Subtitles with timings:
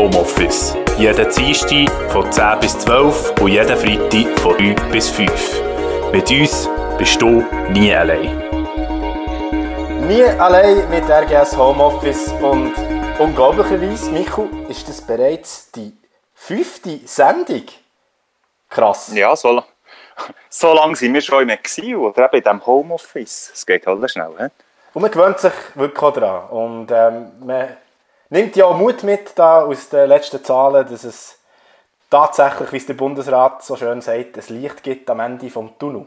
[0.00, 0.74] Homeoffice.
[0.96, 5.62] Jeden Dienstag von 10 bis 12 und jeden Freitag von 3 bis 5.
[6.10, 8.34] Mit uns bist du nie allein.
[10.08, 12.72] Nie allein mit RGS Homeoffice und
[13.18, 15.92] unglaublicherweise, Michu, ist das bereits die
[16.34, 17.66] fünfte Sendung.
[18.70, 19.12] Krass.
[19.14, 19.62] Ja, so,
[20.48, 23.50] so lange sind wir schon im Exil oder eben in diesem Homeoffice.
[23.52, 24.32] Es geht halt schnell.
[24.38, 24.46] He?
[24.94, 26.48] Und man gewöhnt sich wirklich daran.
[26.48, 27.76] Und ähm, man
[28.30, 31.38] nimmt ja auch Mut mit da aus den letzten Zahlen, dass es
[32.08, 36.06] tatsächlich, wie es der Bundesrat so schön sagt, ein Licht gibt am Ende vom Tunnel.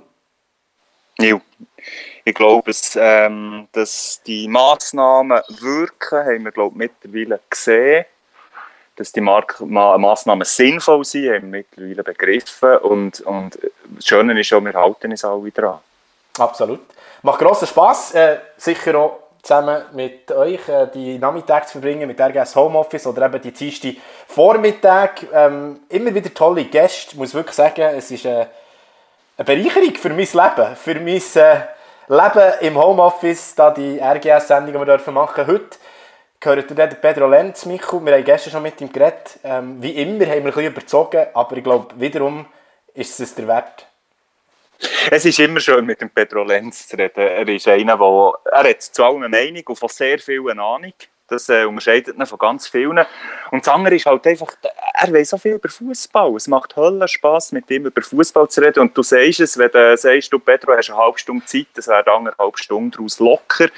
[1.20, 1.40] Ja,
[2.26, 8.06] ich glaube, dass, ähm, dass die Massnahmen wirken, haben wir glaube mittlerweile gesehen.
[8.96, 12.78] Dass die Mark Ma Massnahmen sinnvoll sind, haben wir mittlerweile begriffen.
[12.78, 13.58] Und, und
[13.96, 15.80] das Schöne ist auch, wir halten uns alle dran.
[16.38, 16.82] Absolut.
[17.24, 18.14] Macht grossen Spass.
[18.14, 23.26] Äh, sicher auch zusammen mit euch äh, die Nachmittage zu verbringen mit RGS Homeoffice oder
[23.26, 25.28] eben die Dienste Vormittag.
[25.34, 27.12] Ähm, immer wieder tolle Gäste.
[27.12, 28.48] Ich muss wirklich sagen, es ist äh,
[29.38, 30.76] eine Bereicherung für mein Leben.
[30.78, 31.60] Für mein äh,
[32.08, 35.78] Leben im Homeoffice, da die RGS-Sendung, die wir dürfen machen heute.
[36.40, 38.06] Gehört ihr Pedro Lenz, Michael?
[38.06, 39.40] Wir haben gestern schon mit ihm geredet.
[39.44, 42.46] Ähm, wie immer haben wir ein bisschen überzogen, aber ich glaube, wiederum
[42.94, 43.88] ist es der Wert.
[45.12, 47.20] Es ist immer schön, mit dem Pedro Lenz zu reden.
[47.20, 50.94] Er ist einer, der er hat zu allen Meinung und von sehr vielen Ahnung.
[51.34, 53.06] Das äh, unterscheidet ihn von ganz vielen.
[53.52, 54.54] Und das andere ist halt einfach,
[54.94, 56.36] er weiß so viel über Fußball.
[56.36, 58.82] Es macht Hölle Spaß, mit ihm über Fußball zu reden.
[58.82, 61.88] Und du sagst es, wenn du sagst, du Pedro, hast eine halbe Stunde Zeit, das
[61.88, 63.70] wäre eine halbe Stunde daraus locker.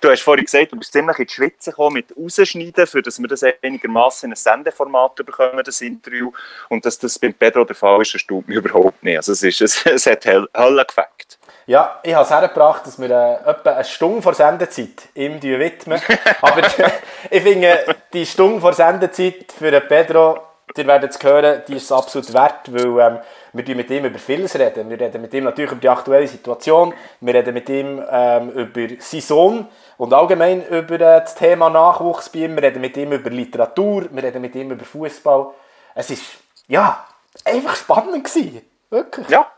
[0.00, 3.20] Du hast vorhin gesagt, du bist ziemlich in die Schwitze gekommen mit Rausschneiden, für dass
[3.20, 6.32] wir das einigermaßen in ein Sendeformat bekommen, das Interview.
[6.68, 9.16] Und dass das beim Pedro der Fall ist, erstaunt mich überhaupt nicht.
[9.16, 11.35] Also es, ist, es, es hat Hölle gefällt.
[11.68, 16.00] Ja, ich habe es hergebracht, dass wir äh, etwa eine Stunde vor Sendezeit ihm widmen.
[16.40, 16.62] Aber
[17.30, 20.38] ich finde, die Stunde vor Sendezeit für Pedro,
[20.76, 23.18] ihr werdet es hören, die ist es absolut wert, weil ähm,
[23.52, 24.88] wir mit ihm über vieles reden.
[24.88, 28.94] Wir reden mit ihm natürlich über die aktuelle Situation, wir reden mit ihm ähm, über
[29.00, 33.10] seinen Sohn und allgemein über äh, das Thema Nachwuchs bei ihm, wir reden mit ihm
[33.10, 35.48] über Literatur, wir reden mit ihm über Fußball.
[35.96, 36.22] Es ist,
[36.68, 37.04] ja,
[37.44, 38.62] einfach spannend gewesen.
[38.88, 39.28] Wirklich.
[39.28, 39.50] Ja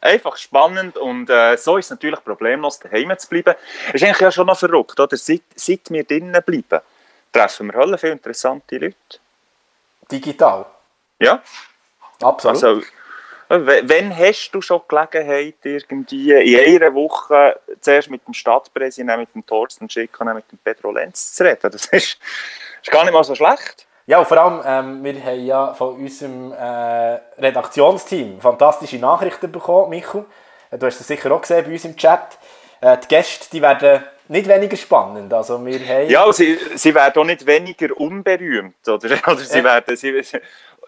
[0.00, 3.54] einfach spannend und äh, so ist es natürlich problemlos, daheim zu bleiben.
[3.88, 5.16] Es ist eigentlich ja schon noch verrückt, oder?
[5.16, 6.80] Seit, seit wir drinnen bleiben,
[7.32, 8.94] treffen wir alle viele interessante Leute.
[10.10, 10.66] Digital?
[11.18, 11.42] Ja.
[12.22, 12.62] Absolut.
[12.62, 12.82] Also,
[13.48, 19.46] wenn hast du schon Gelegenheit, irgendwie in einer Woche zuerst mit dem Stadtpräsidenten, mit dem
[19.46, 21.70] Thorsten Schick und mit dem Pedro Lenz zu reden?
[21.70, 22.18] Das ist,
[22.82, 23.87] ist gar nicht mal so schlecht.
[24.08, 29.90] Ja, und vor allem, ähm, wir haben ja von unserem äh, Redaktionsteam fantastische Nachrichten bekommen,
[29.90, 30.24] Michael.
[30.70, 32.38] Äh, du hast es sicher auch gesehen bei uns im Chat.
[32.80, 35.34] Äh, die Gäste die werden nicht weniger spannend.
[35.34, 38.88] Also wir haben ja, sie, sie werden auch nicht weniger unberühmt.
[38.88, 39.64] Oder, oder sie, äh.
[39.64, 40.22] werden, sie,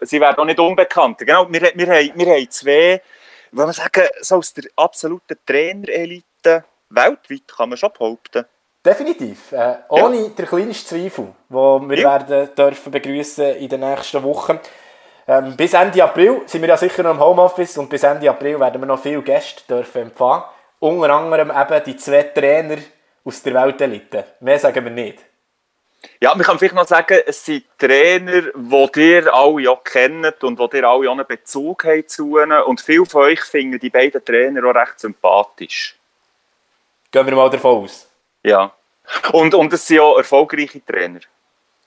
[0.01, 1.19] sie werden auch nicht unbekannt.
[1.19, 3.03] Genau, wir, wir, haben, wir haben zwei,
[3.51, 8.45] wenn man sagen, so aus der absoluten Trainerelite weltweit, kann man schon behaupten.
[8.83, 9.51] Definitiv.
[9.51, 10.29] Äh, ohne ja.
[10.29, 12.27] den kleinsten Zweifel, den wir ja.
[12.27, 14.59] werden dürfen begrüßen in den nächsten Wochen.
[15.27, 18.59] Ähm, bis Ende April sind wir ja sicher noch im Homeoffice und bis Ende April
[18.59, 20.43] werden wir noch viele Gäste dürfen empfangen.
[20.79, 22.77] Unter anderem eben die zwei Trainer
[23.23, 24.25] aus der Weltelite.
[24.39, 25.19] Mehr sagen wir nicht.
[26.19, 30.59] Ja, wir können vielleicht noch sagen, es sind Trainer, die ihr alle auch kennt und
[30.59, 32.63] die ihr alle auch einen Bezug haben zu ihnen.
[32.63, 35.95] Und viele von euch finden die beiden Trainer auch recht sympathisch.
[37.11, 38.10] Gehen wir mal davon aus.
[38.43, 38.71] Ja.
[39.33, 41.19] Und, und es sind auch erfolgreiche Trainer.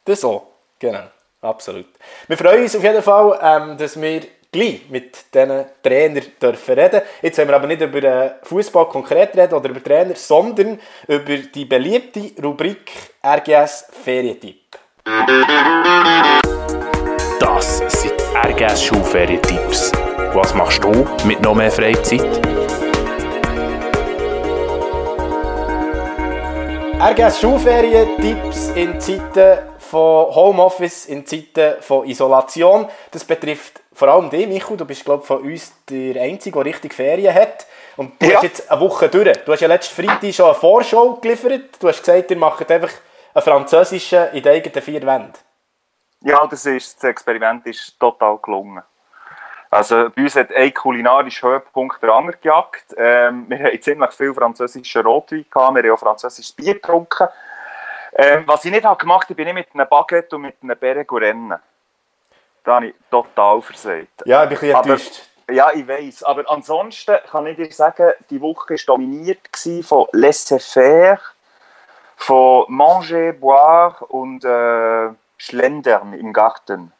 [0.05, 0.47] Das so,
[0.79, 1.05] genau.
[1.41, 1.87] Absolut.
[2.27, 7.03] Wir freuen uns auf jeden Fall, ähm, dass wir gleich mit diesen Trainern dürfen reden.
[7.21, 11.37] Jetzt wollen wir aber nicht über den Fußball konkret reden oder über Trainer, sondern über
[11.37, 12.91] die beliebte Rubrik
[13.23, 14.79] RGS Ferientipp.
[17.41, 19.93] Das sind RGS Schulferientipps.
[20.33, 22.63] Was machst du mit noch mehr Freizeit?
[27.05, 32.89] RGS Schulferien-Tipps in Zeiten von Homeoffice, in Zeiten von Isolation.
[33.11, 34.79] Das betrifft vor allem dich, Michael.
[34.79, 37.67] Du bist, glaube ich, von uns der Einzige, der richtig Ferien hat.
[37.99, 38.37] Und du ja.
[38.37, 39.37] hast jetzt eine Woche durch.
[39.45, 41.77] Du hast ja letzten Freitag schon eine Vorschau geliefert.
[41.79, 42.93] Du hast gesagt, ihr macht einfach
[43.35, 45.35] einen französischen in den eigenen vier Wänden.
[46.23, 48.83] Ja, das, ist, das Experiment ist total gelungen.
[49.75, 52.94] Also bei uns hat ein kulinarischer Höhepunkt der andere gejagt.
[52.97, 57.26] Ähm, wir haben ziemlich viel französischen Rotwein gehabt, wir haben auch französisches Bier getrunken.
[58.15, 60.55] Ähm, was ich nicht habe gemacht habe, ich bin nicht mit einem Baguette und mit
[60.62, 61.55] einem Beret rennen.
[62.62, 64.23] Da habe ich total versagt.
[64.25, 65.23] Ja, ich bin ein bisschen enttäuscht.
[65.50, 66.23] Ja, ich weiß.
[66.23, 69.41] Aber ansonsten kann ich dir sagen, die Woche war dominiert
[69.82, 71.19] von Laissez-faire,
[72.17, 76.93] von Manger, Boire und äh, Schlendern im Garten.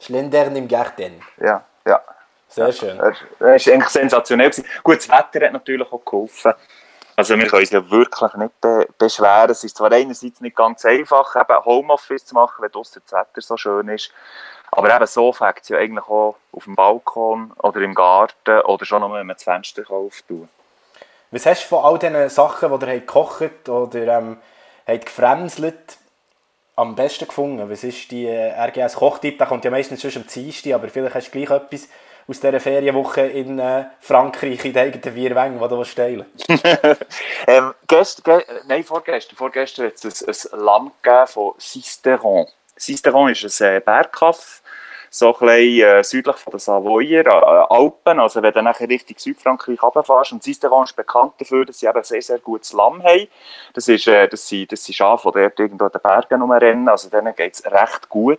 [0.00, 1.22] Schlendern im Garten.
[1.38, 2.00] Ja, ja.
[2.48, 2.98] Sehr schön.
[2.98, 4.50] Das war eigentlich sensationell.
[4.82, 6.52] Gut, das Wetter hat natürlich auch geholfen.
[7.14, 9.50] Also wir können uns ja wirklich nicht be beschweren.
[9.50, 13.40] Es ist zwar einerseits nicht ganz einfach, eben Homeoffice zu machen, wenn draussen das Wetter
[13.40, 14.10] so schön ist.
[14.72, 18.84] Aber eben so fängt es ja eigentlich auch auf dem Balkon oder im Garten oder
[18.84, 20.48] schon noch, wenn man das Fenster auftun
[21.30, 24.38] Was hast du von all diesen Sachen, die ihr habt gekocht oder ähm,
[24.86, 25.98] habt gefremselt,
[26.80, 27.68] am besten gefunden?
[27.70, 29.38] Was ist die äh, RGS Kochtipp?
[29.38, 31.88] Der kommt ja meistens schon am Dienstag, aber vielleicht hast du gleich etwas
[32.26, 36.26] aus dieser Ferienwoche in äh, Frankreich, in den eigenen vier Wängen, die du teilen
[37.46, 40.92] ähm, gest, ge Nein, vorgestern, vorgestern hat es ein, ein Lamm
[41.26, 42.46] von Sisteron.
[42.76, 44.62] Sisteron ist ein äh, Bergkaff,
[45.12, 49.18] so ein bisschen äh, südlich von den Savoyer äh, Alpen, also wenn du nachher Richtung
[49.18, 50.32] Südfrankreich runterfährst.
[50.32, 53.26] Und Sisteron ist bekannt dafür, dass sie eben sehr, sehr gutes Lamm haben.
[53.74, 56.88] Das, ist, äh, das, sind, das sind Schafe, die dort irgendwo in den Bergen rumrennen,
[56.88, 58.38] also denen geht es recht gut.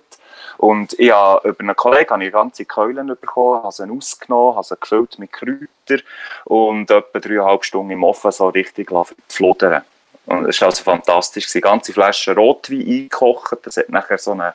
[0.58, 4.66] Und ich habe über einen Kollegen habe ich ganze Keulen bekommen, habe sie ausgenommen, habe
[4.66, 6.04] sie gefüllt mit Kräutern
[6.46, 8.92] und etwa dreieinhalb Stunden im Ofen so richtig
[9.28, 9.84] flodern.
[10.26, 11.52] Und es war also fantastisch.
[11.52, 14.54] Die ganze Flasche Rotwein eingekocht, das hat nachher so eine,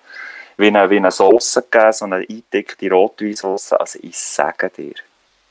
[0.57, 3.73] wie eine, wie eine Sauce gegeben, so eine eingedeckte Rotweinsauce.
[3.73, 4.95] Also ich sage dir.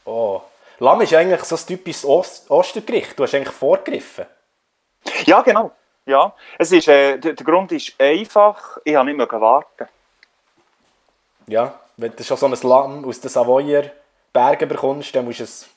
[0.05, 0.41] Oh.
[0.79, 3.17] Lamm ist eigentlich so ein typisches Ost Ostergericht.
[3.17, 4.25] Du hast eigentlich vorgegriffen.
[5.25, 5.71] Ja, genau.
[6.05, 6.33] Ja.
[6.57, 9.87] Es ist, äh, der, der Grund ist einfach, ich habe nicht mehr warten.
[11.47, 13.91] Ja, wenn du schon so ein Lamm aus den Savoyer
[14.33, 15.69] Bergen bekommst, dann musst du es...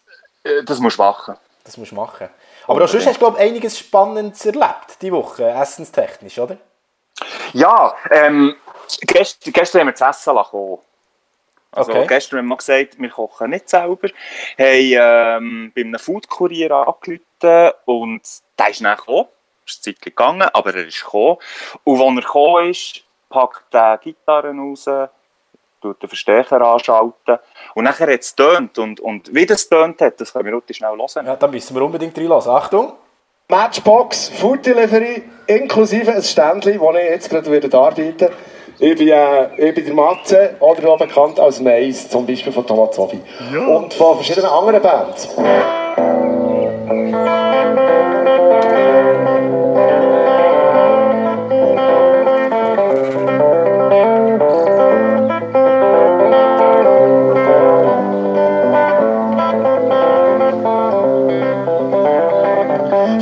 [0.43, 1.37] Äh, das musst du machen.
[1.65, 2.29] Das musst du machen.
[2.67, 6.57] Aber auch sonst hast du, glaube ich, einiges Spannendes erlebt, diese Woche, essenstechnisch, oder?
[7.53, 8.57] Ja, ähm,
[9.01, 10.79] gestern, gestern haben wir das Essen lassen.
[11.71, 12.07] Also Okay.
[12.07, 14.09] gestern haben wir gesagt, wir kochen nicht selber.
[14.09, 14.15] Haben
[14.59, 18.23] ähm, bei einem Food-Kurier angerufen und
[18.59, 19.29] der ist dann gekommen.
[19.67, 21.37] Es ist eine Zeit gegangen, aber er ist gekommen.
[21.85, 24.89] Und als er gekommen ist, packt er die Gitarre raus,
[25.81, 27.39] tut den Verstärker anschalten
[27.75, 28.79] und nachher hat es getönt.
[28.79, 31.27] Und, und wie das getönt hat, das können wir heute schnell hören.
[31.27, 32.51] Ja, dann müssen wir unbedingt reinlassen.
[32.51, 32.95] Achtung!
[33.51, 38.31] Matchbox Food Delivery inklusive ein Ständchen, das ich jetzt gerade wieder darbiete.
[38.81, 42.65] Ich bin, äh, ich bin der Matze, oder auch bekannt als Mais, zum Beispiel von
[42.65, 43.21] Thomas Zofi.
[43.69, 45.29] Und von verschiedenen anderen Bands.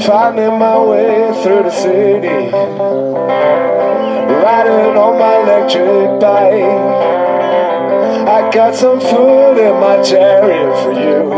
[0.05, 3.16] Finding my way through the city
[4.29, 7.07] Riding on my electric bike.
[8.29, 11.33] I got some food in my chariot for you.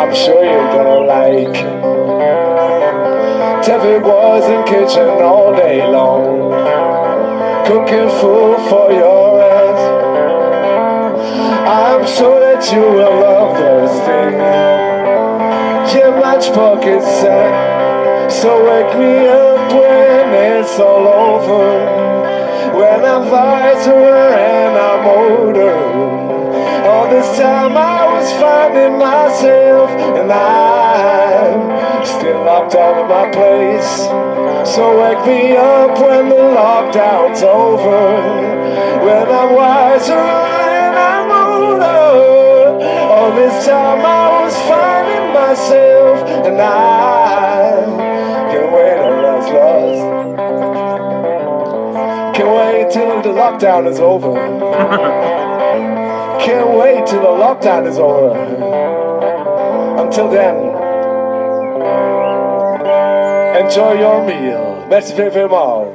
[0.00, 1.56] I'm sure you're gonna like
[3.64, 6.52] Tevin was in kitchen all day long
[7.66, 9.80] Cooking food for your ass.
[11.66, 15.94] I'm sure that you will love those things.
[15.94, 18.30] Your matchbook is set.
[18.30, 22.04] So wake me up when it's all over.
[22.78, 25.76] When I'm wiser and I'm older.
[26.88, 34.08] All this time I was finding myself, and I'm still locked out of my place.
[34.74, 38.02] So wake me up when the lockdown's over.
[39.04, 42.84] When I'm wiser and I'm older.
[43.12, 47.03] All this time I was finding myself, and I
[53.24, 54.34] the lockdown is over.
[56.44, 58.36] Can't wait till the lockdown is over.
[59.98, 60.56] Until then,
[63.64, 64.86] enjoy your meal.
[64.88, 65.86] Merci viel, viel mal.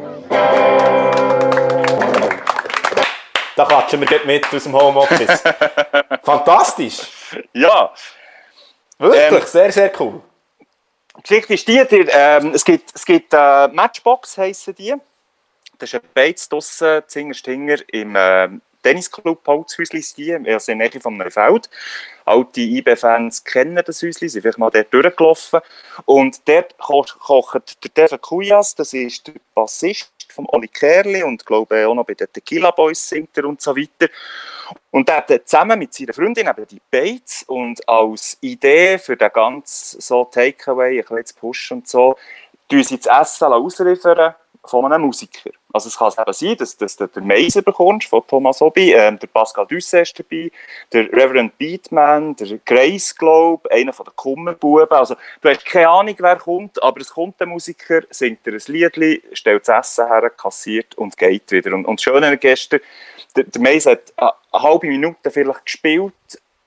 [3.56, 5.44] Da klatschen wir gleich mit aus dem Homeoffice.
[6.24, 7.02] Fantastisch!
[7.54, 7.92] Ja,
[8.98, 10.22] Wirklich, Ähm, sehr, sehr cool.
[11.30, 14.94] Die Geschichte ist die, die ähm, es gibt, es gibt äh, Matchbox heissen die.
[15.80, 20.90] Das ist ein Beiz draussen, Zingerstinger im ähm, Tennisclub Holzhäusli ist die, also in der
[20.90, 21.70] Nähe von Neufeld.
[22.26, 25.62] Alte IB-Fans kennen das Häusli, sind vielleicht mal dort durchgelaufen.
[26.06, 31.46] Und dort ko kocht der Devin Kujas, das ist der Bassist von Oli Kerli und
[31.46, 34.12] glaube auch noch bei den Tequila Boys singt er und so weiter.
[34.92, 39.32] Und er hat zusammen mit seiner Freundin eben die Bates und als Idee für den
[39.32, 42.16] ganzen so Takeaway, ein bisschen zu pushen und so,
[42.70, 44.36] tun sie das Essen ausliefern
[44.70, 45.50] von einem Musiker.
[45.72, 49.20] Also es kann eben sein, dass, dass du den Meiser bekommst von Thomas Obi, ähm,
[49.20, 50.52] der Pascal Dusse ist dabei,
[50.92, 54.98] der Reverend Beatman, der Grace Globe, einer von den Kummerbuben.
[54.98, 58.62] Also du hast keine Ahnung, wer kommt, aber es kommt ein Musiker, singt dir ein
[58.68, 61.74] Lied, stellt das Essen her, kassiert und geht wieder.
[61.74, 62.80] Und, und schöner gestern,
[63.36, 66.14] der, der Meiser hat eine halbe Minute vielleicht gespielt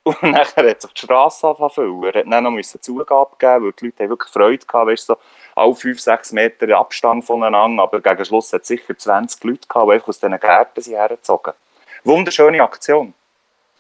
[0.05, 3.85] und nachher hat sich die Straße angefangen Er hat dann noch Zugabe geben, weil die
[3.87, 5.17] Leute wirklich Freude hatten, weißt, so
[5.55, 10.07] alle 5, 6 Meter Abstand voneinander, aber gegen Schluss hat es sicher 20 Leute gehabt,
[10.07, 11.53] die aus diesen Gärten hergezogen
[12.05, 13.15] Wunderschöne Aktion.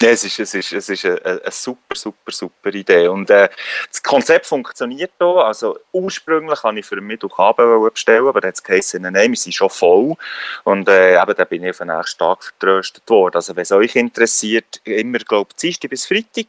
[0.05, 3.07] Es ist, es ist, es ist eine, eine, super, super, super Idee.
[3.07, 3.49] Und äh,
[3.89, 5.27] das Konzept funktioniert hier.
[5.29, 10.17] Also ursprünglich habe ich für Mittwochabend bestellen, aber es geheißen, nein, wir sind schon voll.
[10.65, 13.37] Und äh, eben, dann bin ich auf den nächsten Tag vertröstet worden.
[13.37, 16.47] Also wenn es euch interessiert, immer, glaube ich, Dienstag bis Freitag,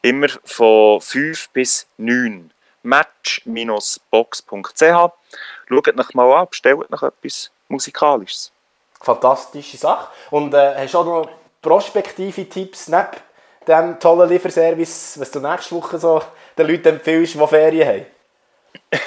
[0.00, 2.50] immer von 5 bis 9
[2.88, 4.80] match-box.ch.
[4.80, 8.50] Schaut euch mal an, bestellt noch etwas Musikalisches.
[9.00, 10.08] Fantastische Sache.
[10.30, 11.28] Und äh, hast du auch noch
[11.60, 13.08] prospektive Tipps neben
[13.66, 16.22] dem tollen Lieferservice, was du nächste Woche so
[16.56, 18.06] den Leuten empfiehlst, die Ferien haben?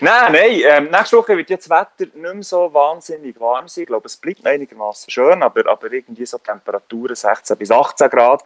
[0.00, 0.60] nein, nein.
[0.64, 3.82] Ähm, nächste Woche wird jetzt das Wetter nicht mehr so wahnsinnig warm sein.
[3.82, 8.44] Ich glaube, es bleibt einigermaßen schön, aber, aber irgendwie so Temperaturen 16 bis 18 Grad.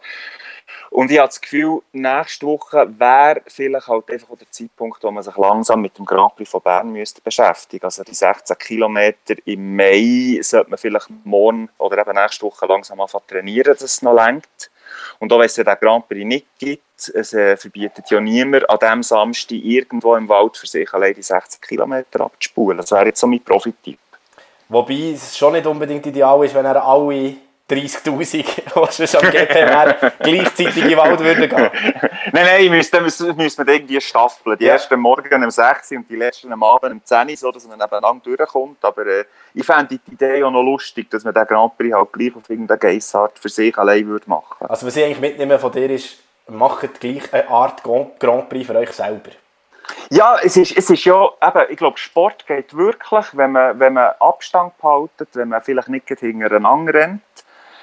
[0.89, 5.23] Und ich habe das Gefühl, nächste Woche wäre vielleicht halt einfach der Zeitpunkt, wo man
[5.23, 9.75] sich langsam mit dem Grand Prix von Bern müsste beschäftigen Also die 16 Kilometer im
[9.75, 14.13] Mai sollte man vielleicht morgen oder eben nächste Woche langsam anfangen trainieren, dass es noch
[14.13, 14.71] lenkt.
[15.19, 18.79] Und auch wenn es den Grand Prix nicht gibt, es äh, verbietet ja niemand, an
[18.79, 22.77] diesem Samstag irgendwo im Wald für sich allein die 60 Kilometer abzuspulen.
[22.77, 23.99] Das wäre jetzt so mein Profitipp.
[24.69, 27.35] Wobei es schon nicht unbedingt ideal ist, wenn er alle
[27.69, 31.69] 30'000, die schon am GPR gleichzeitig in den Wald würden gehen.
[32.31, 34.57] nein, nein, müsste, müsste, müsste man irgendwie staffeln.
[34.57, 34.73] Die ja.
[34.73, 38.23] ersten Morgen um 6 und die letzten am Abend um 10 so dass man nebeneinander
[38.23, 38.83] durchkommt.
[38.83, 42.13] Aber äh, ich fände die Idee auch noch lustig, dass man den Grand Prix halt
[42.13, 45.71] gleich auf irgendeine Geissart für sich allein würde machen Also was ich eigentlich mitnehme von
[45.71, 49.31] dir ist, macht gleich eine Art Grand Prix für euch selber.
[50.09, 53.93] Ja, es ist, es ist ja, eben, ich glaube, Sport geht wirklich, wenn man, wenn
[53.93, 57.21] man Abstand behaltet, wenn man vielleicht nicht hintereinander rennt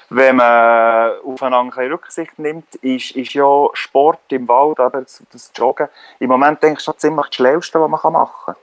[0.09, 6.29] wenn man aufeinander Rücksicht nimmt, ist, ist ja Sport im Wald, aber das Joggen, im
[6.29, 8.55] Moment denke ich schon ziemlich das Schlauste, was man machen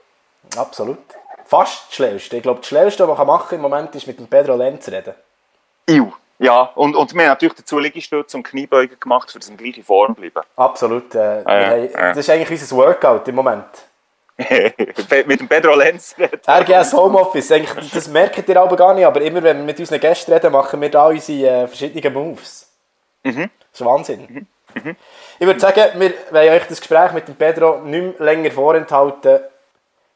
[0.51, 0.59] kann.
[0.59, 0.99] Absolut.
[1.45, 2.37] Fast das Schlauste.
[2.37, 4.87] Ich glaube, das Schlauste, was man machen kann im Moment, ist mit dem Pedro Lenz
[4.89, 5.13] reden.
[5.89, 6.11] Iu.
[6.39, 9.83] Ja, und, und wir haben natürlich dazu Liegestütze und Kniebeugen gemacht, für das in gleiche
[9.83, 10.41] Form bleiben.
[10.55, 11.13] Absolut.
[11.15, 13.65] Äh, äh, haben, das ist eigentlich unser Workout im Moment.
[14.37, 16.15] Mit dem Pedro Lenz
[16.47, 19.99] RGS Homeoffice, eigentlich, das merkt ihr aber gar nicht, aber immer wenn wir mit unseren
[19.99, 22.67] Gästen reden, machen wir da unsere äh, verschiedenen Moves.
[23.23, 23.49] Mhm.
[23.71, 24.27] Das ist Wahnsinn.
[24.29, 24.47] Mhm.
[24.83, 24.95] Mhm.
[25.39, 29.39] Ich würde sagen, wir wollen euch das Gespräch mit dem Pedro nicht mehr länger vorenthalten.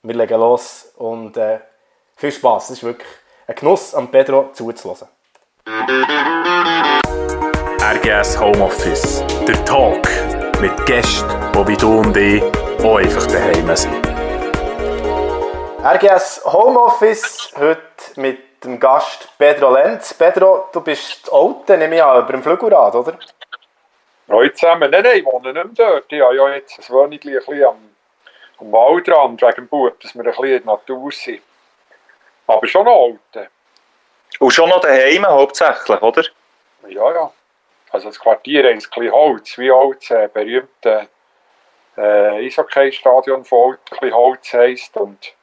[0.03, 1.59] Wir legen los und äh,
[2.15, 2.65] viel Spaß.
[2.65, 3.09] Es ist wirklich
[3.45, 5.07] ein Genuss, am Pedro zuzulassen.
[7.81, 10.07] RGS Homeoffice, der Talk
[10.59, 12.43] mit Gästen, die wie du und ich
[12.83, 14.06] auch einfach daheim sind.
[15.89, 17.79] RGS Homeoffice heute
[18.17, 20.13] mit dem Gast Pedro Lenz.
[20.13, 23.17] Pedro, du bist alt, nehme ich an, über dem Flügelrad, oder?
[24.27, 24.91] Hallo zusammen.
[24.91, 26.11] Nein, nein, ich wohne nicht mehr dort.
[26.11, 27.77] Ich habe ja jetzt ein Wohnung ein bisschen am,
[28.59, 31.41] am Waldrand wegen dem Bub, dass wir ein bisschen in der Natur sind.
[32.47, 33.49] Aber schon noch alt.
[34.39, 36.23] Und schon noch daheim hauptsächlich, oder?
[36.89, 37.31] Ja, ja.
[37.91, 41.07] Also das Quartier ist ein bisschen Holz, wie Holz, äh, berühmte
[41.95, 44.97] äh, Eishockey-Stadion von ein bisschen Holz heisst.
[44.97, 45.36] Und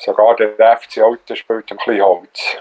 [0.00, 2.56] sogar der FC Alten spielt ein bisschen Holz.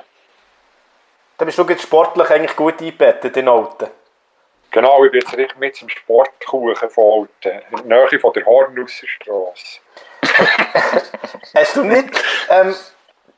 [1.37, 3.89] Dann bist du jetzt sportlich eigentlich gut eingebettet in Alten.
[4.71, 8.45] Genau, ich bin jetzt richtig mit zum Sportkuchen von Alten, in der Nähe von der
[8.45, 9.79] Hornusser Straße.
[11.55, 12.09] Hast du nicht
[12.49, 12.75] ähm,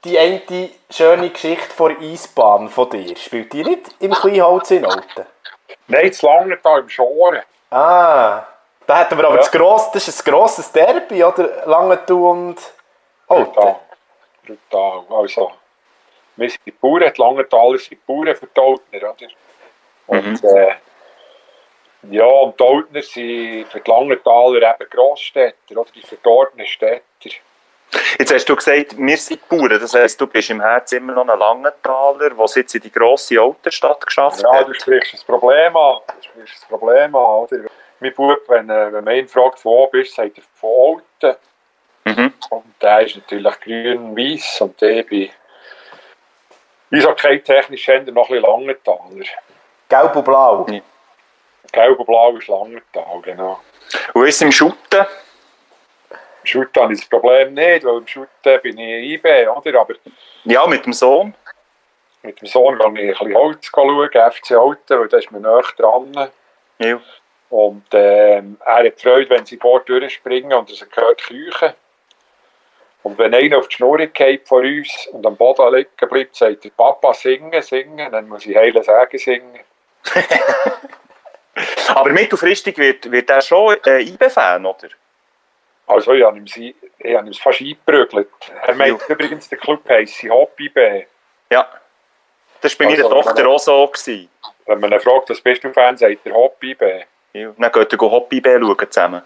[0.04, 3.16] die eine schöne Geschichte vor Eisbahn von dir?
[3.16, 5.26] Spielt die nicht im Kleinholz in Alten?
[5.88, 7.42] Nein, zu lange da im Schoren.
[7.70, 8.46] Ah,
[8.88, 9.42] da hätten wir aber ja.
[9.42, 11.66] das, grosse, das ist ein grosses Derby, oder?
[11.66, 12.58] Langenthal und
[13.28, 13.54] Alten.
[13.54, 13.76] Brutal.
[14.46, 15.04] Brutal.
[15.10, 15.52] Also,
[16.36, 19.28] wir sind die Bauern, die Langenthaler sind die Bauern für die Altner, oder?
[20.08, 20.50] Und, mhm.
[20.50, 20.76] äh,
[22.10, 27.04] ja, und die Altner sind für die Langenthaler eben Grossstädter, oder die verdorbenen Städter.
[28.18, 29.80] Jetzt hast du gesagt, wir sind Bauern.
[29.80, 33.40] Das heisst, du bist im Herzen immer noch ein Langenthaler, der jetzt in die grosse
[33.40, 34.62] Alterstadt geschafft ja, hat.
[34.62, 35.98] Ja, du sprichst das Problem an.
[36.08, 37.58] Du sprichst das Problem an, oder?
[38.00, 41.40] Mein Bub, wenn, äh, wenn man ihn fragt, wo du bist, sagt er von Alten.
[42.06, 42.34] Mhm.
[42.50, 45.30] Und der ist natürlich grün-weiß und der bin
[46.92, 49.26] Eishockey-technisch noch ein bisschen Langenthaler.
[49.88, 50.66] Gelb und Blau?
[50.70, 50.82] Ja.
[51.72, 53.60] Gelb und Blau ist Langenthal, genau.
[54.14, 55.06] Wo ist im Schutten?
[56.44, 59.80] Shooten habe ich das Problem nicht, weil im Shooten bin ich IB, oder?
[59.82, 59.94] Aber
[60.44, 61.36] Ja, mit dem Sohn.
[62.24, 65.40] mit dem Sohn gehe ich ein bisschen Holz schauen, FC Alten, weil da ist mir
[65.40, 66.30] näher dran.
[66.80, 67.00] Ja.
[67.50, 71.74] Und ähm, er hat Freude, wenn sie vor springen und er hört Küchen.
[73.04, 76.64] Und wenn einer auf die Schnur geht von uns und am Boden liegen bleibt, sagt
[76.64, 79.60] der Papa singen, singen, dann muss ich heile sagen singen.
[81.90, 84.88] Aber mittelfristig wird, wird er schon äh, IB-Fan, oder?
[85.88, 86.76] Also ich habe ihm, ich
[87.16, 88.30] habe ihm fast eingeprügelt.
[88.66, 91.04] Er meint übrigens, der Club heisse Hobby B.
[91.50, 91.68] Ja.
[92.62, 93.88] Das war bei Also, meiner Tochter wenn- auch so.
[93.88, 94.30] Gewesen.
[94.68, 97.02] Wenn man ihn fragt, was bist du Fan, sagt er Hobby B.
[97.34, 97.52] Ja.
[97.58, 99.22] Dann geht er Hobby B schauen zusammen.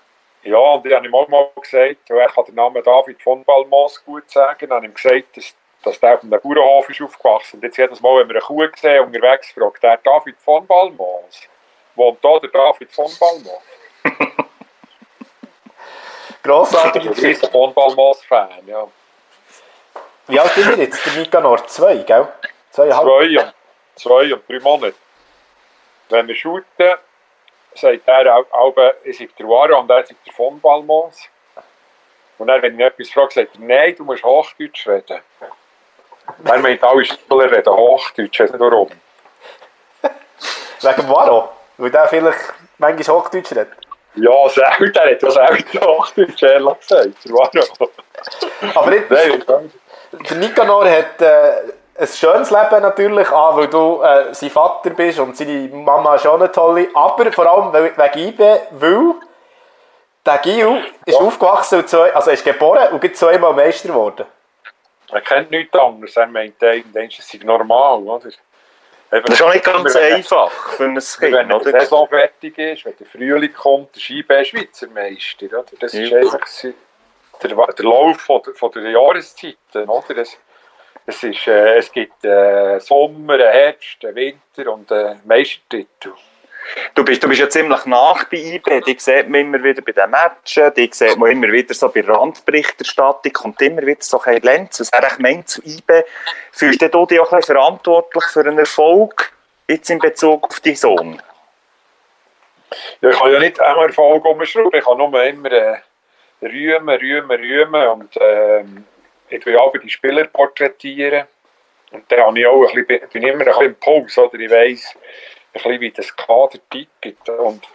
[0.46, 3.44] Ja, und ich habe ihm auch mal gesagt, weil er kann den Namen David von
[3.44, 7.58] Balmos gut sagen, habe ihm gesagt, dass, dass der auf einem Bauernhof ist aufgewachsen.
[7.58, 11.42] Und jetzt jedes Mal, wenn wir eine Kuh sehen unterwegs, fragt er David von Balmos.
[11.96, 13.64] Wohnt da der David von Balmos?
[16.44, 17.48] Grossartige Ich bin Geschichte.
[17.48, 18.88] ein von Balmos-Fan, ja.
[20.28, 21.66] Wie alt ist er jetzt, der Nikanor?
[21.68, 22.28] Zwei, gell?
[22.70, 23.04] Zweieinhalb?
[23.08, 23.54] Zwei und,
[23.96, 24.96] zwei und drei Monate.
[26.10, 26.96] Wenn wir shooten,
[27.78, 31.30] sagt er auch, auch ich sei der Wara und er sagt der von Balmos.
[32.38, 35.22] Und dann, wenn ich etwas frage, sagt er, nein, du musst Hochdeutsch reden.
[36.44, 38.90] Er meint, alle Spieler reden Hochdeutsch, weiss nicht warum.
[40.82, 41.50] Wegen Varo?
[41.78, 43.70] Weil der vielleicht manchmal Hochdeutsch redet.
[44.16, 47.90] Ja, selten, er hat ja selten Hochdeutsch, ehrlich gesagt, der Wara.
[48.74, 49.44] Aber nicht, Nein,
[50.30, 55.20] der Nikanor hat äh, ein schönes Leben natürlich, an, weil du äh, sein Vater bist
[55.20, 56.90] und seine Mama ist auch eine tolle.
[56.94, 59.14] Aber vor allem weil- wegen IB, weil
[60.26, 64.26] der Gil ist aufgewachsen und zwei, also ist geboren und gibt zweimal Meister geworden.
[65.12, 68.30] er kennt nichts anderes, er meint, irgendwann ist es normal, oder?
[69.12, 71.80] Das ist auch nicht ganz Wenn- einfach für ein Kind, Wenn die oder?
[71.80, 75.46] Saison fertig ist, wenn der Frühling kommt, der Skibe Schweizer Meister.
[75.46, 75.64] Oder?
[75.80, 76.18] Das ist Ja.
[76.18, 76.70] einfach so
[77.42, 79.88] der, der Lauf von der, von der Jahreszeiten.
[79.88, 80.18] Oder?
[80.18, 80.36] Es,
[81.06, 86.14] es, ist, äh, es gibt äh, Sommer, einen Herbst, einen Winter und einen Meistertitel.
[86.96, 88.82] Du bist, du bist ja ziemlich nach bei IB.
[88.82, 92.02] Die sieht man immer wieder bei den Matchen, die sieht man immer wieder so bei
[92.02, 94.80] Randberichterstattung, kommt immer wieder so ein Lenz.
[94.80, 96.04] Was er meint zu IB,
[96.52, 99.32] fühlst du dich auch ein bisschen verantwortlich für einen Erfolg
[99.68, 101.22] jetzt in Bezug auf deinen Sohn?
[103.02, 105.78] Ja, ich kann ja nicht einmal Erfolg umschrauben, ich kann nur immer äh,
[106.42, 108.86] rühmen, rühmen, rühmen und ähm,
[109.30, 111.28] ich will aber die Spieler porträtieren.
[111.92, 114.40] Und dann habe ich auch ein bisschen, bin immer ein bisschen im Puls, oder?
[114.40, 115.02] Ich weiss ein
[115.54, 117.30] bisschen, wie das Kader tickt.
[117.30, 117.68] Und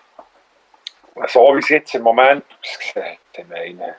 [1.26, 3.96] so wie es jetzt im Moment aussieht, ich meine,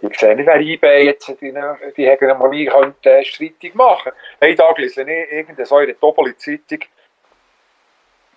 [0.00, 1.54] ich sehe nicht, wer eBay jetzt die,
[1.96, 4.12] die Hegemonie könnte äh, streitig machen.
[4.40, 6.80] Hey, da gelesen ich irgendeine so in der Doppel-Zeitung,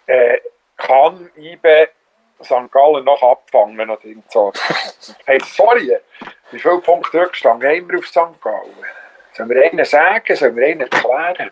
[0.06, 0.40] äh,
[0.78, 1.90] kann IBE
[2.44, 2.72] St.
[2.72, 4.52] Gallen noch abfangen oder irgend so.
[5.26, 5.98] hey, sorry,
[6.52, 8.42] wie viele Punkte Rückstand haben wir auf St.
[8.42, 8.74] Gallen?
[9.34, 11.52] Sollen wir einen sagen, sollen wir einen erklären?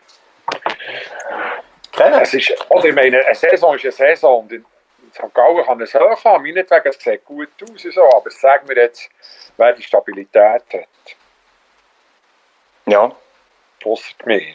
[1.91, 2.21] Kennen?
[2.21, 4.65] Es ist, oder ich meine, eine Saison ist eine Saison in
[5.13, 5.33] St.
[5.33, 8.75] Gallen kann es hoch haben, meinetwegen, es sieht gut aus und so, aber sagen wir
[8.75, 9.09] jetzt,
[9.57, 10.87] wer die Stabilität hat,
[12.85, 13.11] Ja.
[13.83, 14.53] ausser mir.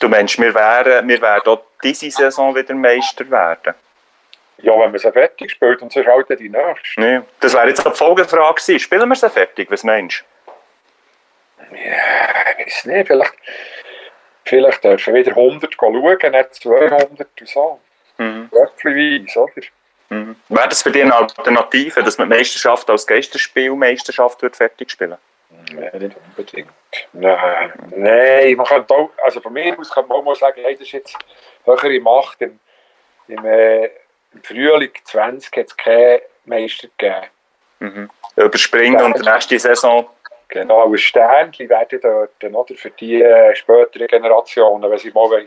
[0.00, 3.74] Du meinst, wir wären, wir werden auch diese Saison wieder Meister werden?
[4.58, 7.00] Ja, wenn man sie fertig spielt und sonst halt die nächste.
[7.00, 7.24] Ja.
[7.40, 8.80] Das wäre jetzt die Folgefrage gewesen.
[8.80, 9.70] Spielen wir sie fertig?
[9.70, 10.24] Was meinst
[11.72, 13.34] Ja, ich weiß nicht, vielleicht,
[14.44, 17.80] vielleicht dürfen wir wieder 100 schauen, nicht 200 und so.
[18.16, 18.22] du?
[18.22, 18.48] Mhm.
[18.50, 19.52] Wörtchenweise, oder?
[20.08, 20.36] Mhm.
[20.48, 25.16] Wäre das für dich eine Alternative, dass man die Meisterschaft als Geisterspielmeisterschaft wird fertig spielen
[25.72, 26.70] Nein, nicht unbedingt.
[27.12, 30.74] Nein, nein, man könnte auch, also von mir aus kann man auch mal sagen, hey,
[30.74, 31.16] das ist jetzt
[31.64, 32.40] höhere Macht.
[32.42, 32.58] Im,
[33.28, 33.90] im, äh,
[34.36, 37.26] im Frühling 20 hat es keinen Meister gegeben.
[37.78, 38.10] mhm.
[38.36, 40.08] Überspringen und die nächste Saison.
[40.48, 45.46] Genau, ein Sternchen werden dort, oder, für die äh, späteren Generationen, wenn sie mal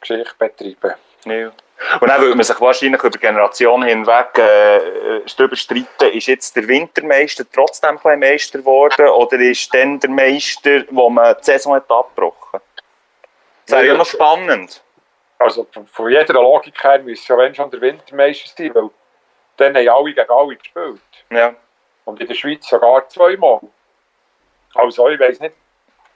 [0.00, 0.94] Geschichte betreiben
[1.26, 1.52] Ja.
[2.00, 6.68] Und dann würde man sich wahrscheinlich über Generationen hinweg äh, darüber streiten, ist jetzt der
[6.68, 11.90] Wintermeister trotzdem ein Meister geworden oder ist dann der Meister, wo man die Saison hat
[11.90, 12.60] abgebrochen
[13.66, 14.82] Das wäre ja noch spannend.
[15.40, 18.90] Also von, von jeder Logik her müsste ja wenn schon der Wintermeister sein, weil
[19.56, 21.00] dann haben alle gegen alle gespielt.
[21.30, 21.54] Ja.
[22.04, 23.60] Und in der Schweiz sogar zweimal.
[24.74, 25.54] Also ich weiß nicht,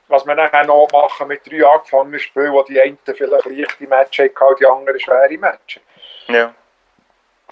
[0.08, 4.30] was wir nachher noch machen mit drei angefangenen Spielen, wo die einen vielleicht leichte Matches
[4.38, 5.82] hatten, die anderen schwere Matches.
[6.28, 6.54] ja.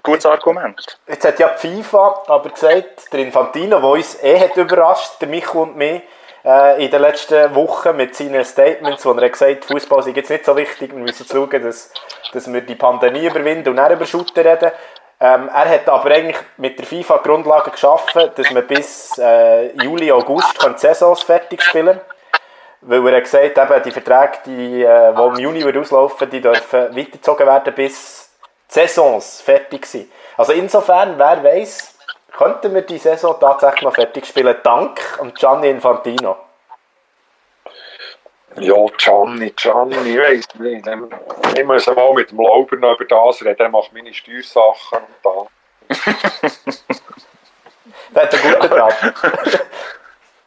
[0.05, 0.99] Gutes Argument.
[1.07, 5.29] Jetzt hat ja die FIFA aber gesagt, der Infantino, der uns eh hat überrascht, der
[5.29, 6.03] Micho und mich,
[6.45, 10.31] äh, in den letzten Wochen mit seinen Statements, wo er hat gesagt Fußball ist jetzt
[10.31, 11.93] nicht so wichtig, wir müssen schauen, dass,
[12.33, 14.73] dass wir die Pandemie überwinden und dann über Shooter reden.
[15.21, 20.11] Ähm, er hat aber eigentlich mit der FIFA Grundlage geschaffen, dass man bis äh, Juli,
[20.11, 22.01] August die Saisons fertig spielen
[22.81, 26.97] Weil er hat gesagt eben, die Verträge, die, äh, die im Juni auslaufen die dürfen
[26.97, 28.33] weitergezogen werden, bis
[28.69, 30.11] die Saisons fertig sind.
[30.37, 31.95] Also insofern, wer weiß,
[32.37, 36.37] könnten wir die Saison tatsächlich noch fertig spielen, dank an Gianni Infantino.
[38.57, 40.87] Ja, Gianni, Gianni, ich weiss nicht.
[41.57, 43.61] Ich muss mal mit dem Lauber noch über das reden.
[43.61, 45.47] Er macht meine Steuersachen und da.
[48.15, 49.15] Der hat einen guten Draht.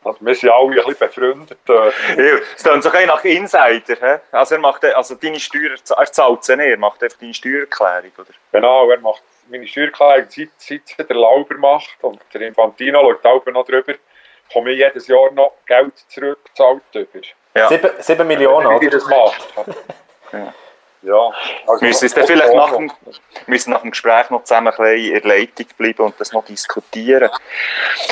[0.05, 1.57] Also wir sind alle ein bisschen befreundet.
[1.67, 3.95] Äh, Ja, Es klingt so ein nach Insider.
[3.95, 4.19] He?
[4.31, 8.11] Also, er macht, also deine Steuer, er zahlt sie nicht, er macht einfach deine Steuererklärung,
[8.19, 8.29] oder?
[8.51, 13.45] Genau, er macht meine Steuererklärung, seit, seit der Lauber macht und der Infantino schaut auch
[13.51, 13.93] noch drüber,
[14.51, 17.25] komme ich jedes Jahr noch Geld zurückgezahlt über.
[17.55, 17.69] Ja.
[17.69, 18.97] 7, 7 Millionen, Wie oder?
[18.97, 19.47] das macht.
[21.01, 21.31] ja.
[21.67, 22.91] also, Müssen dann vielleicht nach dem,
[23.47, 26.43] müssen nach dem Gespräch noch zusammen ein bisschen in der Leitung bleiben und das noch
[26.43, 27.29] diskutieren.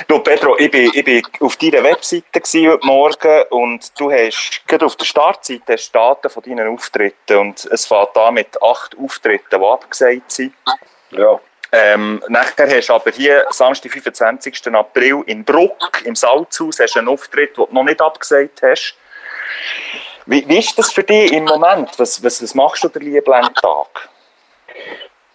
[0.08, 4.86] Du, Pedro, ich bin, ich bin auf deiner Webseite heute Morgen und du hast, gerade
[4.86, 9.60] auf der Startseite hast Daten von deinen Auftritten und es fängt an mit acht Auftritten,
[9.60, 10.54] die abgesagt sind.
[11.18, 11.40] Ja.
[11.76, 14.68] Ähm, nachher hast du aber hier, Samstag, 25.
[14.76, 18.96] April, in Bruck, im Salzhaus, hast du einen Auftritt, den du noch nicht abgesagt hast.
[20.28, 21.90] Wie, wie ist das für dich im Moment?
[21.98, 24.10] Was, was, was machst du den lieben Tag?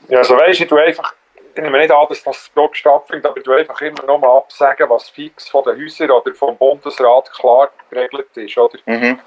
[0.09, 1.13] Ja, also weißt du, tue einfach,
[1.55, 4.89] ich nehme nicht an, dass das Bruck stattfindet, aber tue einfach immer noch mal absagen,
[4.89, 8.79] was fix von den Häusern oder vom Bundesrat klar geregelt ist, oder?
[8.87, 9.21] Mhm.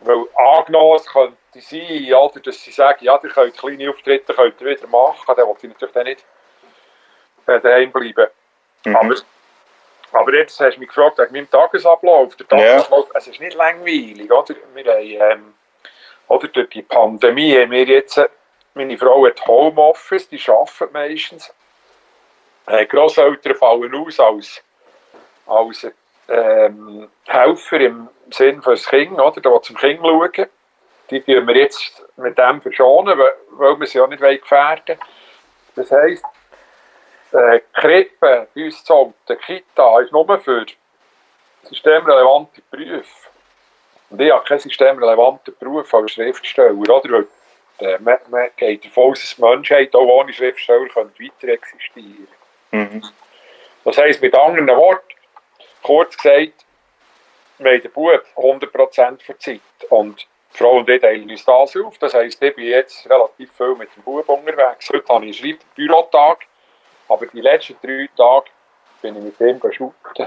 [0.00, 4.66] Weil angenommen, könnte sein, oder, dass sie sagen, ja, ihr könnt kleine Auftritte könnt ihr
[4.66, 6.24] wieder machen, dann will ich natürlich dann nicht
[7.46, 8.30] äh, daheim bleiben.
[8.84, 8.96] Mhm.
[8.96, 9.14] Aber,
[10.12, 12.36] aber jetzt hast du mich gefragt, wegen meinem Tagesablauf.
[12.36, 14.54] Der Tagesablauf, es ist nicht langweilig, oder?
[14.74, 15.54] Wir haben, ähm,
[16.28, 18.20] oder durch die Pandemie haben wir jetzt,
[18.74, 21.52] meine Frau hat Homeoffice, die arbeiten meistens.
[22.66, 24.62] Äh, Grosseltern fallen aus als,
[25.46, 25.86] als
[26.28, 29.40] ähm, Helfer im Sinn das Kind, oder?
[29.40, 30.46] Da zum Kind schauen.
[31.10, 34.98] Die tun wir jetzt mit dem verschonen, weil, wir sie ja nicht gefährden wollen.
[35.76, 36.24] Das heisst,
[37.32, 40.64] äh, Krippe bei uns zu Alten, Kita ist nur für
[41.64, 43.28] systemrelevante Berufe.
[44.10, 47.02] Und ich habe keinen systemrelevanten Beruf als Schriftsteller, oder?
[47.04, 47.26] Weil,
[47.80, 52.28] äh, man, man geht davon aus, dass die Menschheit auch ohne Schriftsteller könnte weiter existieren
[52.70, 53.02] Mhm.
[53.84, 55.13] Das heisst, mit anderen Worten,
[55.84, 56.64] kurz gesagt,
[57.58, 59.60] wir haben den Bub 100% der Zeit.
[59.90, 61.98] Und die Frau und ich teilen uns das auf.
[61.98, 64.90] Das heisst, ich bin jetzt relativ viel mit dem Bub unterwegs.
[64.92, 66.46] Heute habe ich einen Bürotag,
[67.08, 68.46] aber die letzten drei Tage
[69.02, 70.26] bin ich mit dem shooten.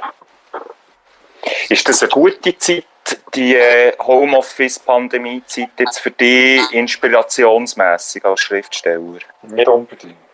[1.69, 2.85] Ist das eine gute Zeit,
[3.33, 9.19] die äh, Homeoffice-Pandemie-Zeit jetzt für dich inspirationsmässig als Schriftsteller?
[9.43, 10.26] Nicht unbedingt.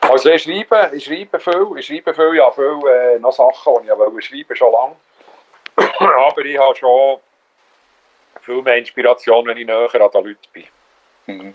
[0.00, 3.88] Also ich schreibe, ich schreibe viel, ich schreibe viel, ja viel äh, noch Sachen, die
[3.90, 4.96] ich wollte schreiben schon lange.
[5.98, 7.20] Aber ich habe schon
[8.42, 10.64] viel mehr Inspiration, wenn ich näher an den Leuten bin.
[11.26, 11.54] Mhm.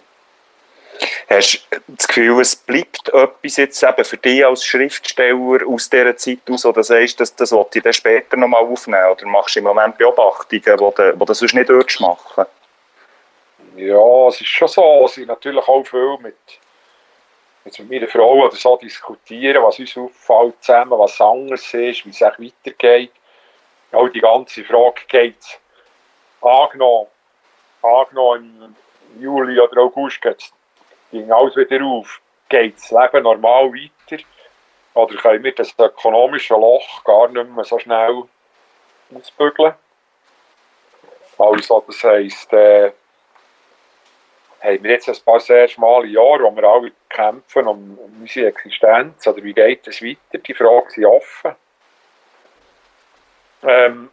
[1.29, 6.15] Hast du das Gefühl, es bleibt etwas jetzt eben für dich als Schriftsteller aus dieser
[6.15, 9.55] Zeit aus, oder sagst du, das, das will ich dann später nochmal aufnehmen, oder machst
[9.55, 12.45] du im Moment Beobachtungen, die du, die du sonst nicht machen
[13.77, 16.35] Ja, es ist schon so, dass ich natürlich auch viel mit,
[17.65, 22.09] jetzt mit meiner Frau oder so diskutieren, was uns auffällt zusammen, was anders ist, wie
[22.09, 23.11] es weitergeht.
[23.91, 25.59] Auch die ganze Frage geht
[26.41, 27.07] angenommen,
[27.83, 30.51] im Juli oder August geht's,
[31.11, 34.23] ging alles wieder auf, geht das Leben normal weiter
[34.95, 38.23] oder können wir das ökonomische Loch gar nicht mehr so schnell
[39.15, 39.73] ausbügeln.
[41.37, 42.91] Also das heisst, äh,
[44.63, 48.47] haben wir jetzt ein paar sehr schmale Jahre, wo wir alle kämpfen um, um unsere
[48.47, 51.55] Existenz oder wie geht es weiter, die Fragen sind offen.
[53.63, 54.09] Ähm,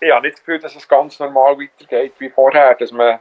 [0.00, 3.18] ich habe nicht das Gefühl, dass es ganz normal weitergeht wie vorher, dass man,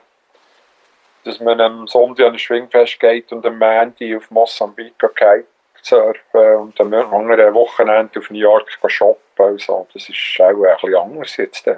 [1.24, 5.45] dass man am Sonntag an ein Schwingfest geht und am Montag auf Mosambik geht
[5.82, 9.17] surfen und am anderen Wochenende auf New York shoppen.
[9.38, 11.67] Also, das ist auch ein bisschen anders jetzt.
[11.67, 11.78] äh.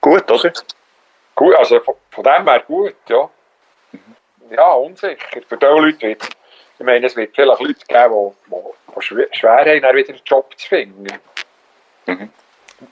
[0.00, 0.52] Gut, oder?
[1.34, 1.80] Gut, also
[2.14, 3.28] von, dem her gut, ja.
[4.50, 5.16] Ja, unsicher.
[5.48, 6.28] Für diese Leute wird
[6.78, 10.52] ich meine, es wird vielleicht Leute geben, die, die, schwer haben, dann wieder einen Job
[10.56, 11.06] zu finden.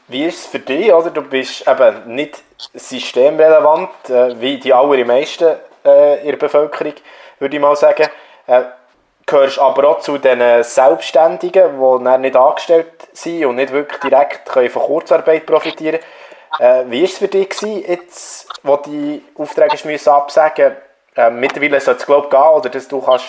[0.07, 0.93] Wie ist es für dich?
[0.93, 1.11] Oder?
[1.11, 6.95] Du bist eben nicht systemrelevant, äh, wie die allermeisten äh, in der Bevölkerung,
[7.41, 8.09] würde ich mal sagen.
[8.47, 8.63] Äh,
[9.27, 14.71] gehörst aber auch zu den Selbstständigen, die nicht angestellt sind und nicht wirklich direkt können
[14.71, 16.01] von Kurzarbeit profitieren
[16.59, 20.77] äh, Wie war es für dich, gewesen, jetzt, wo die Aufträge müssen absagen
[21.17, 23.27] äh, Mittlerweile sollte es glaube gehen, oder dass du kannst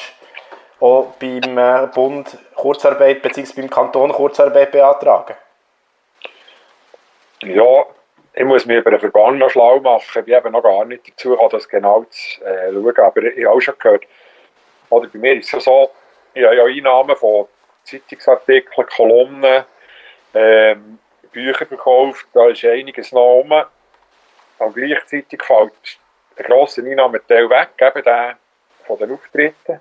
[0.80, 3.62] auch beim äh, Bund Kurzarbeit bzw.
[3.62, 5.36] beim Kanton Kurzarbeit beantragen?
[7.42, 7.86] Ja,
[8.34, 10.20] ich muss mich über den Verband noch schlau machen.
[10.20, 12.98] Ich bin eben noch gar nicht dazu gekommen, das genau zu äh, schauen.
[12.98, 14.06] Aber ich habe auch schon gehört,
[14.90, 15.92] oder bei mir ist es ja so,
[16.34, 17.48] ich habe ja Einnahmen von
[17.84, 19.66] Zeitungsartikeln, Kolumnen,
[20.34, 21.00] ähm,
[21.34, 23.52] Bücher verkauft, da ist einiges rum.
[24.60, 26.00] Und gleichzeitig fällt
[26.38, 28.38] der grosse Einnahmeteil weg, eben der
[28.86, 29.80] von den Auftritten.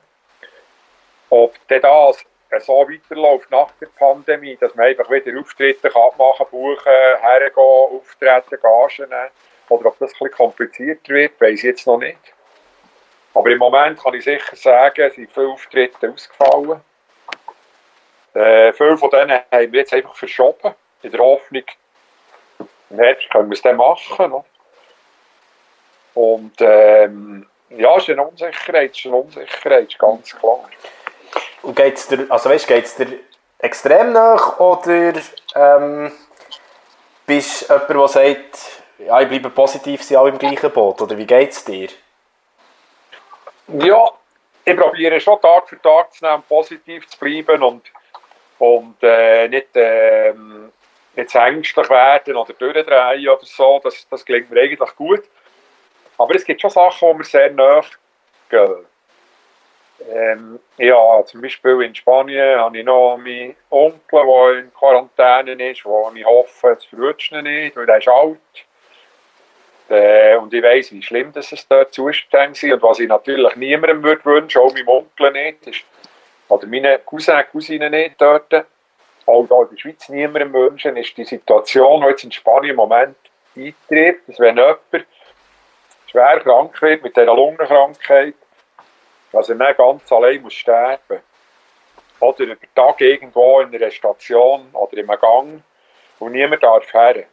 [1.31, 2.25] Ob das
[2.61, 8.59] so weiterläuft nach der Pandemie, dass man einfach wieder Auftritte kann machen buchen, hergehen, auftreten,
[8.61, 9.31] Gagen nehmen,
[9.69, 12.19] oder ob das bisschen komplizierter wird, weiß ich jetzt noch nicht.
[13.35, 16.81] Aber im Moment kann ich sicher sagen, sind viele Auftritte ausgefallen.
[18.35, 21.65] Äh, viele von denen haben wir jetzt einfach verschoben, in der Hoffnung,
[22.91, 24.31] im Herbst können wir es dann machen.
[24.31, 24.45] No?
[26.15, 30.69] Und ähm, ja, es ist eine Unsicherheit, es ist eine Unsicherheit, ganz klar.
[31.62, 33.19] Und geht's dir, also weißt, geht's dir
[33.59, 35.15] extrem nach oder
[35.55, 36.12] ähm,
[37.27, 41.01] bist du jemand, der sagt, ja, ich bleibe positiv, sind alle im gleichen Boot?
[41.01, 41.88] Oder wie geht es dir?
[43.69, 44.11] Ja,
[44.65, 47.83] ich probiere schon Tag für Tag zu nehmen, positiv zu bleiben und,
[48.59, 50.73] und äh, nicht, ähm,
[51.14, 53.81] nicht ängstlich werden oder durchdrehen oder so.
[53.83, 55.22] Das, das klingt mir eigentlich gut.
[56.18, 57.83] Aber es gibt schon Sachen, die mir sehr nahe.
[60.11, 65.85] Ähm, ja, zum Beispiel in Spanien habe ich noch meinen Onkel, der in Quarantäne ist,
[65.85, 68.38] wo ich hoffe, es verrutscht ihn nicht, weil er ist alt.
[69.88, 72.72] Äh, und ich weiss, wie schlimm das es dort Zustände sind.
[72.72, 75.85] Und was ich natürlich niemandem würde wünschen, auch meinem Onkel nicht, ist,
[76.48, 78.53] oder meinen Cousin, Cousinen nicht dort,
[79.27, 83.17] da in der Schweiz niemandem wünschen, ist die Situation, die jetzt in Spanien im Moment
[83.57, 85.07] eintritt, dass wenn jemand
[86.07, 88.35] schwer krank wird mit dieser Lungenkrankheit,
[89.33, 91.21] dass er dann ganz allein muss sterben
[92.21, 95.63] Oder über Tag irgendwo in einer Station oder in einem Gang
[96.19, 97.25] und niemand darf her.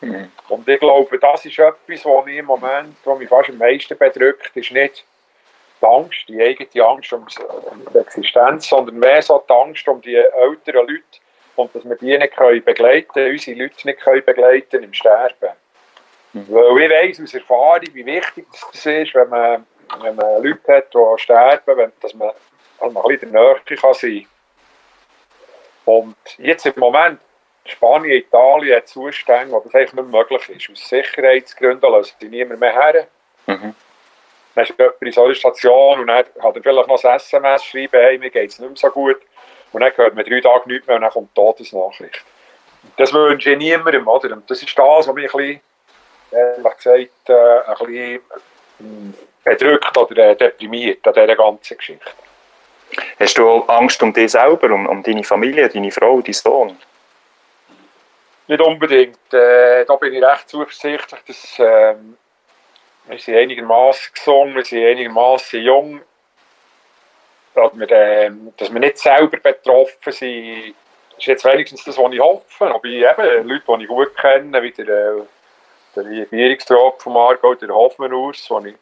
[0.00, 0.30] Mhm.
[0.48, 3.96] Und ich glaube, das ist etwas, was mich im Moment, was mich fast am meisten
[3.96, 5.04] bedrückt, ist nicht
[5.82, 7.26] die Angst, die eigene Angst um
[7.92, 11.02] die Existenz, sondern mehr so die Angst um die älteren Leute
[11.56, 15.50] und dass wir die nicht können begleiten können, unsere Leute nicht können begleiten im Sterben.
[16.32, 16.46] Mhm.
[16.48, 19.66] Weil ich weiss aus Erfahrung, wie wichtig das ist, wenn man
[20.00, 22.30] wenn man Leute hat, die sterben, wenn, dass man
[22.78, 24.26] also ein bisschen in der Nähe kann sein
[25.84, 27.20] Und jetzt im Moment,
[27.66, 30.70] Spanien, Italien hat Zustände, wo das eigentlich nicht möglich ist.
[30.70, 33.06] Aus Sicherheitsgründen lassen sie niemand mehr her.
[33.46, 33.74] Mhm.
[34.54, 37.64] Dann ist jemand in so einer Station und dann hat er vielleicht noch ein SMS
[37.64, 39.20] schreiben, hey, mir geht es nicht mehr so gut.
[39.72, 42.22] Und dann hört man drei Tage nichts mehr und dann kommt die Todesnachricht.
[42.96, 44.32] Das wünsche ich niemandem, oder?
[44.32, 45.60] Und das ist das, was mich ein bisschen,
[46.32, 52.10] ehrlich gesagt, ein bisschen bedrückt oder äh, deprimiert an dieser ganzen Geschichte.
[53.18, 56.78] Hast du Angst um dich selber, um, um deine Familie, deine Frau, deinen Sohn?
[58.48, 59.32] Nicht unbedingt.
[59.32, 61.94] Äh, da bin ich recht zuversichtlich, dass äh,
[63.06, 66.00] wir sind einigermaßen gesund, wir sind einigermaßen jung,
[67.54, 70.74] dass wir, äh, dass wir nicht selber betroffen sind.
[71.18, 72.66] Ist jetzt wenigstens das, was ich hoffe.
[72.66, 75.22] Aber eben Leute, die ich gut kenne, wie der, äh,
[75.94, 78.76] der Regierungsrat von Margot, der Hoffmann-Urs, den ich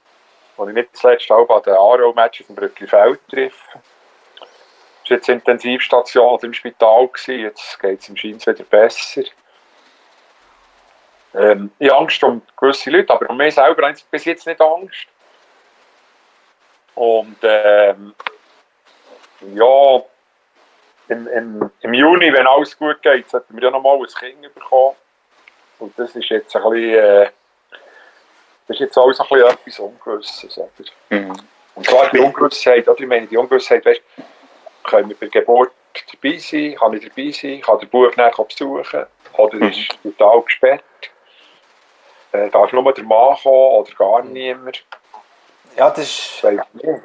[0.60, 3.80] wo ich nicht zuletzt auch an den Aro-Match auf dem Brücklifeld treffe.
[5.02, 7.40] Es war jetzt Intensivstation im Spital, gewesen.
[7.40, 9.22] jetzt geht es im Schein wieder besser.
[11.34, 14.46] Ähm, ich habe Angst um gewisse Leute, aber um mich selber habe ich bis jetzt
[14.46, 15.06] nicht Angst.
[16.94, 18.14] Und ähm,
[19.54, 20.02] ja,
[21.08, 24.96] im, im, im Juni, wenn alles gut geht, sollten wir ja nochmal ein Kind bekommen.
[25.78, 26.94] Und das ist jetzt ein bisschen...
[26.94, 27.30] Äh,
[28.66, 30.58] das ist jetzt alles ein bisschen etwas Ungewisses.
[30.58, 30.70] Oder?
[31.08, 31.32] Mhm.
[31.74, 34.02] Und zwar die Ungewissheit, oder ich meine, die Ungewissheit, weißt,
[34.84, 35.72] können wir bei der Geburt
[36.12, 39.70] dabei sein, kann ich dabei sein, kann der Bub nachher besuchen, oder mhm.
[39.70, 40.84] ist total gesperrt,
[42.32, 44.82] äh, darf nur der Mann kommen oder gar niemand.
[45.76, 46.46] Ja, das ist...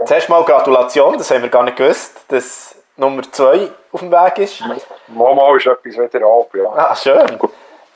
[0.06, 4.38] Zuerst mal Gratulation, das haben wir gar nicht gewusst, dass Nummer 2 auf dem Weg
[4.40, 4.64] ist.
[5.08, 6.70] Mama ist etwas wieder ab, ja.
[6.76, 7.40] Ah, schön.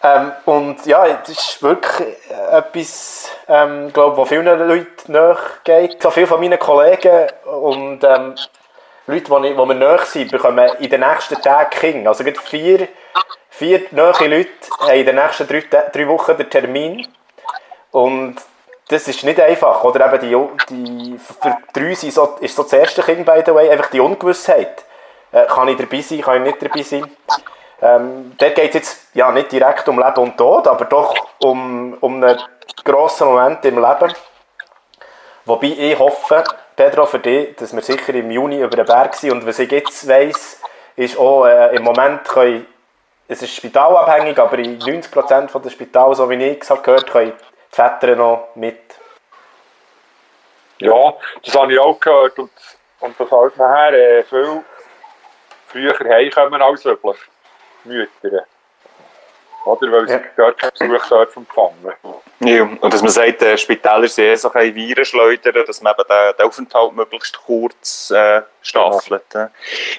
[0.01, 2.15] Ähm, und ja, das ist wirklich
[2.51, 6.01] etwas, ähm, glaube was vielen Leuten nachgeht.
[6.01, 8.35] So viele von meinen Kollegen und ähm,
[9.07, 12.09] Leute, die, die mir nahe sind, bekommen in den nächsten Tagen Kinder.
[12.11, 12.87] Also vier,
[13.49, 17.07] vier nahe Leute haben in den nächsten drei, drei Wochen den Termin.
[17.91, 18.35] Und
[18.89, 19.83] das ist nicht einfach.
[19.83, 20.19] Oder eben
[20.67, 23.89] die, die, für drei ist so, ist so das erste Kind, by the way, einfach
[23.89, 24.83] die Ungewissheit.
[25.31, 27.11] Äh, kann ich dabei sein, kann ich nicht dabei sein?
[27.81, 31.95] Ähm, dort geht es jetzt ja, nicht direkt um Leben und Tod, aber doch um,
[32.01, 32.39] um einen
[32.83, 34.13] grossen Moment im Leben.
[35.45, 36.43] Wobei ich hoffe
[36.75, 39.31] Pedro, für dich, dass wir sicher im Juni über den Berg sind.
[39.31, 40.61] Und was ich jetzt weiss,
[40.95, 42.65] ist auch, äh, im Moment können,
[43.27, 47.33] es ist spitalabhängig, aber in 90% der Spital, so wie ich es habe gehört können
[47.71, 48.79] die Väter noch mit.
[50.79, 52.39] Ja, das habe ich auch gehört.
[52.39, 52.51] Und,
[52.99, 54.63] und das halt nachher äh, viel
[55.67, 57.17] früher heimkommen als üblich.
[57.83, 58.45] Mütter.
[59.65, 59.91] Oder?
[59.91, 60.21] Weil sie Ja.
[60.37, 61.93] gar keinen Besuch dürfen empfangen.
[62.41, 65.93] Ja, und dass man sagt, äh, Spitäler sind eh so ein Viren schleudern, dass man
[65.93, 69.35] eben den, den Aufenthalt möglichst kurz äh, staffelt.
[69.35, 69.47] äh.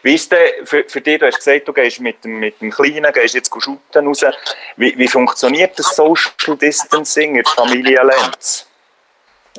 [0.03, 2.71] Wie ist denn für, für dich, du hast gesagt, du gehst mit dem, mit dem
[2.71, 4.25] Kleinen, gehst jetzt shooten raus.
[4.77, 8.67] Wie, wie funktioniert das Social Distancing in der Familie Lenz?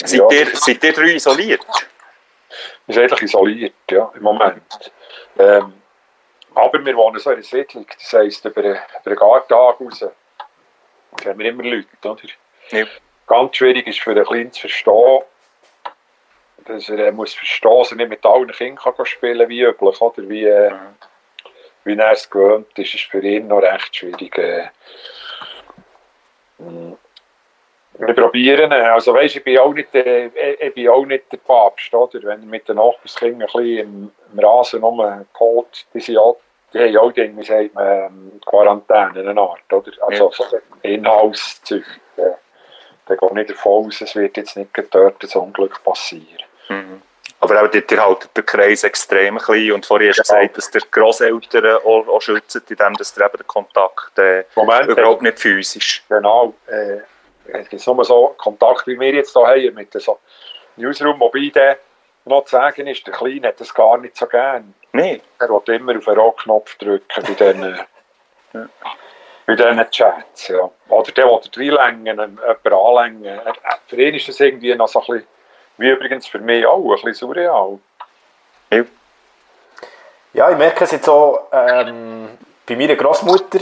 [0.03, 0.31] Seid, Ja.
[0.31, 1.61] ihr, seid ihr drei isoliert?
[2.87, 4.91] ist eigentlich isoliert, ja, im Moment.
[5.37, 5.73] Ähm,
[6.55, 10.05] aber wir wohnen so in einer Siedlung, das heisst, über, über den Gartag raus
[11.17, 12.21] kennen wir immer Leute, oder?
[12.69, 12.85] Ja.
[13.27, 15.21] Ganz schwierig ist für den Kleinen zu verstehen,
[16.65, 20.29] dass er muss verstehen, dass er nicht mit allen Kindern kann spielen wie üblich, oder?
[20.29, 20.73] Wie, äh,
[21.83, 24.37] wie er es gewöhnt ist, ist für ihn noch recht schwierig.
[24.37, 24.69] Äh.
[28.07, 30.27] Wir probieren, äh, also weisst, ich bin auch nicht, äh,
[30.59, 32.19] ich bin auch nicht der Papst, oder?
[32.23, 36.37] Wenn mit den Nachbarskindern ein bisschen im, im Rasen rumgeholt, die sind auch,
[36.73, 39.91] die haben auch Dinge, wie sagt man, ähm, Quarantäne, eine Art, oder?
[40.07, 40.45] Also so
[40.81, 41.83] Inhaltszeug.
[42.17, 42.23] Äh,
[43.07, 46.43] da gehe ich nicht davon aus, es wird jetzt nicht dort ein Unglück passieren.
[47.41, 50.41] Aber auch ihr haltet den Kreis extrem klein und vorhin hast du Ja.
[50.41, 54.89] gesagt, dass ihr Grosseltern auch, auch schützt, indem dass ihr eben den Kontakt äh, Moment,
[54.89, 56.03] überhaupt nicht physisch.
[56.07, 56.53] Genau.
[56.67, 56.99] Äh,
[57.53, 60.19] es gibt nur so Kontakt, wie wir jetzt hier haben, mit so
[60.77, 61.77] Newsroom, wobei der
[62.25, 64.73] noch zu sagen ist, der Kleine hat das gar nicht so gern.
[64.93, 65.21] Nein.
[65.39, 67.79] Er will immer auf den Rotknopf drücken bei diesen,
[69.45, 70.47] bei diesen Chats.
[70.49, 70.69] Ja.
[70.89, 73.41] Oder der will reinlängen, jemanden anlängen.
[73.87, 75.27] Für ihn ist das irgendwie noch so ein bisschen,
[75.77, 77.79] wie übrigens für mich auch, ein bisschen surreal.
[78.71, 78.83] Ja.
[80.33, 83.59] Ja, ich merke es jetzt auch ähm, bei meiner Großmutter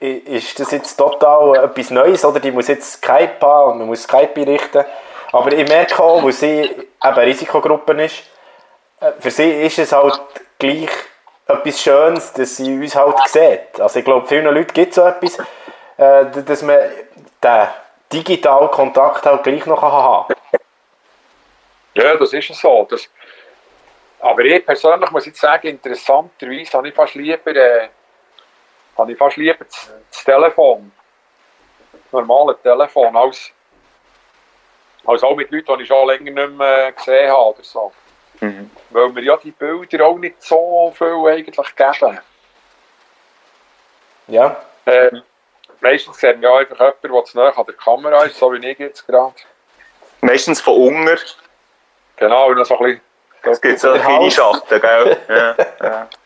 [0.00, 2.40] ist das jetzt total etwas Neues, oder?
[2.40, 4.84] Die muss jetzt Skype haben und man muss Skype einrichten.
[5.32, 8.24] Aber ich merke auch, wo sie eben Risikogruppen ist,
[9.00, 10.20] äh, für sie ist es halt
[10.58, 10.90] gleich
[11.46, 13.80] etwas Schönes, dass sie uns halt sieht.
[13.80, 15.38] Also ich glaube, vielen Leuten gibt es so etwas,
[15.96, 16.78] äh, dass man
[17.42, 17.68] den
[18.12, 20.60] digitalen Kontakt halt gleich noch haben kann.
[21.94, 22.86] Ja, das ist so.
[22.90, 23.08] Das,
[24.20, 27.88] aber ich persönlich muss jetzt sagen, interessanterweise habe ich fast lieber, äh,
[28.96, 30.92] habe ich fast lieber das, das Telefon,
[31.92, 33.50] das normale Telefon, als,
[35.04, 37.92] als auch mit Leuten, die ich schon länger nicht mehr gesehen habe oder so.
[38.90, 42.18] Weil mir ja die Bilder auch nicht so viel eigentlich geben.
[44.28, 44.56] Ja,
[44.86, 45.22] Ähm,
[45.80, 48.64] meistens sehen wir ja einfach jemanden, der zu nahe an der Kamera ist, so wie
[48.66, 49.34] ich jetzt gerade.
[50.20, 51.18] Meistens von unten.
[52.16, 53.00] Genau, und so ein bisschen...
[53.42, 54.30] Es gibt so kleine.
[54.30, 55.16] Schatten, gell?
[55.28, 56.08] Ja, ja.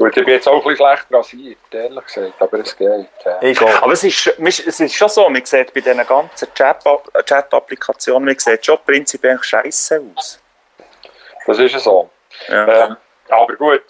[0.00, 2.88] Gut, ich bin jetzt auch ein bisschen schlecht rasiert, ehrlich gesagt, aber es geht.
[2.88, 3.50] Äh.
[3.50, 3.76] egal.
[3.82, 6.82] Aber es ist, es ist schon so, man sieht bei diesen ganzen Chat-
[7.26, 10.40] Chat-Applikationen, man sieht schon prinzipiell scheiße aus.
[11.46, 12.08] Das ist ja so.
[12.48, 12.86] Ja.
[12.86, 12.96] Ähm,
[13.28, 13.82] aber gut,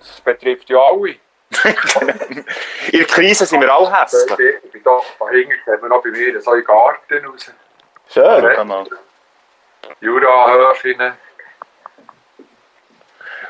[0.00, 1.10] das betrifft ja alle.
[2.90, 4.56] In der Krise sind wir auch hässlich.
[4.64, 7.52] Ich bin da, da hinten sehen wir noch bei mir so einen Garten raus.
[8.12, 8.42] Schön.
[8.42, 8.84] Genau.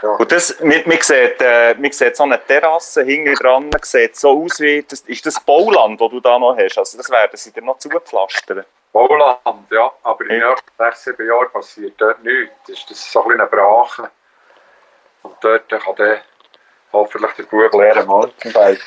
[0.03, 0.21] Jura-Höhen.
[0.21, 4.43] Und das, man, man, sieht, äh, man sieht so eine Terrasse hinten dran, sieht so
[4.45, 6.79] aus wie, das, ist das Bauland, das du da noch hast?
[6.79, 8.65] Also das werden sie dir noch zugepflastern.
[8.93, 9.39] Bauland,
[9.71, 9.93] ja.
[10.03, 10.51] Aber in den Ja.
[10.51, 12.55] nächsten sechs, sieben Jahren passiert dort nichts.
[12.67, 14.11] Das ist, das so ein bisschen Brache.
[15.23, 16.21] Und dort kann der
[16.93, 18.81] hoffentlich der Bub lernen Mountainbike.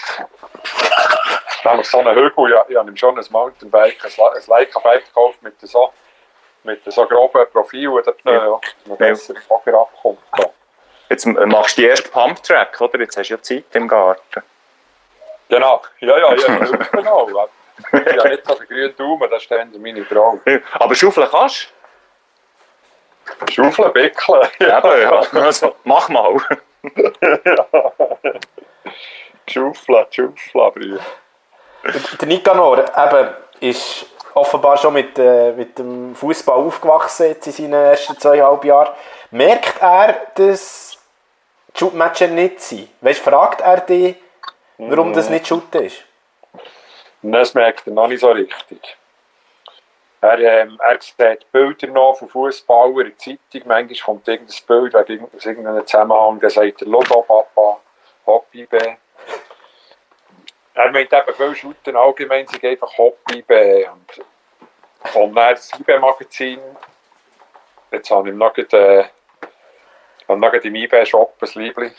[1.63, 5.43] Nämlich so einen Hügel, ja, ich habe ihm schon ein Mountainbike, ein, ein Leica-Bike gekauft
[5.43, 5.91] mit so,
[6.63, 8.31] mit so groben Profilen, dort, ja.
[8.33, 9.05] ja, dass man Ja.
[9.09, 10.19] besser Bagger abkommt.
[11.09, 11.15] Ja.
[11.15, 12.99] Jetzt machst du die erste Pump-Track, oder?
[12.99, 14.43] Jetzt hast du ja Zeit im Garten.
[15.49, 16.55] Genau, ja, ja, ja,
[16.91, 17.27] genau.
[17.91, 20.39] Ich habe nicht so den grünen Daumen, das steht meine Frau.
[20.45, 21.73] Ja, Aber schaufeln kannst
[23.51, 24.41] Schaufeln, Bickeln.
[24.59, 24.65] du?
[24.65, 25.23] Ja, ja.
[25.33, 26.37] Also, mach mal.
[29.47, 30.99] Schaufeln, Schaufeln, Brüder.
[32.19, 33.29] Der Nikanor eben,
[33.59, 38.93] ist offenbar schon mit, äh, mit dem Fußball aufgewachsen jetzt in seinen ersten zweieinhalb Jahren.
[39.31, 40.88] Merkt er, dass
[41.73, 42.89] die Shootmatcher nicht sind?
[43.01, 44.15] Weißt, fragt er dich,
[44.77, 46.03] warum das nicht Shooten ist?
[47.21, 48.97] Das merkt er noch nicht so richtig.
[50.21, 53.67] Er, ähm, er sieht Bilder noch von Fußballern in der Zeitung.
[53.67, 57.79] Manchmal kommt irgendein Bild wegen aus irgendeinem Zusammenhang, dann sagt er Logo Papa,
[58.25, 58.77] Hobby B.
[60.73, 63.85] Er meint eben, viele Shooter allgemein sind einfach Hobby B.
[63.87, 66.59] Und, und dann das IB-Magazin,
[67.91, 69.09] jetzt habe ich ihm noch gerade,
[70.29, 71.95] Und dann im eBay-Shop ein Liebling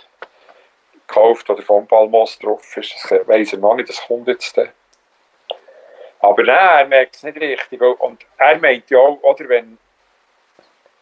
[1.04, 2.94] gekauft, wo der von Palmos drauf ist.
[2.94, 4.68] Das weiss er noch nicht, das kommt jetzt dann.
[6.20, 7.82] Aber nein, er merkt es nicht richtig.
[7.82, 9.78] Und er meint ja auch, oder wenn,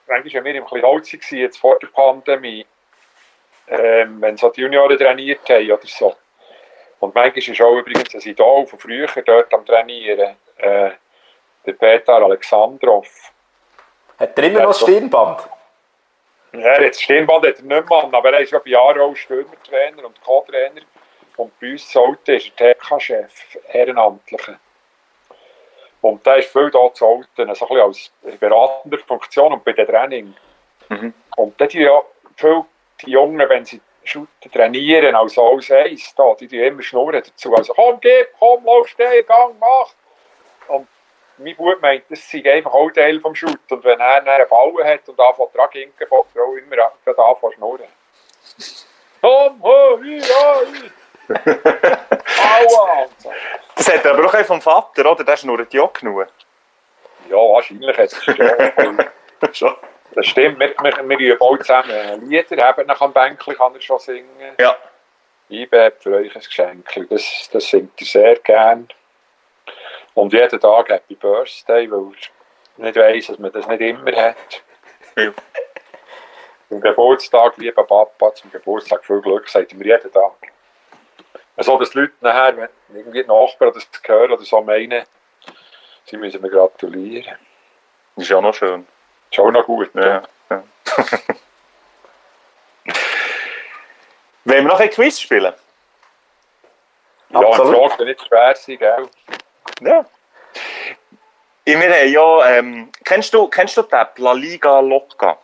[0.07, 2.65] manchmal, wenn wir im bisschen holzig waren, jetzt vor der Pandemie,
[3.69, 6.17] ähm, wenn so die Junioren trainiert haben oder so.
[7.01, 10.91] Und manchmal ist auch übrigens ein Idol von früher dort am Trainieren, äh,
[11.67, 13.07] der Peter Alexandrov.
[14.19, 14.87] Hat er immer noch Ja, so.
[14.87, 15.58] Stirnband?
[16.53, 19.15] Ja, jetzt Stirnband hat er nicht mehr, an, aber er ist ja bei Jahren auch
[19.15, 20.81] Stürmertrainer und Co-Trainer.
[21.37, 24.59] Und bei uns Alten ist er TK-Chef, Ehrenamtlicher.
[26.01, 29.73] Und der ist viel da zu Alten, so ein bisschen als beratender Funktion und bei
[29.73, 30.35] den Training.
[31.37, 32.03] Und dann die ja
[32.37, 32.65] viel
[33.03, 37.55] die Jungen, wenn sie shooten, trainieren, also alles eins, da, die tun immer schnurren dazu.
[37.55, 39.93] Also komm, gib, komm, lauf, steh, gang, mach.
[41.39, 43.59] Mein Bub meint, das sei einfach auch Teil vom Shoot.
[43.71, 46.85] Und wenn er einen Ball hat und anfängt dran zu hinken, fängt er auch immer
[46.85, 47.87] an- gerade anfangen zu schnurren.
[49.21, 50.91] Komm, ho, hi, ja, hi.
[52.65, 53.07] Aua!
[53.77, 55.25] Das hat er aber auch vom Vater, oder?
[55.25, 56.27] Der schnurrt ja auch genug.
[57.29, 59.77] Ja, wahrscheinlich hat es schon.
[60.15, 63.81] Das stimmt, wir, wir, wir üben auch zusammen Lieder, eben nach am Bänkchen kann er
[63.81, 64.55] schon singen.
[64.59, 64.75] Ja.
[65.51, 68.89] Ibe hat für euch ein Geschenk, das, das singt er sehr gern.
[70.19, 72.11] Und jeden Tag Happy Birthday, weil
[72.77, 74.65] er nicht weiss, dass man das nicht immer hat.
[75.15, 75.33] Ja.
[76.69, 80.33] Zum Geburtstag, lieber Papa, zum Geburtstag viel Glück, sagt er mir jeden Tag.
[81.57, 85.05] Also, dass die Leute nachher, wenn irgendwie die Nachbarn das hören oder so meinen,
[86.05, 87.39] sie müssen mir gratulieren.
[88.17, 88.89] Ist ja noch schön.
[89.31, 89.91] Ist auch noch gut.
[89.95, 90.25] Ja.
[90.51, 90.65] ja.
[94.45, 95.55] Wollen wir noch ein Quiz spielen?
[97.31, 97.73] Ja, Absolut.
[97.73, 99.09] die Frage nicht schwer sein, gell?
[99.81, 100.05] Ja.
[101.65, 105.37] Wir haben ja, ähm, kennst du, kennst du App La Liga Loca?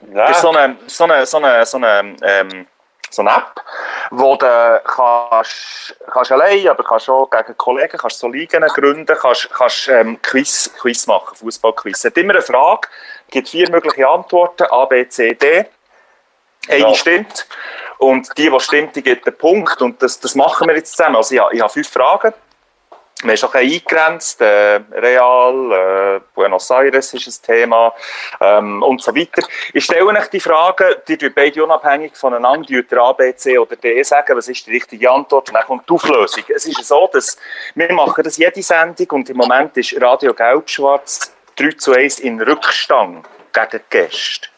[0.00, 0.14] Nein.
[0.14, 2.66] Das ist so eine, so eine, so eine, so eine, ähm,
[3.10, 3.62] so eine App,
[4.10, 9.50] wo du kannst, kannst allein, aber kannst auch gegen Kollegen, kannst so Ligen gründen, kannst,
[9.52, 11.98] kannst ähm, Quiz, Quiz machen, Fußballquiz.
[11.98, 12.88] Es hat immer eine Frage,
[13.30, 15.66] gibt vier mögliche Antworten, A, B, C, D.
[16.68, 16.94] Eine Ja.
[16.94, 17.46] stimmt.
[17.98, 19.80] Und die, die stimmt, die gibt den Punkt.
[19.82, 21.16] Und das, das machen wir jetzt zusammen.
[21.16, 22.32] Also ich, ich habe fünf Fragen.
[23.22, 24.40] Wir haben schon ein eingegrenzt.
[24.40, 27.94] Äh, Real, äh, Buenos Aires ist ein Thema
[28.40, 29.46] ähm, und so weiter.
[29.72, 33.58] Ich stelle euch die Fragen, die tun beide unabhängig voneinander, die ihr A, B, C
[33.58, 36.44] oder D sagen, was ist die richtige Antwort und dann kommt die Auflösung.
[36.54, 37.38] Es ist so, dass
[37.74, 42.40] wir machen das jede Sendung und im Moment ist Radio Gelb-Schwarz 3 zu 1 in
[42.42, 44.48] Rückstand gegen Gäste.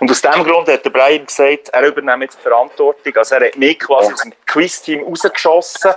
[0.00, 3.16] Und aus diesem Grund hat der Brian gesagt, er übernimmt jetzt die Verantwortung.
[3.16, 5.92] Also er hat mich quasi aus dem Quiz-Team rausgeschossen.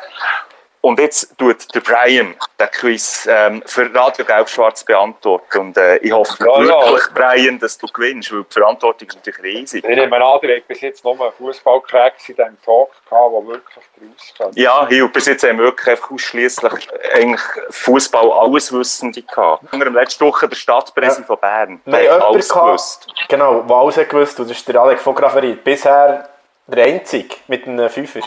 [0.86, 5.57] Und jetzt tut der Brian den Quiz ähm, für Radio Gelb-Schwarz beantworten.
[5.57, 6.91] Und äh, ich hoffe Ja, ja.
[6.91, 9.83] wirklich, Brian, dass du gewinnst, weil die Verantwortung ist natürlich riesig.
[9.83, 13.47] Ich nehme an, der hat bis jetzt nur einen Fußballcracks in diesem Talk gehabt, der
[13.47, 14.51] wirklich draus kann.
[14.53, 19.63] Ja, hier, bis jetzt haben wir wirklich einfach ausschliesslich eigentlich Fußball alleswissende gehabt.
[19.73, 21.81] Unter dem letzten Woche der Stadtpräsident von Bern.
[21.88, 23.07] Der haben hat alles jemanden gewusst.
[23.27, 25.63] genau, der alles gewusst und das ist der Alex von Graferit.
[25.63, 26.29] Bisher
[26.67, 28.21] der Einzige mit einem Fünfer.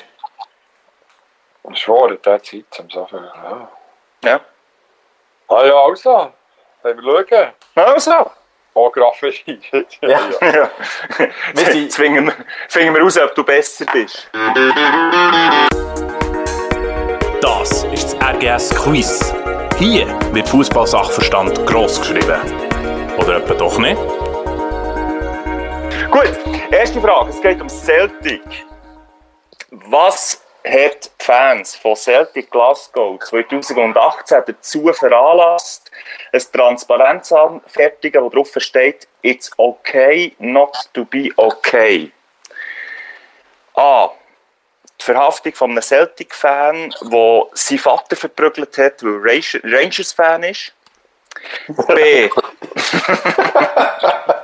[1.72, 3.24] Ich schwöre, der Zeit zum Sachen.
[3.24, 3.68] Ja.
[4.24, 4.40] Ja.
[5.48, 6.32] Ah ja, also.
[6.82, 7.52] Wenn wir schauen.
[7.74, 8.30] Also.
[8.72, 9.60] Fotografie.
[10.02, 10.20] Ja.
[10.40, 10.70] Ja.
[11.54, 12.34] Wir sind- Jetzt finden wir,
[12.68, 14.30] finden wir raus, ob du besser bist.
[17.40, 19.34] Das ist das RGS Quiz.
[19.78, 22.40] Hier wird Fußballsachverstand gross geschrieben.
[23.18, 23.96] Oder etwa doch nicht?
[26.10, 26.32] Gut,
[26.70, 27.30] erste Frage.
[27.30, 28.42] Es geht um Celtic.
[29.70, 35.90] Was hat die Fans von Celtic Glasgow 2018 dazu veranlasst,
[36.32, 42.12] ein Transparenz anfertigen, wo drauf steht, it's okay not to be okay?
[43.74, 44.10] A.
[45.00, 50.72] Die Verhaftung von einem Celtic-Fan, der seinen Vater verprügelt hat, weil er Rangers-Fan ist.
[51.86, 52.28] B.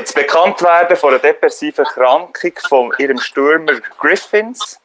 [0.00, 4.80] Das Bekanntwerden von einer depressiven Erkrankung von ihrem Stürmer Griffins.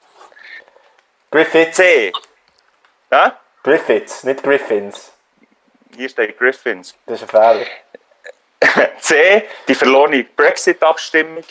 [1.31, 1.77] Griffiths.
[1.77, 2.11] C.
[3.11, 3.39] Ja?
[3.63, 5.11] Griffiths, nicht Griffins.
[5.95, 6.95] Hier steht Griffins.
[7.07, 7.65] Das ist ein
[8.59, 8.91] Fehler.
[8.99, 9.47] C.
[9.67, 11.45] Die verlorene Brexit-Abstimmung.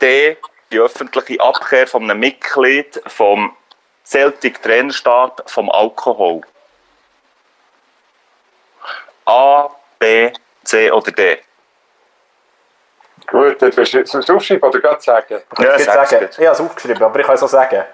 [0.00, 0.36] D.
[0.72, 3.56] Die öffentliche Abkehr von einem Mitglied vom
[4.04, 6.42] Celtic-Trainerstab vom Alkohol.
[9.24, 10.32] A, B,
[10.64, 11.38] C oder D?
[13.26, 15.42] Gut, dann willst du es aufschreiben oder gerade sagen?
[15.50, 16.28] Ich kann es sag's sagen.
[16.30, 17.84] Ich habe es aufgeschrieben, aber ich kann es auch sagen.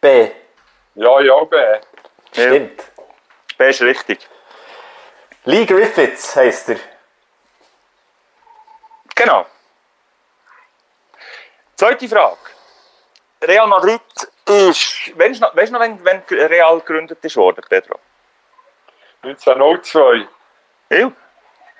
[0.00, 0.30] B.
[0.94, 1.56] Ja, ja, B.
[2.32, 2.84] Stimmt.
[3.56, 4.28] B ist richtig.
[5.44, 6.78] Lee Griffiths heisst er.
[9.14, 9.46] Genau.
[11.76, 12.38] Zweite Frage.
[13.42, 14.00] Real Madrid
[14.46, 15.18] ist.
[15.18, 17.98] Weißt du noch, weißt du noch wenn, wenn Real gegründet ist worden, Pedro?
[19.22, 20.28] 1902.
[20.90, 21.12] Ja.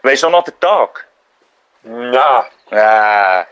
[0.03, 1.06] Weißt du noch den Tag?
[1.83, 2.45] Nein.
[2.71, 3.45] Äh,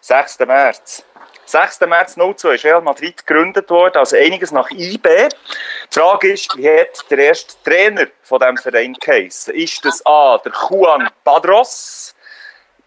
[0.00, 0.40] 6.
[0.40, 1.04] März.
[1.46, 1.80] 6.
[1.82, 5.28] März 02 ist Real Madrid gegründet worden, also einiges nach IB.
[5.88, 9.54] Die Frage ist, wie hat der erste Trainer von diesem Verein geheißen?
[9.54, 12.14] Ist das A, der Juan Padros,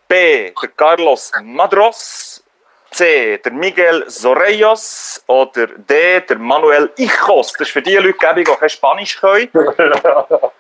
[0.08, 2.44] B, der Carlos Madros,
[2.92, 7.54] C, der Miguel Sorellos oder D, der Manuel Ichos?
[7.54, 9.50] Das ist für die Leute, die kein Spanisch können.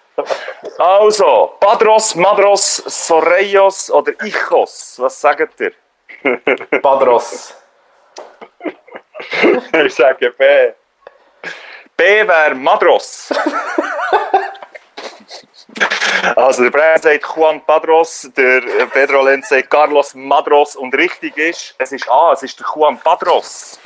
[0.78, 4.96] Also, Padros, Madros, Sorellos oder Ichos?
[4.98, 5.74] Was sagt ihr?
[6.82, 7.56] Padros.
[9.86, 10.72] Ich sage B.
[11.98, 13.34] B wäre Madros.
[16.36, 18.62] also der Brian sagt Juan Padros, der
[18.94, 22.98] Pedro Lenz sagt Carlos Madros und richtig ist, es ist A, es ist der Juan
[22.98, 23.80] Padros.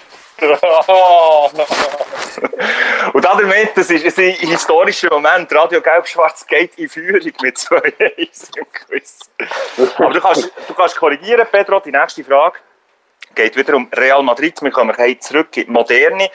[3.13, 8.65] Und damit, das ist ein historischer Moment, Radio Gelb-Schwarz geht in Führung mit 2-1 im
[8.71, 9.19] Quiz.
[9.97, 12.59] Aber du kannst, du kannst korrigieren, Pedro, die nächste Frage
[13.35, 14.61] geht wieder um Real Madrid.
[14.61, 16.29] Wir kommen zurück in die Moderne.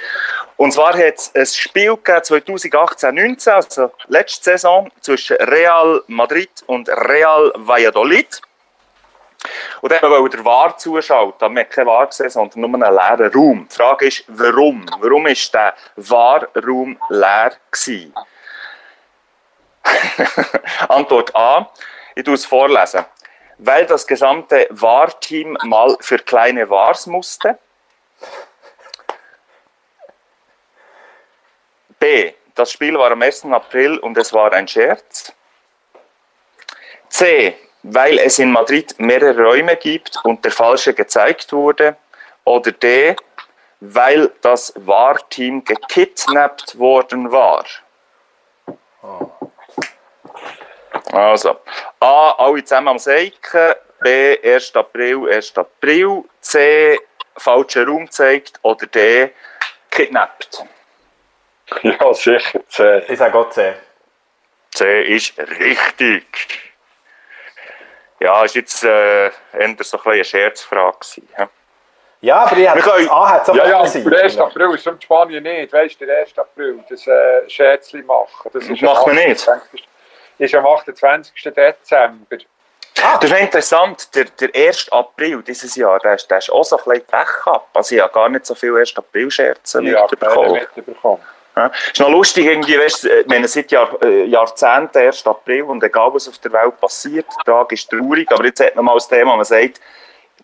[0.56, 6.88] Und zwar hat es ein Spiel gegeben 2018-19, also letzte Saison, zwischen Real Madrid und
[6.88, 8.40] Real Valladolid.
[9.80, 11.32] Und dann wollte der VAR zuschauen.
[11.38, 13.68] Da haben wir keinen VAR gesehen, sondern nur einen leeren Raum.
[13.70, 14.84] Die Frage ist, warum?
[15.00, 17.52] Warum war der VAR-Raum leer?
[20.88, 21.70] Antwort A.
[22.14, 23.04] Ich tue es vorlesen.
[23.58, 27.58] Weil das gesamte VAR-Team mal für kleine VARs musste.
[31.98, 32.32] B.
[32.54, 33.44] Das Spiel war am 1.
[33.46, 35.32] April und es war ein Scherz.
[37.08, 37.56] C.
[37.82, 41.96] Weil es in Madrid mehrere Räume gibt und der falsche gezeigt wurde.
[42.44, 43.16] Oder D.
[43.80, 47.64] Weil das VAR-Team gekidnappt worden war.
[51.12, 51.60] Also,
[52.00, 52.32] A.
[52.32, 53.74] Alle zusammen am Seiken.
[54.00, 54.38] B.
[54.42, 54.74] 1.
[54.76, 55.56] April, 1.
[55.56, 56.24] April.
[56.40, 57.00] C.
[57.36, 58.58] Falscher Raum gezeigt.
[58.62, 59.30] Oder D.
[59.90, 60.64] Kidnappt.
[61.82, 63.02] Ja, sicher C.
[63.08, 63.74] Ich sage auch C.
[64.70, 66.67] C ist richtig.
[68.20, 70.96] Ja, ist jetzt äh, eher so ein bisschen eine Scherzfrage.
[70.98, 71.44] gewesen, hä?
[72.20, 74.38] Ja, aber ich hätte können- hätte es auch Ja, ja, aber der 1.
[74.38, 75.72] April ist in Spanien nicht.
[75.72, 76.36] Weißt du, der 1.
[76.36, 78.50] April, das äh, Scherzli machen.
[78.52, 79.48] Das ist Macht man nicht.
[79.48, 79.88] 28.
[80.38, 81.32] Ist am 28.
[81.54, 82.36] Dezember.
[82.94, 84.90] Das ist interessant, der, der 1.
[84.90, 87.76] April dieses Jahr, der ist, der ist auch so ein bisschen Pech gehabt.
[87.76, 88.96] Also ich habe gar nicht so viele 1.
[88.96, 90.52] April-Scherze Ja, mitbekommen.
[90.76, 91.22] mitbekommen.
[91.58, 91.70] Ja.
[91.92, 95.26] Ist noch lustig, irgendwie, weißt, ich meine, seit Jahr, äh, Jahrzehnten 1.
[95.26, 98.76] April und egal was auf der Welt passiert, der Tag ist traurig, aber jetzt hat
[98.76, 99.80] man mal das Thema, man sagt,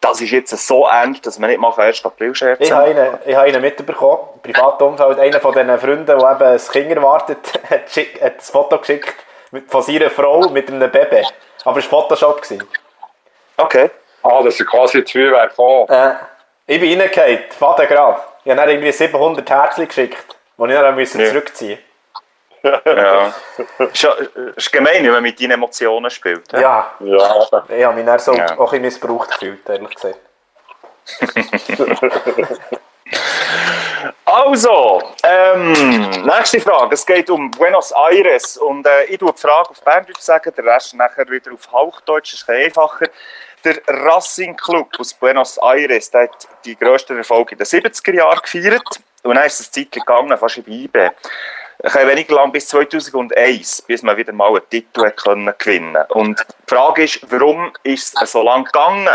[0.00, 2.04] das ist jetzt so ernst, dass man nicht mal 1.
[2.04, 6.06] April-Scherze Ich habe einen, ich habe einen mitbekommen, im privaten Umfeld, einer von diesen Freunden,
[6.06, 7.38] der eben ein Kind erwartet,
[7.70, 9.14] hat, schick- hat ein Foto geschickt
[9.68, 11.24] von seiner Frau mit einem Baby.
[11.64, 12.42] Aber es war Photoshop.
[12.42, 12.64] gewesen.
[13.56, 13.90] Okay.
[14.22, 15.88] Ah, dass er quasi zu viel wäre gekommen.
[15.88, 16.14] Äh,
[16.66, 18.18] ich bin reingefallen, Vater gerade.
[18.44, 21.28] Ich habe dann irgendwie 700 Herzchen geschickt, die ich dann müssen Ja.
[21.28, 21.78] zurückziehen
[22.62, 23.34] Ja.
[23.92, 24.14] ist, ja-
[24.57, 26.50] ist gemein, wenn man mit deinen Emotionen spielt.
[26.52, 26.61] hä?
[26.62, 27.16] Ja, Ja,
[27.68, 28.46] ich habe mich dann so Ja.
[28.59, 30.18] auch ein bisschen missbraucht gefühlt, ehrlich gesagt.
[34.24, 35.72] Also, ähm,
[36.26, 36.94] nächste Frage.
[36.94, 38.57] Es geht um Buenos Aires.
[38.57, 42.32] Und äh, ich tue die Frage auf Berndeutsch sagen, der Rest nachher wieder auf Hauchdeutsch.
[42.32, 43.07] Das ist einfacher.
[43.64, 48.40] Der Racing Club aus Buenos Aires der hat die grössten Erfolge in den 70er Jahren
[48.40, 48.82] gefeiert.
[49.24, 51.10] Und dann ist es eine Zeit gegangen, fast in IB.
[51.82, 56.38] Ich habe weniger lang bis 2001, bis man wieder mal einen Titel können gewinnen Und
[56.40, 59.08] die Frage ist, warum ist es so lange gegangen?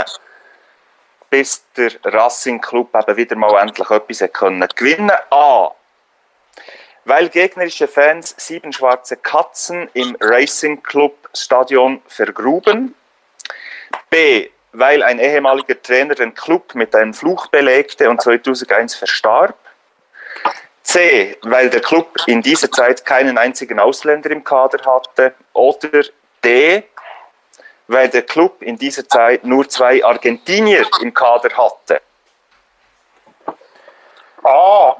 [1.29, 5.71] bis der Racing Club eben wieder mal endlich etwas können gewinnen A.
[7.05, 12.95] Weil gegnerische Fans sieben schwarze Katzen im Racing Club Stadion vergruben.
[14.09, 14.49] B.
[14.71, 19.57] Weil ein ehemaliger Trainer den Club mit einem Fluch belegte und 2001 verstarb.
[20.83, 21.37] C.
[21.43, 25.33] Weil der Club in dieser Zeit keinen einzigen Ausländer im Kader hatte.
[25.53, 26.03] Oder
[26.43, 26.83] D
[27.89, 32.01] weil der Club in dieser Zeit nur zwei Argentinier im Kader hatte.
[34.43, 34.95] Ah,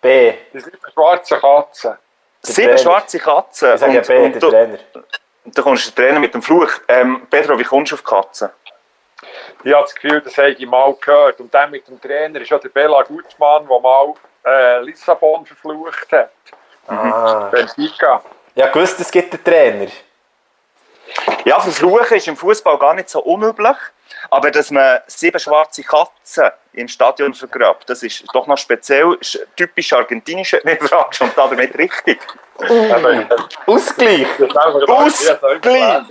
[0.00, 0.32] B.
[0.52, 1.98] die sind schwarze Katzen.
[2.40, 2.78] Sieben Trainer.
[2.78, 3.74] schwarze Katzen.
[3.74, 4.78] Ich sage und, B, und der du, Trainer.
[5.44, 6.70] du kommst der Trainer mit dem Fluch.
[6.88, 8.48] Ähm, Pedro, wie kommst du auf Katzen?
[9.62, 11.38] Ich habe das Gefühl, das habe ich mal gehört.
[11.38, 14.14] Und dann mit dem Trainer ist ja der Bela Gutmann, der mal
[14.44, 16.30] äh, Lissabon verflucht hat.
[16.86, 17.48] Ah.
[17.50, 18.22] Benfica.
[18.54, 19.90] Ja, gewusst, es gibt einen Trainer.
[21.44, 23.76] Ja, verfluchen ist im Fußball gar nicht so unüblich,
[24.30, 29.46] aber dass man sieben schwarze Katzen im Stadion vergrabt, das ist doch noch speziell, ist
[29.56, 32.20] typisch argentinisch, wenn du mich fragst, und damit richtig.
[33.66, 34.26] Ausgleich.
[34.86, 36.02] Ausgleich!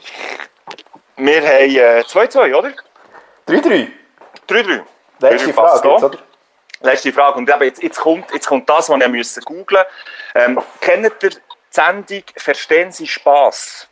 [1.18, 2.74] Wir haben äh, 2-2, oder?
[3.48, 3.88] 3-3.
[4.50, 4.82] 3-3.
[5.20, 6.18] Letzte Frage jetzt, oder?
[6.82, 7.38] Letzte Frage.
[7.38, 9.86] Und eben jetzt, jetzt, kommt, jetzt kommt das, was ich müssen googeln
[10.36, 11.38] ähm, Kennt ihr die
[11.70, 13.88] Sendung «Verstehen Sie Spaß»?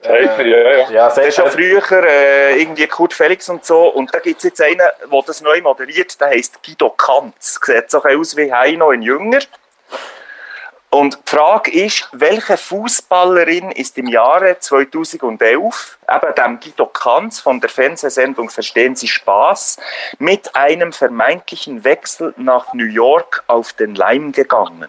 [0.00, 0.90] Sagt mir, ja, ja.
[0.90, 3.88] Ja, Das ist ja früher äh, irgendwie Kurt Felix und so.
[3.88, 7.58] Und da gibt es jetzt einen, der das neu moderiert, der heisst Guido Kanz.
[7.64, 9.40] Sieht so aus wie Heino in Jünger.
[10.90, 17.60] Und die Frage ist, welche Fußballerin ist im Jahre 2011, eben dem Guido Kanz von
[17.60, 19.78] der Fernsehsendung Verstehen Sie Spaß,
[20.18, 24.88] mit einem vermeintlichen Wechsel nach New York auf den Leim gegangen?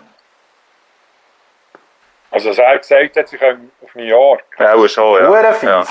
[2.32, 4.43] Also, als er gesagt hat, sie kommen auf New York.
[4.58, 5.54] Ja, schon, Hure ja.
[5.54, 5.64] fies.
[5.70, 5.86] ja.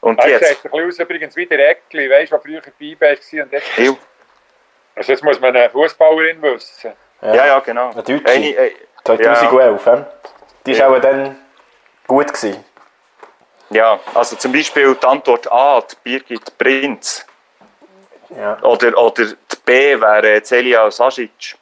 [0.00, 0.48] Und Er jetzt?
[0.48, 3.96] sieht ein bisschen aus, übrigens wie der Eckli, weißt du, früher bei war und jetzt.
[4.96, 6.92] Also, jetzt muss man eine Fußballerin wissen.
[7.20, 7.90] Ja, ja, genau.
[7.90, 8.26] Eine Deutsche.
[8.26, 8.74] Eine, äh,
[9.06, 10.04] 2011, hä?
[10.66, 11.38] Die war auch dann
[12.06, 12.32] gut.
[12.32, 12.64] Gewesen.
[13.70, 17.26] Ja, also zum Beispiel die Antwort A, die Birgit Prinz.
[18.30, 18.60] Ja.
[18.62, 21.56] Oder, oder die B wäre Celia Sasic.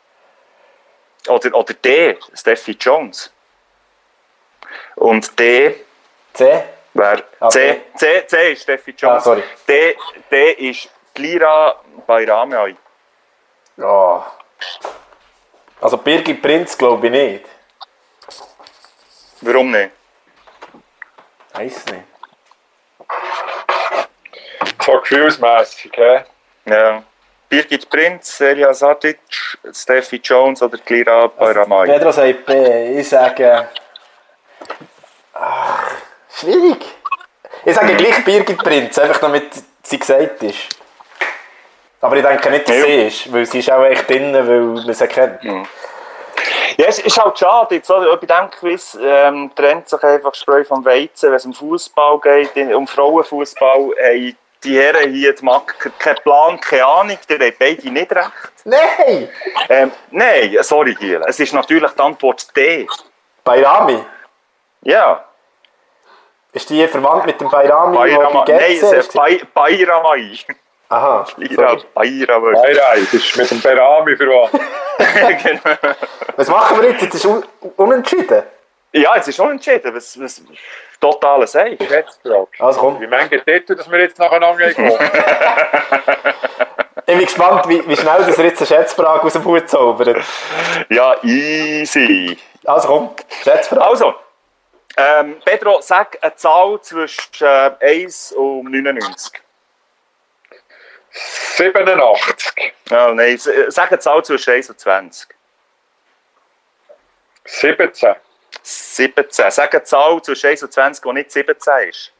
[1.28, 3.32] Oder, oder D, Steffi Jones.
[4.96, 5.84] Und D
[6.32, 6.64] C?
[6.92, 9.18] wäre Ah, C, C, C ist Steffi Jones.
[9.18, 9.42] Ah, sorry.
[9.68, 9.96] D,
[10.30, 11.76] D ist Glira
[12.06, 12.76] Bayramay.
[13.78, 14.22] Oh.
[15.80, 17.44] Also Birgit Prinz glaube ich nicht.
[19.40, 19.90] Warum nicht?
[21.52, 22.04] Weiß nicht.
[24.84, 26.24] So gefühlsmässig, hä?
[26.66, 27.02] Ja.
[27.48, 29.18] Birgit Prinz, Celia Sasic,
[29.72, 31.86] Steffi Jones oder Glira Bayramay.
[31.86, 33.00] Pedro sagt B.
[33.00, 33.68] Ich sage.
[35.34, 35.92] Ach,
[36.34, 36.84] schwierig.
[37.64, 39.50] Ich sage gleich Birgit Prinz, einfach damit
[39.82, 40.76] sie gesagt ist.
[42.04, 42.84] Aber ich denke nicht, dass Ja.
[42.84, 45.42] sie ist, weil sie ist auch echt drin, weil man sie kennt.
[45.42, 47.76] Ja, es ist halt schade.
[47.76, 48.14] Jetzt, oder?
[48.16, 51.30] Bei diesem Quiz ähm, trennt sich einfach Spreu vom Weizen.
[51.30, 56.60] Wenn es um Fußball geht, um Frauenfußball, haben die Herren hier die Macker keinen Plan,
[56.60, 57.18] keine Ahnung.
[57.28, 58.30] Die haben beide nicht recht.
[58.64, 59.28] Nein!
[59.68, 61.22] Ähm, nein, sorry, Giel.
[61.26, 62.86] Es ist natürlich die Antwort D.
[63.44, 64.04] Bayrami.
[64.82, 65.24] Ja,
[66.52, 68.92] Ist die verwandt mit dem Bayrami, bei Nein, es ist?
[68.92, 70.38] ist Bay- Bayramay.
[70.94, 71.26] Aha.
[71.36, 71.84] Lira sorry.
[71.94, 72.52] Bayramay.
[72.52, 74.52] Nein, das ist mit dem Berami verwandt.
[75.42, 75.76] genau.
[76.36, 77.02] Was machen wir jetzt?
[77.02, 77.42] Jetzt ist un
[77.76, 78.42] unentschieden.
[78.92, 79.92] Ja, es ist unentschieden.
[79.92, 80.42] Was, was
[81.00, 81.78] totale Seich.
[81.78, 82.46] Schätzfrage.
[82.60, 83.00] Also komm.
[83.00, 84.92] Wie viele Titel, dass wir jetzt nacheinander gehen?
[87.06, 90.24] Ich bin gespannt, wie, wie schnell das jetzt eine Schätzfrage aus dem Hut zaubert.
[90.88, 92.38] Ja, easy.
[92.64, 93.10] Also komm,
[93.42, 93.84] Schätzfrage.
[93.84, 94.14] Also,
[94.96, 97.72] ähm, Pedro, sag eine Zahl zwischen äh,
[98.04, 99.43] 1 und 99.
[101.14, 102.74] 87.
[102.90, 105.28] Oh, nein, äh, sag eine Zahl zwischen 1 und 20.
[107.44, 108.16] 17.
[108.62, 109.50] 17.
[109.50, 112.12] Sag eine Zahl zwischen 1 und 20, die nicht 17 ist.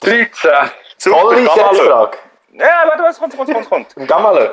[0.00, 0.50] 13.
[0.98, 1.36] Super.
[1.36, 2.18] Schätzfrage.
[2.52, 4.48] Ja, warte, was kommt, kommt, kommt, Gamalö.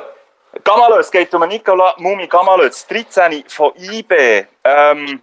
[0.64, 4.46] Gamalö, es geht um Nicola Mumi Gamalö, das 13 von IB.
[4.64, 5.22] Ähm,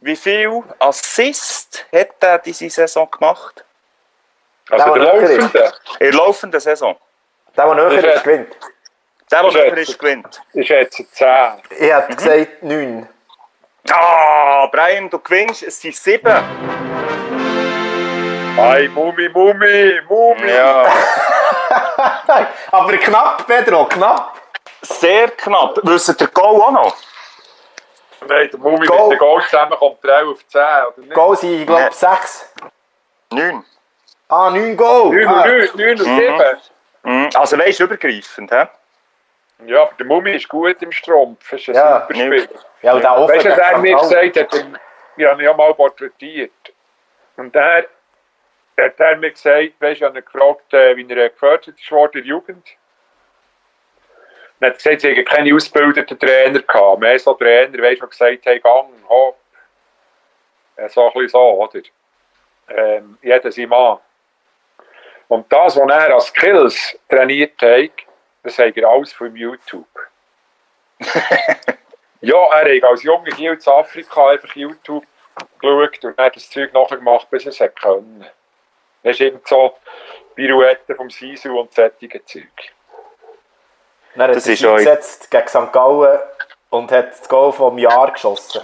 [0.00, 3.64] wie viel Assist hat er diese Saison gemacht?
[4.70, 6.96] Also Der, der der Laufende In der laufenden Saison.
[7.56, 8.56] Der, der näher ist, gewinnt.
[9.30, 10.42] Der, der Das ist näher jetzt- ist, gewinnt.
[10.52, 11.28] ist jetzt 10.
[11.70, 13.08] Ich hätte gesagt 9.
[13.90, 16.30] Ah, Brian, du gewinnst, es sind 7.
[18.58, 20.50] Ei, Mumi, Mumi, Mumi.
[20.50, 20.92] Ja,
[22.72, 24.34] Aber knapp, Pedro, knapp.
[24.82, 25.78] sehr knapp.
[25.84, 26.96] Wisst ihr Goal auch noch?
[28.26, 29.08] Nein, der Mumi Goal.
[29.10, 31.14] mit dem Goal zusammen kommt er auch auf 10, oder nicht?
[31.14, 31.92] Goal sind, ich glaube, Ja.
[31.92, 32.52] 6.
[33.30, 33.64] 9.
[34.28, 35.14] Ah, 9 Goal.
[35.14, 35.42] 9 Ah.
[35.42, 36.58] und 9, 9 und 7.
[37.04, 37.30] Mhm.
[37.34, 38.66] Also weißt du, übergreifend, hä?
[39.66, 41.52] Ja, aber der Mumi ist gut im Strumpf.
[41.52, 42.00] Ist ein Ja.
[42.02, 42.48] super Spieler.
[42.82, 43.34] Ja, und der offen.
[43.34, 44.54] Weißt du, was der er mir gesagt hat?
[45.16, 46.52] Ich habe ihn ja mal porträtiert.
[47.36, 47.86] Und der
[48.78, 51.90] hat er mir gesagt, weißt du, ich habe ihn gefragt, äh, wie er gefördert ist
[51.90, 52.66] worden in der Jugend.
[54.60, 57.00] Und er hat gesagt, sie hätten keine ausgebildeten Trainer gehabt.
[57.00, 59.38] Mehr so Trainer, weißt du, die gesagt haben, gang, hopp.
[60.76, 61.80] Äh, So ein bisschen so, oder?
[62.68, 63.98] Ähm, jeder sein Mann.
[65.28, 67.90] Und das, was er als Skills trainiert hat,
[68.42, 69.86] das hat er alles von YouTube.
[72.20, 75.06] Ja, er hat als junger Kiel in Afrika einfach YouTube
[75.60, 78.26] geschaut und hat das Zeug nachgemacht, bis er es hat können.
[79.02, 79.76] Das ist eben so
[80.34, 82.42] Pirouetten vom Sisu und solche Zeug.
[84.14, 85.72] Dann hat Das er ist sich eingesetzt gegen St.
[85.72, 86.18] Gallen
[86.70, 88.62] und hat das Goal vom Jahr geschossen.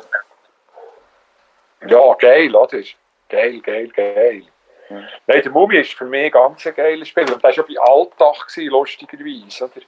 [1.86, 2.82] Ja, geil, oder?
[3.28, 4.42] Geil, geil, geil.
[4.88, 7.24] Nein, der Mumie ist für mich ganz ein geiles Spiel.
[7.24, 9.64] Und das war ja bei Alltag, gewesen, lustigerweise.
[9.64, 9.82] Oder?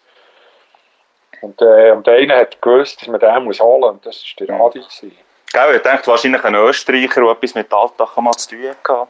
[1.43, 3.91] Und, äh, und einer hat gewusst, dass man den muss holen muss.
[3.91, 4.79] Und das war der Adi.
[4.81, 5.19] Gewesen.
[5.53, 9.09] Gell, ich denke, wahrscheinlich ein Österreicher, der etwas mit Alltag mal zu tun hatte.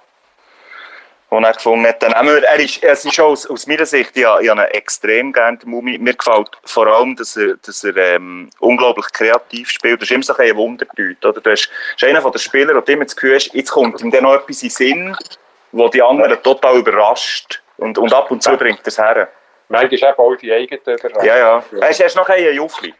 [1.28, 4.16] Und er gefunden hat, dann wir, er ist, es ist auch aus, aus meiner Sicht,
[4.16, 5.98] ja, ich habe ihn extrem gerne, der Mumi.
[5.98, 10.00] Mir gefällt vor allem, dass er, dass er ähm, unglaublich kreativ spielt.
[10.00, 11.40] Das ist immer so ein Wunderdeut, oder?
[11.40, 14.12] Du hast, ist einer von den Spielern, der immer das Gefühl hast, jetzt kommt ihm
[14.12, 15.16] dann noch etwas in den Sinn,
[15.76, 17.62] wo die anderen total überrascht.
[17.78, 19.28] Und, und ab und zu bringt er es her.
[19.68, 21.24] Manchmal ist eben auch die eigene Überraschung.
[21.24, 21.64] Ja, ja.
[21.80, 22.94] Er ist noch ein Juffli.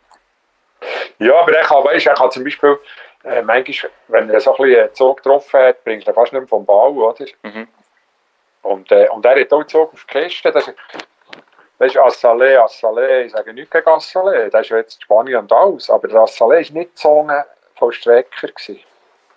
[1.19, 2.79] Ja, aber er kann, weißt, er kann zum Beispiel,
[3.25, 6.49] äh, manchmal, wenn er so ein bisschen Zug getroffen hat, bringt er fast nicht mehr
[6.49, 7.25] vom Ball, oder?
[7.43, 7.69] Mhm.
[8.63, 10.53] Und, äh, und er hat auch Zug auf die Kiste.
[10.53, 10.77] Das, ist-
[11.79, 13.23] das ist Assalé, Assalé.
[13.27, 14.49] Ich sage nichts gegen Assalé.
[14.51, 15.89] Das ist ja jetzt Spanien und alles.
[15.89, 17.45] Aber der Assalé war nicht so ein
[17.77, 18.49] Vollstrecker.
[18.49, 18.81] gewesen.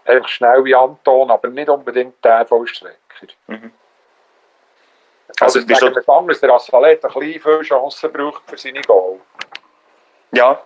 [0.05, 2.97] Einfach schnell wie Anton, aber nicht unbedingt der Vollstrecker.
[3.47, 3.71] Mhm.
[5.39, 8.57] Also, Also, ich bist sage du, anders, der hat ein bisschen viele Chancen gebraucht für
[8.57, 9.19] seine Goal.
[10.31, 10.61] ja,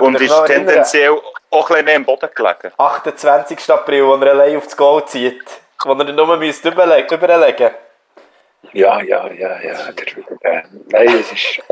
[0.00, 1.22] und ist tendenziell auch
[1.52, 2.72] ein bisschen mehr im Boden gelegen.
[2.76, 3.70] 28.
[3.70, 5.44] April, wo er allein auf das Goal zieht.
[5.84, 7.70] Wo er dann nur müsste überlegen, überlegen
[8.72, 9.92] Ja, ja, ja, ja.
[9.92, 11.62] Der, äh, nein, es ist.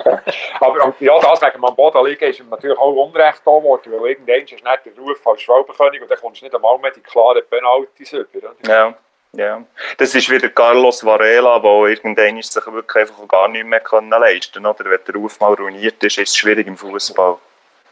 [0.61, 4.11] aber ja, das wegen dem am Boden liegen ist natürlich auch Unrecht da geworden, weil
[4.11, 7.01] irgendwann ist nicht der Ruf als Schwalbenkönig und dann kommst du nicht einmal mehr die
[7.01, 8.55] klaren Penalties über.
[8.67, 8.95] Ja,
[9.33, 9.65] ja.
[9.97, 14.63] Das ist wieder Carlos Varela, der irgendwann sich wirklich einfach gar nicht mehr können leisten
[14.63, 14.83] konnte.
[14.83, 17.39] Oder wenn der Ruf mal ruiniert ist, ist es schwierig im Fußball.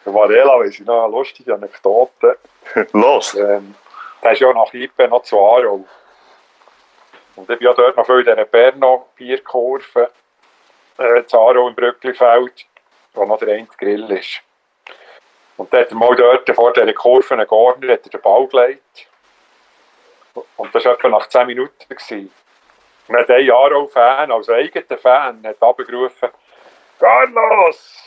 [0.05, 2.39] Der Varela, ich noch eine lustige Anekdote.
[2.93, 3.35] Los!
[3.35, 3.75] Ähm,
[4.23, 5.85] der ist ja nach Ipe noch zu Aarau.
[7.39, 10.11] Und ich bin ja dort noch viel in dieser Berno-Bierkurve
[10.99, 12.67] äh, Aarau im Brücklifeld,
[13.15, 14.41] wo noch der eine Grill ist.
[15.57, 19.07] Und dann mal dort vor dieser Kurve einen Corner hat er den Ball gelegt.
[20.57, 21.89] Und das war etwa nach 10 Minuten.
[21.89, 22.33] Gewesen.
[23.07, 26.31] Und dann hat ein Aarau-Fan, also eigener Fan, hat abgerufen,
[26.99, 28.03] Carlos,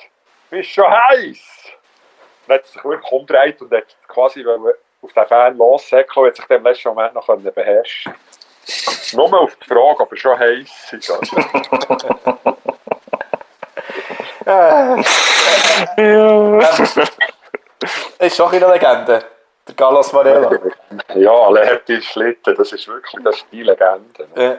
[0.49, 1.71] bist schon heiß?
[2.47, 6.49] Dann hat sich wirklich umgedreht und hat quasi auf den Fan lossäckeln und hat sich
[6.49, 8.13] im letzten Moment noch können beherrschen
[9.14, 11.12] Nur auf die Frage, ob er schon heiß ist.
[11.12, 11.38] Also.
[18.20, 19.24] Ist schon eine Legende.
[19.68, 20.51] Der Carlos Varela.
[21.16, 24.28] ja, Lerti Schlitten, das ist wirklich das ist die Legende.
[24.36, 24.57] Äh,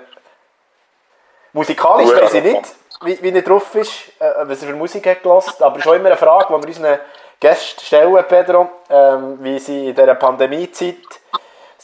[1.52, 2.22] musikalisch Ja.
[2.22, 5.62] weiß ich nicht, wie, wie er drauf ist, äh, was er für Musik hat gelassen,
[5.62, 6.98] aber schon immer eine Frage, die wir unseren
[7.40, 10.96] Gästen stellen, Pedro, ähm, wie sie in dieser Pandemiezeit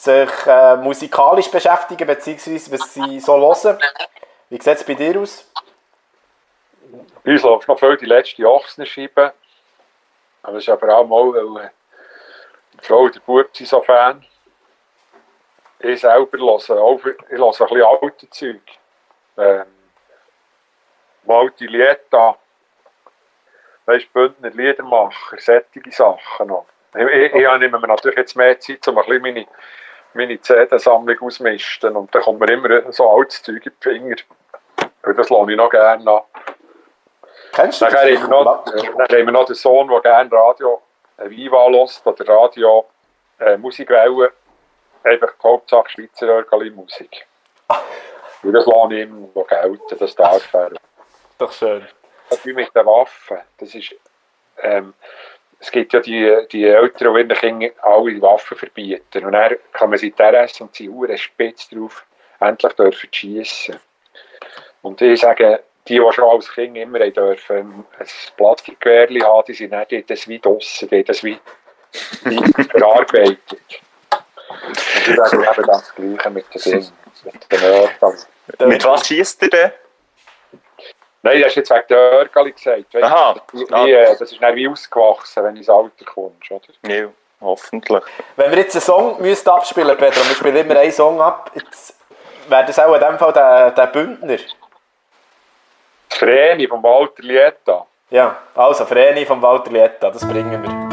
[0.03, 3.79] sich äh, musikalisch beschäftigen, beziehungsweise was sie so hören.
[4.49, 5.51] Wie sieht es bei dir aus?
[7.23, 9.33] Bei uns läuft noch viel die letzte Ochsenscheibe.
[10.41, 11.69] Aber das ist aber auch mal, weil äh,
[12.73, 14.25] die Frau und der Bub sind so Fan.
[15.79, 18.61] Ich selber höre auch, ich höre ein bisschen alte Zeug.
[19.37, 19.65] Ähm,
[21.23, 22.37] Maltilietta,
[23.85, 26.65] weißt du, Bündner Liedermacher, solche Sachen noch.
[26.95, 29.45] Ich, ich, ich nehme mir natürlich jetzt mehr Zeit, um ein bisschen meine,
[30.13, 31.95] meine CD-Sammlung auszumisten.
[31.95, 34.15] Und dann kommt mir immer so altes Zeug in die Finger.
[35.03, 36.21] Und das lohne ich noch gerne an.
[37.51, 40.81] Kennst du Dann haben noch, dann haben wir noch den Sohn, der gerne Radio
[41.17, 42.85] äh, Viva hört oder Radio
[43.39, 44.29] äh, Musikwellen.
[45.03, 47.25] Einfach die Hauptsache Schweizer Örgeli-Musik.
[48.43, 50.71] Und das lasse ich ihm noch gelten, das darf er.
[51.37, 51.85] Doch schön.
[52.29, 53.39] Das ist wie mit den Waffen.
[53.57, 53.95] Das ist,
[54.61, 54.93] ähm,
[55.59, 59.25] es gibt ja die, die Eltern, die ihren Kindern alle Waffen verbieten.
[59.25, 62.05] Und dann kann man sich RS und sie Uhren spitz drauf
[62.39, 63.79] endlich dürfen schiessen.
[64.81, 68.07] Und ich sage, die, die schon als Kind immer dürfen ein
[68.37, 71.37] Plastikgewehr haben, die sind nicht das wie draussen, das wie,
[72.23, 73.39] wie verarbeitet.
[74.09, 76.91] Und ich sage eben das Gleiche mit den Dingen,
[77.25, 78.69] mit den.
[78.69, 79.71] Mit was schießt ihr denn?
[81.21, 82.93] Nein, das ist jetzt wegen der Örgeli gesagt.
[82.93, 83.35] Weißt, Aha.
[83.51, 86.49] Wie, wie, äh, das ist dann wie ausgewachsen, wenn du ins Alter kommst.
[86.49, 86.63] Oder?
[86.87, 87.07] Ja,
[87.41, 88.03] hoffentlich.
[88.35, 91.95] Wenn wir jetzt einen Song müssten abspielen Pedro, wir spielen immer einen Song ab, jetzt
[92.47, 94.37] wäre das auch in dem Fall der, der Bündner.
[96.09, 97.85] Das Vreni vom Walter Lieta.
[98.09, 100.88] Ja, also Vreni von Walter Lietta, das bringen wir.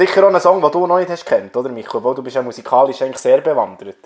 [0.00, 1.98] Sicher auch ein Song, den du noch nicht hast kennt, oder Michael?
[1.98, 3.98] Obwohl du bist ja musikalisch eigentlich sehr bewandert.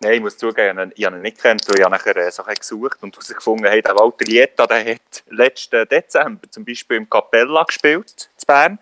[0.00, 2.96] Nein, ich muss zugeben, ich habe ihn- nicht gekannt, weil ich nachher äh, Sachen gesucht
[3.02, 8.30] und herausgefunden habe, der Walter Lieta, der hat letzten Dezember zum Beispiel im Capella gespielt,
[8.40, 8.78] in Bern.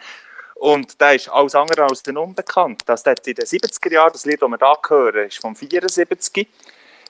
[0.55, 2.83] Und der ist alles andere als ein Unbekannt.
[2.87, 6.47] Das hat in den 70er Jahren, das Lied, das wir hier hören, ist vom 74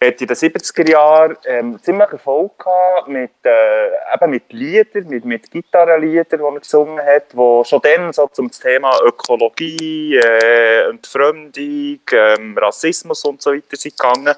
[0.02, 5.24] hat in den 70er Jahren ähm, ziemlich Erfolg gehabt mit, äh, eben mit Liedern, mit,
[5.26, 12.00] mit Gitarrenliedern, die er gesungen hat, die schon dann so zum Thema Ökologie, äh, Entfremdung,
[12.12, 14.34] ähm, Rassismus und so weiter sind gegangen.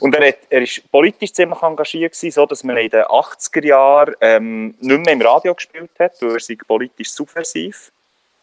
[0.00, 3.64] Und er, hat, er ist politisch ziemlich engagiert gewesen, so dass man in den 80er
[3.64, 7.92] Jahren ähm, nicht mehr im Radio gespielt hat, weil er politisch subversiv.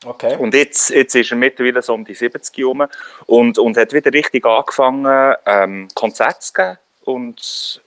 [0.05, 0.37] Okay.
[0.37, 2.85] Und jetzt, jetzt ist er mittlerweile so um die 70 herum
[3.25, 6.77] und, und hat wieder richtig angefangen, ähm, Konzerte zu geben.
[7.05, 7.81] Und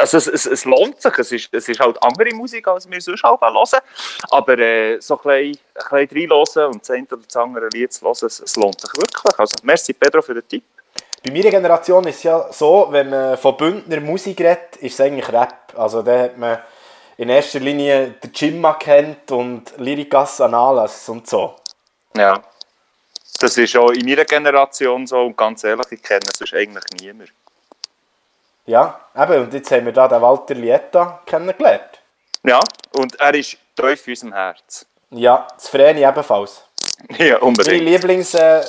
[0.00, 1.18] also es, es, es lohnt sich.
[1.18, 3.80] Es ist, es ist halt andere Musik, als wir sonst halt hören.
[4.30, 7.92] Aber äh, so ein bisschen, ein bisschen reinhören und das eine oder das andere Lied
[7.92, 9.38] zu hören, es, es lohnt sich wirklich.
[9.38, 10.64] Also merci Pedro für den Tipp.
[11.24, 15.00] Bei meiner Generation ist es ja so, wenn man von Bündner Musik redet, ist es
[15.00, 15.72] eigentlich Rap.
[15.76, 16.58] Also da hat man
[17.18, 21.56] in erster Linie den Jimma kennt und Lyricas Analas und so.
[22.16, 22.42] Ja.
[23.38, 27.32] Das ist auch in meiner Generation so und ganz ehrlich, ich kenne es eigentlich niemand.
[28.64, 32.00] Ja, eben, und jetzt haben wir da den Walter Lieta kennengelernt.
[32.42, 32.60] Ja,
[32.92, 34.86] und er ist tief in unserem Herz.
[35.10, 36.62] Ja, das Vreni ebenfalls.
[37.18, 37.84] Ja, Mein, unbedingt.
[37.84, 38.64] Lieblings, äh,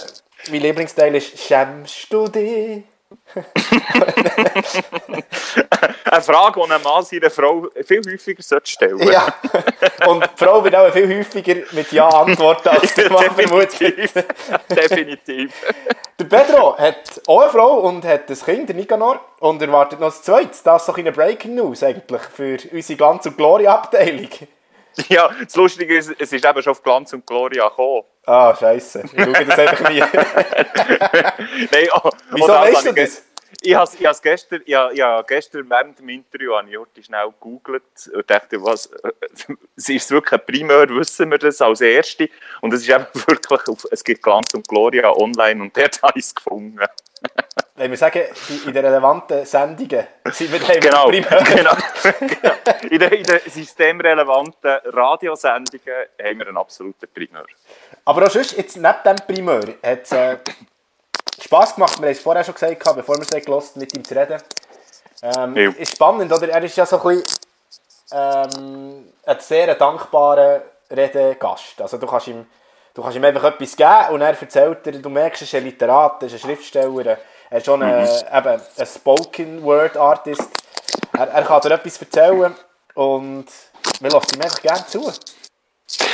[0.50, 2.84] mein Lieblingsteil ist «Schämst du dich?»
[6.06, 9.34] Eine Frage, die ein Mann seiner Frau viel häufiger sollte stellen Ja,
[10.08, 13.80] und die Frau wird auch viel häufiger mit Ja antworten, als der Mann vermutet.
[13.82, 14.14] Definitiv.
[14.70, 15.54] Definitiv.
[16.20, 20.14] Der Pedro hat auch eine Frau und hat ein Kind, der Nicanor, und erwartet noch
[20.16, 20.64] ein zweites.
[20.64, 24.30] Das ist doch eine Breaking News eigentlich für unsere Glanz- und Gloria-Abteilung.
[25.10, 28.04] Ja, das Lustige ist, es ist eben schon auf Glanz und Gloria gekommen.
[28.26, 29.04] Ah, scheiße.
[29.06, 30.00] Ich schaue das einfach nie.
[31.72, 33.24] Nein, oh, Wieso oh, weißt habe du ich das?
[33.62, 37.02] Ich habe ich has gestern, ich, habe- ich gestern während dem Interview habe ich heute
[37.02, 37.84] schnell gegoogelt
[38.14, 38.90] und dachte, was,
[39.76, 42.30] es ist wirklich ein Primär, wissen wir das als Erste.
[42.62, 46.20] Und es ist eben wirklich, auf, es gibt Glanz und Gloria online und dort habe
[46.20, 46.80] ich es gefunden.
[47.78, 48.24] Wenn wir sagen,
[48.66, 51.44] in den relevanten Sendungen sind wir dann Genau, primär.
[51.56, 51.72] genau.
[52.20, 52.54] genau.
[52.90, 57.46] In den, in den systemrelevanten Radiosendungen haben wir einen absoluten Primär.
[58.06, 60.38] Aber auch sonst, jetzt neben dem Primär, hat es äh,
[61.42, 62.00] Spass gemacht.
[62.00, 64.42] Wir haben es vorher schon gesagt, bevor wir es gehört mit ihm zu reden.
[65.22, 65.70] Ähm, Ja.
[65.78, 66.50] Ist spannend, oder?
[66.50, 67.38] Er ist ja so ein bisschen
[68.12, 71.80] ähm, ein sehr dankbarer Redegast.
[71.82, 72.46] Also du kannst ihm,
[72.94, 75.64] du kannst ihm einfach etwas geben und er erzählt dir, du merkst, er ist ein
[75.64, 77.18] Literat, er ist ein Schriftsteller,
[77.50, 80.50] er ist schon ein, eben, ein Spoken Word Artist.
[81.14, 82.56] Er, er kann dir etwas erzählen
[82.94, 83.46] und
[84.00, 85.12] wir lassen ihm einfach gerne zu.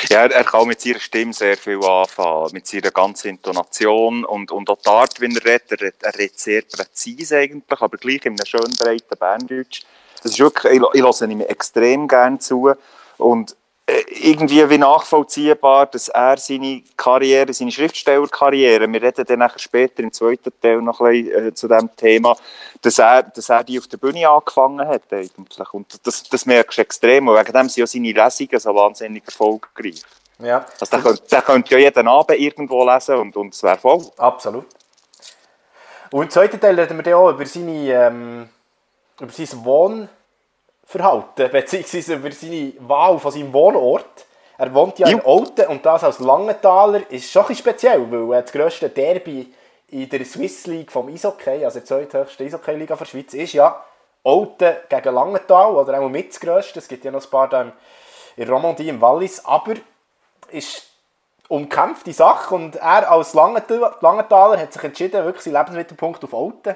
[0.09, 4.51] Ja, er, er kann mit seiner Stimme sehr viel anfangen, mit seiner ganzen Intonation und,
[4.51, 5.81] und auch die Art, wie er redet.
[5.81, 9.83] Er, er redet sehr präzise eigentlich, aber gleich in einem schönen breiten Berndeutsch.
[10.21, 12.73] Das ist wirklich, ich, ich höre ihm extrem gerne zu
[13.17, 13.55] und
[13.85, 20.13] irgendwie wie nachvollziehbar, dass er seine Karriere, seine Schriftstellerkarriere, wir reden dann nachher später im
[20.13, 22.35] zweiten Teil noch ein bisschen äh, zu diesem Thema,
[22.81, 25.73] dass er, dass er die auf der Bühne angefangen hat eigentlich.
[25.73, 27.27] Und das, das merkst du extrem.
[27.27, 30.01] Und wegen dem sind ja seine Lesungen so wahnsinnig erfolgreich.
[30.39, 34.05] Ja, Also der könnte, könnte ja jeden Abend irgendwo lesen und, und es wäre voll.
[34.17, 34.65] absolut.
[36.11, 38.49] Und im zweiten Teil reden wir dann auch über seine, ähm,
[39.19, 39.65] über sein
[40.93, 44.25] Wohnverhalten, beziehungsweise über seine Wahl von seinem Wohnort.
[44.57, 45.25] Er wohnt ja in Jo.
[45.25, 49.51] Olten und das als Langenthaler ist schon ein speziell, weil äh, das grösste Derby
[49.89, 53.83] in der Swiss League vom Eishockey, also der zweithöchste Eishockey-Liga der Schweiz, ist ja
[54.23, 56.79] Olten gegen Langenthal, oder auch mit das grösste.
[56.79, 57.73] Es gibt ja noch ein paar da im-
[58.37, 59.73] in Romandie, im Wallis, aber
[60.51, 60.87] ist
[61.49, 66.75] umkämpfte Sache und er als Langenthal- Langenthaler hat sich entschieden, wirklich seinen Lebensmittelpunkt auf Olten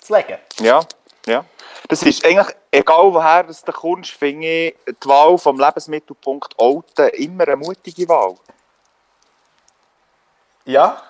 [0.00, 0.38] zu legen.
[0.60, 0.80] Ja,
[1.28, 1.44] ja.
[1.88, 7.08] Das ist eigentlich, egal woher das du kommst, finde ich die Wahl vom Lebensmittelpunkt Olten
[7.10, 8.34] immer eine mutige Wahl.
[10.64, 11.02] Ja,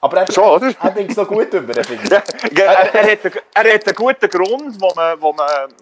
[0.00, 0.74] aber er, Schon, oder?
[0.82, 1.88] er bringt es noch gut über, ich.
[2.10, 2.22] Ja,
[2.72, 3.24] er, er, hat,
[3.54, 5.72] er hat einen guten Grund, wo man, wo man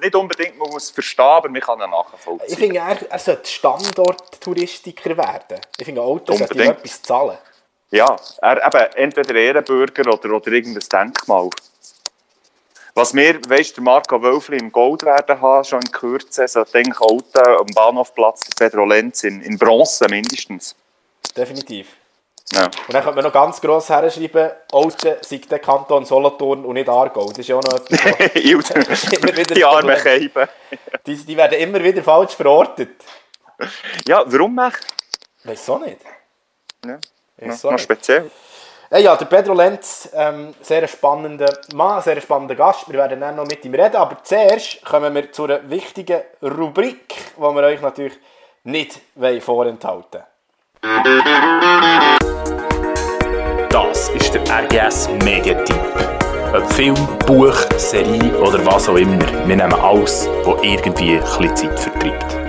[0.00, 2.58] nicht unbedingt muss verstehen aber man kann ihn Ich nachvollziehen.
[2.58, 5.60] finde, er, er sollte Standort-Touristiker werden.
[5.78, 6.78] Ich finde, Olten sollte ihm Unbedingt.
[6.78, 7.38] etwas zahlen.
[7.90, 11.48] Ja, er, eben, entweder Ehrenbürger oder, oder irgendein Denkmal.
[12.94, 17.00] Was wir, weißt der Marco Wölfli im Gold werden haben, schon in Kürze, sollte eigentlich
[17.00, 20.76] Olten am Bahnhofplatz der Pedro Lenz in, in Bronze mindestens.
[21.34, 21.88] Definitiv.
[22.52, 22.64] Ja.
[22.64, 26.88] Und dann könnte man noch ganz gross herschreiben, Olten sei der Kanton Solothurn und nicht
[26.88, 27.28] Aargau.
[27.28, 29.00] Das ist ja auch noch etwas,
[29.54, 29.96] die armen.
[29.96, 30.48] Keiben.
[31.06, 32.90] die, die werden immer wieder falsch verortet.
[34.06, 34.86] Ja, warum echt?
[35.44, 35.98] Weiß auch nicht.
[36.84, 36.98] Ja.
[37.38, 37.84] Weiss Noch, auch noch nicht.
[37.84, 38.30] speziell.
[38.98, 42.92] Ja, der Pedro Lenz, ähm, sehr spannender Mann, sehr spannender Gast.
[42.92, 47.08] Wir werden dann noch mit ihm reden, aber zuerst kommen wir zu einer wichtigen Rubrik,
[47.34, 48.12] die wir euch natürlich
[48.64, 49.00] nicht
[49.40, 50.20] vorenthalten
[53.70, 55.80] Das ist der RGS Mediatipp.
[56.54, 56.94] Ob Film,
[57.26, 59.18] Buch, Serie oder was auch immer.
[59.46, 62.41] Wir nehmen alles, was irgendwie ein Zeit vertreibt.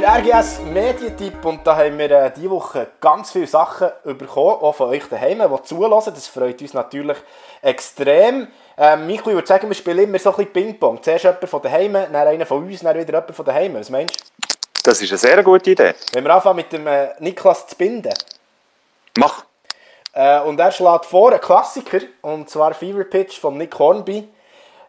[0.00, 4.74] Der RGS Medientipp und da haben wir äh, diese Woche ganz viele Sachen bekommen, auch
[4.74, 6.14] von euch daheim, die zulassen.
[6.14, 7.18] Das freut uns natürlich
[7.60, 8.48] extrem.
[8.78, 11.02] Ähm, Michael, ich würde sagen, wir spielen immer so ein bisschen Ping-Pong.
[11.02, 13.74] Zuerst jemand von daheim, dann einer von uns, dann wieder jemand von daheim.
[13.74, 14.80] Was meinst du?
[14.84, 15.92] Das ist eine sehr gute Idee.
[16.14, 18.14] Wenn wir anfangen mit dem äh, Niklas zu binden.
[19.18, 19.44] Mach.
[20.14, 24.26] Äh, und er schlägt vor, einen Klassiker, und zwar Fever Pitch von Nick Hornby.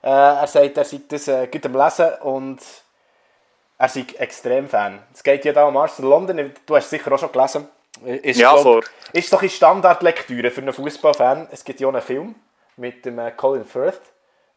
[0.03, 2.59] Äh, er sagt, er sei das äh, gut am Lesen und
[3.81, 4.99] er sei extrem Fan.
[5.13, 7.67] Es geht ja da um Arsenal London, du hast es sicher auch schon gelesen.
[8.05, 8.83] Ist, Ja, glaub.
[9.13, 11.47] Ist doch eine Standardlektüre für einen Fußballfan.
[11.51, 12.35] Es gibt ja auch einen Film
[12.77, 14.01] mit dem äh, Colin Firth,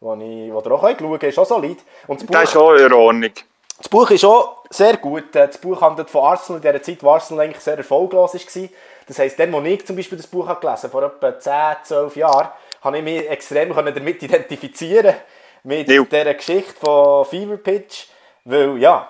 [0.01, 1.79] wo, ich, wo auch schauen könnt, ist auch solid.
[2.07, 3.31] Und das Buch, Das ist auch in Ordnung.
[3.79, 5.35] das Buch ist auch sehr gut.
[5.37, 8.69] Äh, Das Buch handelt von Arsenal in der Zeit, wo Arsenal eigentlich sehr erfolglos war.
[9.07, 11.53] Das heisst, dann, als ich zum Beispiel das Buch habe gelesen vor etwa 10,
[11.85, 12.49] 12 Jahren,
[12.83, 15.15] habe ich mich extrem damit identifizieren
[15.63, 16.03] mit Ja.
[16.03, 18.07] dieser Geschichte von Fever Pitch.
[18.45, 19.09] Weil, ja,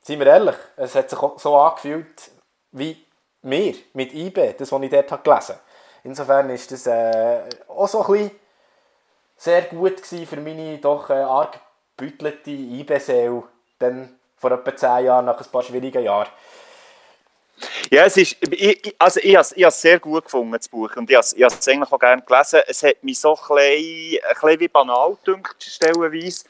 [0.00, 2.30] seien wir ehrlich, es hat sich so angefühlt
[2.72, 3.04] wie
[3.42, 5.60] mir mit IB, das, was ich dort gelesen habe.
[6.04, 8.30] Insofern ist das äh, auch so ein bisschen
[9.36, 11.60] sehr gut für meine doch äh, arg
[11.96, 13.42] gebütelte IB-Seele,
[13.78, 16.28] dann vor etwa 10 Jahren, nach ein paar schwierigen Jahren.
[17.90, 20.94] Ja, es ist, ich, also ich habe ich habe es sehr gut gefunden, das Buch.
[20.96, 22.60] Und ich habe ich habe es eigentlich auch gerne gelesen.
[22.66, 26.44] Es hat mich so ein bisschen, ein bisschen wie banal gedünkt, stellenweise.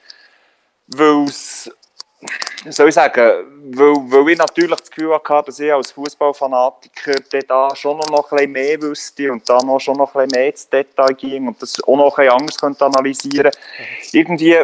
[0.88, 1.70] Weil es,
[2.70, 7.14] soll ich sagen, weil, weil ich natürlich das Gefühl hatte, dass ich als Fußballfanatiker
[7.46, 10.50] da schon noch ein bisschen mehr wüsste und da noch schon noch ein bisschen mehr
[10.50, 13.52] ins Detail ging und das auch noch ein bisschen anders könnte analysieren
[14.12, 14.56] Irgendwie,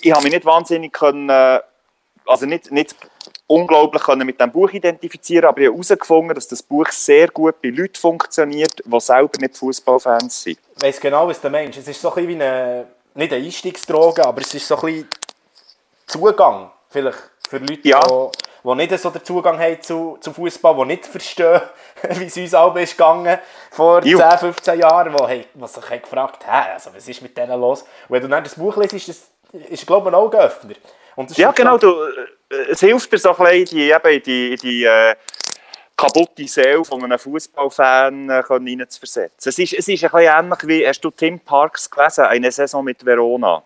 [0.00, 1.30] ich habe mich nicht wahnsinnig können,
[2.26, 2.96] also nicht, nicht
[3.46, 7.62] unglaublich können mit dem Buch identifizieren, aber ich habe herausgefunden, dass das Buch sehr gut
[7.62, 10.58] bei Leuten funktioniert, die selber nicht Fußballfans sind.
[10.76, 11.78] Ich weiss genau, was du meinst.
[11.78, 14.86] Es ist so ein bisschen wie eine, nicht eine Einstiegsdroge, aber es ist so ein
[14.86, 15.08] bisschen
[16.06, 17.18] Zugang, vielleicht
[17.48, 18.00] für Leute, Ja.
[18.00, 21.60] die, die nicht so den Zugang haben zu, zu Fußball, die nicht verstehen,
[22.10, 23.38] wie es uns alle ist gegangen
[23.70, 24.18] vor Jo.
[24.18, 27.60] 10, 15 Jahren, wo, hey, was sich haben gefragt haben, also, was ist mit denen
[27.60, 27.82] los?
[27.82, 29.30] Und wenn du dann das Buch liest, ist das,
[29.68, 30.74] ist, glaube ich, ein Augenöffner.
[31.36, 31.78] Ja, genau.
[31.78, 31.92] Du,
[32.50, 35.14] äh, es hilft dir so ein bisschen, die, eben in die, die äh,
[35.96, 39.48] kaputte Seele von einem Fußballfan äh, hineinzuversetzen.
[39.48, 42.84] Es ist, es ist ein bisschen ähnlich wie, hast du Tim Parks gelesen, eine Saison
[42.84, 43.62] mit Verona?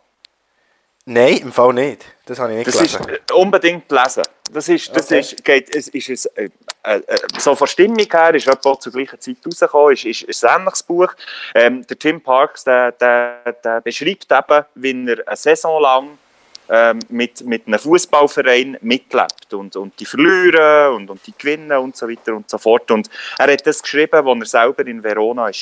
[1.07, 2.05] Nein, im Fall nicht.
[2.27, 3.23] Das habe ich nicht Das ist gelesen.
[3.29, 4.23] äh, unbedingt lesen.
[4.53, 5.21] Das ist, das Okay.
[5.21, 6.49] ist, geht, es ist, es, äh,
[6.83, 7.01] äh,
[7.39, 10.83] so von Stimmung her ist etwa zur gleichen Zeit rausgekommen, ist, ist, ist ein ähnliches
[10.83, 11.13] Buch.
[11.55, 16.19] Ähm, der Tim Parks, der, der, der beschreibt eben, wie er eine Saison lang
[16.69, 21.97] ähm, mit, mit einem Fußballverein mitlebt und, und die verlieren und, und die gewinnen und
[21.97, 22.91] so weiter und so fort.
[22.91, 25.53] Und er hat das geschrieben, als er selber in Verona war.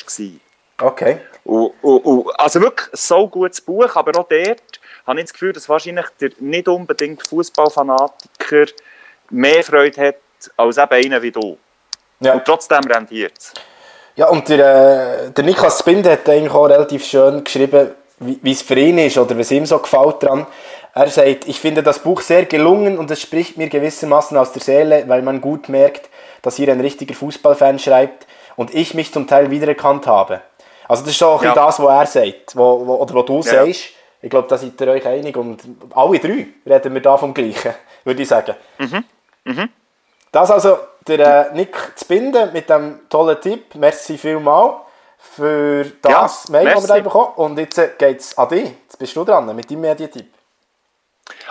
[0.81, 1.17] Okay.
[1.43, 5.53] Und, und, und, also wirklich so gutes Buch, aber auch dort habe ich das Gefühl,
[5.53, 8.65] dass wahrscheinlich der nicht unbedingt Fußballfanatiker
[9.29, 10.15] mehr Freude hat
[10.57, 11.57] als eben einer wie du.
[12.19, 12.33] Ja.
[12.33, 13.53] Und trotzdem rendiert es.
[14.15, 18.61] Ja, und der, äh, der Niklas Spind hat eigentlich auch relativ schön geschrieben, wie, es
[18.61, 20.45] für ihn ist oder was ihm so gefällt dran.
[20.93, 24.61] Er sagt, ich finde das Buch sehr gelungen und es spricht mir gewissermaßen aus der
[24.61, 26.09] Seele, weil man gut merkt,
[26.41, 28.27] dass hier ein richtiger Fußballfan schreibt
[28.57, 30.41] und ich mich zum Teil wiedererkannt habe.
[30.89, 31.53] Also das ist bisschen Ja.
[31.53, 33.43] das, was er sagt, wo, wo, oder was du Ja.
[33.43, 33.83] sagst.
[34.21, 35.61] Ich glaube, da seid ihr euch einig und
[35.95, 38.55] alle drei reden wir da vom Gleichen, würde ich sagen.
[40.31, 43.75] Das also der äh, Nick zu binden mit dem tollen Tipp.
[43.75, 44.81] Merci vielmal
[45.17, 48.71] für das Ja, Mail, das wir bekommen Und jetzt äh, geht es an dich.
[48.83, 50.27] Jetzt bist du dran mit deinem Medientipp.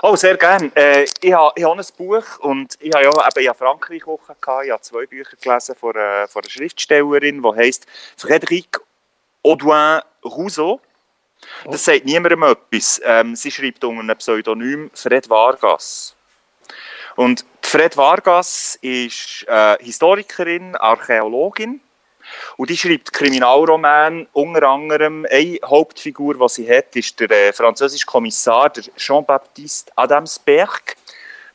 [0.02, 0.70] Oh, sehr gerne.
[0.74, 4.64] Äh, ich habe ich ein Buch und ich habe ja eben ich habe Frankreich-Woche gehabt.
[4.64, 7.86] Ich habe zwei Bücher gelesen von einer, von einer Schriftstellerin, die heisst
[8.18, 8.80] Frédéric
[9.42, 10.80] Audouin Rousseau.
[11.64, 13.00] Das sagt niemandem etwas.
[13.04, 16.14] Ähm, sie schreibt unter einem Pseudonym Fred Vargas.
[17.16, 21.80] Und Fred Vargas ist äh, Historikerin, Archäologin.
[22.56, 24.26] Und die schreibt Kriminalroman.
[24.32, 30.96] Unter anderem eine Hauptfigur, die sie hat, ist der äh, französische Kommissar, Jean-Baptiste Adamsberg.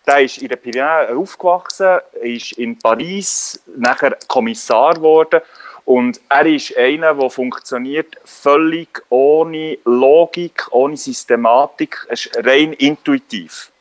[0.05, 5.41] Der ist in den Pyrenäen aufgewachsen, ist in Paris nachher Kommissar geworden.
[5.85, 13.71] Und er ist einer, der funktioniert völlig ohne Logik, ohne Systematik, es ist rein intuitiv.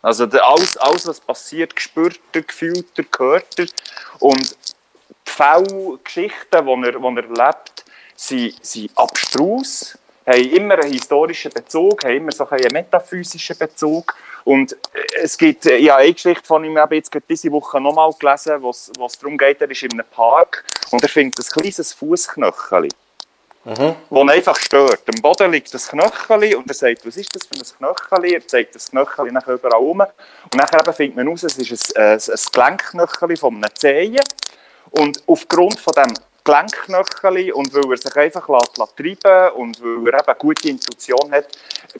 [0.00, 2.86] Also alles, alles, was passiert, spürt er, gefühlt
[3.18, 3.66] hört er.
[4.18, 4.56] Und
[5.26, 7.84] die Fälle, Geschichten, die er, die er erlebt,
[8.16, 14.14] sind, sind abstrus, haben immer einen historischen Bezug, haben immer so einen metaphysischen Bezug.
[14.44, 14.76] Und
[15.20, 18.62] es gibt äh, ja eine Geschichte von ihm, habe ich jetzt diese Woche nochmal gelesen,
[18.62, 22.88] wo es darum geht, er ist in einem Park und er findet ein kleines Fußknöchel.
[23.64, 23.94] Mhm.
[24.10, 25.02] wo einfach stört.
[25.06, 28.32] Am Boden liegt das Knöchel und er sagt, was ist das für ein Knöchel?
[28.32, 30.00] Er zeigt das Knöchel nachher überall um.
[30.00, 34.20] Und nachher eben findet man raus, es ist ein, ein, ein Gelenkknöchel von einem Zehen.
[34.90, 36.12] Und aufgrund von dem
[36.44, 40.68] Gelenkknöchel und weil er sich einfach lässt, lässt treiben und weil er eben eine gute
[40.68, 41.46] Intuition hat,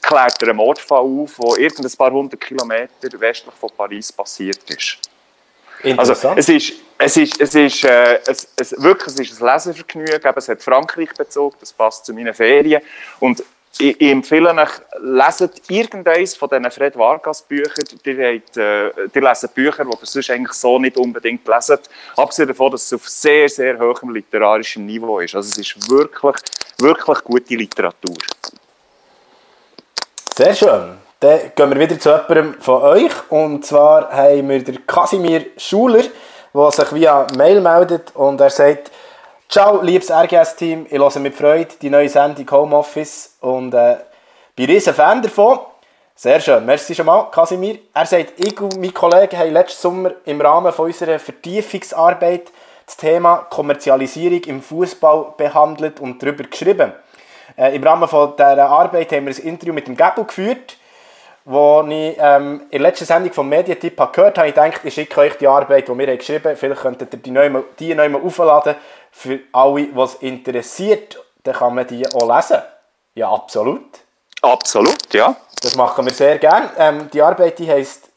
[0.01, 4.97] klärt er einen Mordfall auf, der irgendein paar hundert Kilometer westlich von Paris passiert ist.
[5.97, 10.33] Also es ist, es ist, es ist, äh, es, es, wirklich, es ist ein Lesevergnügen,
[10.35, 12.81] es hat Frankreich bezogen, das passt zu meinen Ferien.
[13.19, 13.43] Und
[13.79, 14.69] ich, ich empfehle euch,
[14.99, 17.85] leset irgendeines von diesen Fred Vargas Büchern.
[18.05, 21.89] Ihr, habt, äh, leset Bücher, die ihr sonst eigentlich so nicht unbedingt leset.
[22.15, 25.35] Abgesehen davon, dass es auf sehr, sehr hohem literarischem Niveau ist.
[25.35, 26.35] Also es ist wirklich,
[26.77, 28.15] wirklich gute Literatur.
[30.35, 30.97] Sehr schön.
[31.19, 33.11] Dann gehen wir wieder zu jemandem von euch.
[33.29, 36.03] Und zwar haben wir den Casimir Schuler,
[36.53, 38.91] der sich via Mail meldet und er sagt,
[39.53, 43.97] Ciao, liebes RGS-Team, ich höre mit Freude die neue Sendung Homeoffice und äh,
[44.55, 45.59] bin riesen Fan davon.
[46.15, 47.77] Sehr schön, merci schon mal, Casimir.
[47.93, 52.51] Er sagt, ich und mein Kollege haben letzten Sommer im Rahmen von unserer Vertiefungsarbeit
[52.83, 56.91] das Thema Kommerzialisierung im Fußball behandelt und darüber geschrieben.
[57.55, 60.77] Äh, Im Rahmen von dieser Arbeit haben wir ein Interview mit dem Gabo geführt,
[61.45, 64.47] wo ich ähm, in der letzten Sendung vom Mediatipp gehört habe.
[64.47, 66.57] Ich dachte, ich schicke euch die Arbeit, die wir haben geschrieben haben.
[66.57, 68.73] Vielleicht könntet ihr die neu, die neu aufladen
[69.13, 71.17] für alle, die es interessiert.
[71.43, 72.61] Dann kann man die auch lesen.
[73.15, 73.85] Ja, absolut.
[74.41, 75.35] Absolut, ja.
[75.61, 76.71] Das machen wir sehr gerne.
[76.77, 78.09] Ähm, die Arbeit die heisst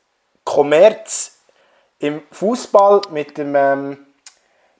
[0.42, 1.36] Kommerz
[1.99, 4.07] im Fußball mit, dem, ähm,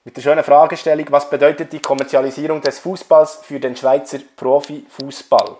[0.03, 5.55] mit der schönen Fragestellung, was bedeutet die Kommerzialisierung des Fußballs für den Schweizer Profifußball?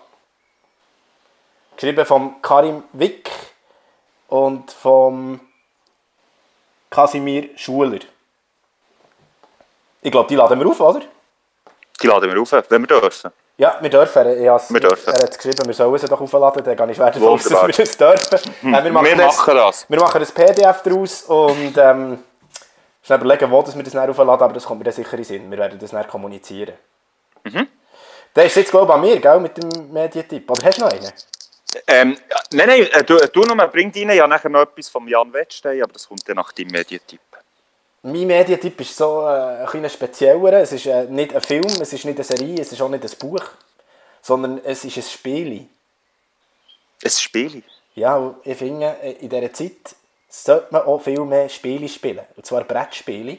[1.76, 3.30] Geschrieben von Karim Wick
[4.28, 5.40] und vom
[6.90, 8.00] Casimir Schuler.
[10.02, 11.00] Ich glaube, die laden wir auf, oder?
[12.02, 13.30] Die laden wir auf, wenn wir dürfen.
[13.56, 14.24] Ja, wir dürfen.
[14.24, 15.12] Er, Wir dürfen.
[15.12, 16.62] er hat geschrieben, wir sollen sie doch aufladen.
[16.62, 18.54] Dann gehe ich schwer davon aus, dass wir es dürfen.
[18.62, 19.90] Äh, wir, machen Wir das, machen das.
[19.90, 22.22] Wir machen ein PDF daraus und ähm,
[23.02, 25.24] schnell überlegen, wo dass wir das dann aufladen, aber das kommt mir dann sicher in
[25.24, 25.50] Sinn.
[25.50, 26.74] Wir werden das dann kommunizieren.
[27.42, 27.66] Mhm.
[28.36, 30.48] Der ist jetzt, glaube ich, an mir, gell, mit dem Medientipp.
[30.48, 31.12] Oder hast du noch einen?
[31.88, 32.16] Ähm,
[32.52, 34.10] nein, nein, äh, du, du noch mal, bring rein.
[34.10, 37.20] Ich habe nachher noch etwas vom Jan Wettstein, aber das kommt dann nach deinem Medientipp.
[38.02, 40.52] Mein Medientipp ist so äh, ein spezieller.
[40.54, 43.04] Es ist äh, nicht ein Film, es ist nicht eine Serie, es ist auch nicht
[43.04, 43.42] ein Buch,
[44.22, 45.66] sondern es ist ein Spiel.
[47.04, 47.62] Ein Spiel.
[47.94, 49.96] Ja, ich finde, äh, in dieser Zeit
[50.28, 52.20] sollte man auch viel mehr Spiele spielen.
[52.36, 53.38] Und zwar Brettspiele.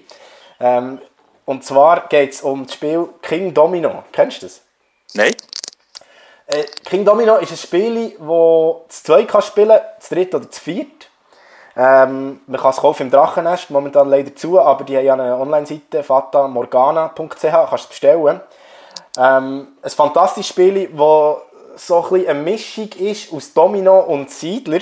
[0.59, 0.99] Ähm,
[1.45, 4.03] und zwar geht es um das Spiel King Domino.
[4.11, 4.61] Kennst du das?
[5.13, 5.33] Nein?
[6.47, 10.59] Äh, King Domino ist ein Spiel, das zu zweit kann spielen zu dritt oder zu
[10.59, 11.08] viert.
[11.75, 15.37] Ähm, man kann es kaufen im Drachennest, momentan leider zu, aber die haben ja eine
[15.37, 18.41] Online-Seite, fatamorgana.ch, kannst du es bestellen.
[19.17, 21.37] Ähm, ein fantastisches Spiel, das
[21.75, 24.81] so ein eine Mischung ist aus Domino und Siedler,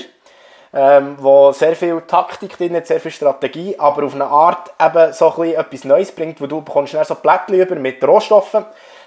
[0.74, 5.14] ähm, wo sehr viel Taktik drin hat, sehr viel Strategie, aber auf eine Art eben
[5.14, 8.66] so ein etwas Neues bringt, wo du bekommst so Plättchen über mit Rohstoffen.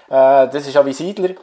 [0.09, 1.35] Äh, das ist auch wie Siedler.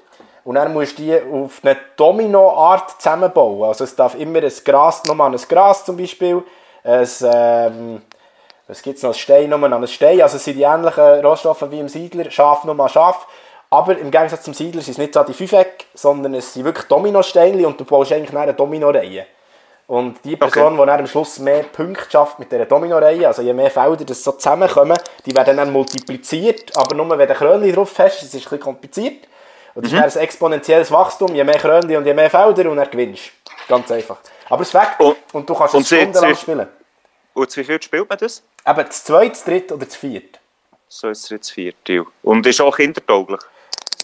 [0.45, 3.69] Und dann musst du die auf eine Domino-Art zusammenbauen.
[3.69, 6.43] Also es darf immer ein Gras, nochmal ein Gras zum Beispiel,
[6.85, 8.03] ein, ähm,
[8.67, 10.21] was gibt es noch, ein Stein nochmal an ein Stein.
[10.23, 13.27] Also es sind die ähnlichen Rohstoffe wie im Siedler, Schaf nochmal Schaf.
[13.71, 16.87] Aber im Gegensatz zum Siedler sind es nicht so die Fünfeck, sondern es sind wirklich
[16.87, 19.27] Dominosteine und du baust eigentlich eine Domino-Reihe.
[19.89, 23.55] Und die Person, die dann am Schluss mehr Punkte schafft mit dieser Domino-Reihe, also je
[23.55, 27.99] mehr Felder das so zusammenkommen, die werden dann multipliziert, aber nur wenn du Krönchen drauf
[27.99, 29.27] hast, das ist ein bisschen kompliziert.
[29.79, 32.79] Und das ist dann ein exponentielles Wachstum, je mehr Krönchen und je mehr Felder und
[32.79, 33.31] dann gewinnst.
[33.69, 34.17] Ganz einfach.
[34.49, 36.67] Aber es weckt und, Und- du kannst es stundenlang spielen.
[37.33, 38.43] Und zu wie viel spielt man das?
[38.67, 40.41] Eben das zweite, das dritte oder das vierte.
[40.89, 42.05] So ist es jetzt vierte.
[42.25, 43.39] Und ist auch kindertauglich.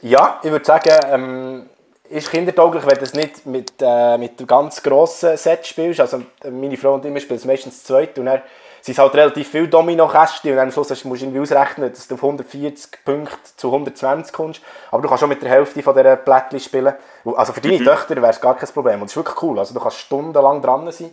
[0.03, 1.69] Ja, ich würde sagen, ähm,
[2.09, 5.99] ist kindertauglich, wenn du es nicht mit, äh, mit ganz grossen Set spielst.
[5.99, 8.43] Also meine Frau und ich wir spielen es meistens zu zweit und dann
[8.85, 12.06] sind es halt relativ viele Domino-Kästchen und dann am Schluss musst du irgendwie ausrechnen, dass
[12.06, 14.61] du auf 140 Punkte zu 120 kommst.
[14.90, 16.93] Aber du kannst schon mit der Hälfte von dieser Plättchen spielen.
[17.24, 19.59] Also für deine Töchter wäre es gar kein Problem und es ist wirklich cool.
[19.59, 21.11] Also du kannst stundenlang dran sein.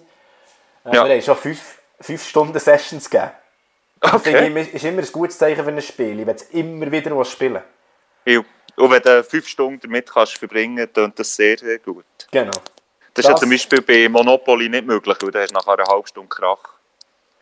[0.83, 1.05] Äh, Ja.
[1.05, 3.31] Wir haben schon fünf, fünf Stunden Sessions gegeben.
[4.01, 4.35] Das Okay.
[4.35, 7.29] finde ich, ist immer ein gutes Zeichen für ein Spiel, wenn du immer wieder was
[7.31, 7.61] spielen
[8.25, 8.41] Ja.
[8.75, 12.03] Und wenn du fünf Stunden damit kannst verbringen kannst, das sehr, sehr gut.
[12.31, 12.51] Genau.
[13.13, 15.85] Das ist ja Das- zum Beispiel bei Monopoly nicht möglich, weil du hast nach einer
[15.85, 16.70] halben Stunde Krach.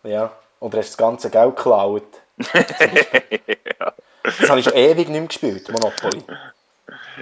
[0.04, 2.04] Ja, oder hast du das ganze Geld geklaut?
[4.38, 6.24] Das habe ich schon ewig nicht mehr gespielt, Monopoly.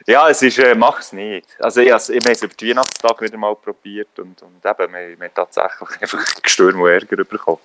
[0.06, 1.48] Ja, es ist, äh, mach es nicht.
[1.60, 4.94] Also ich, also, ich habe es über die Weihnachtstag wieder mal probiert und, und eben,
[4.94, 7.60] wir, wir tatsächlich einfach Gestürm und Ärger bekommen.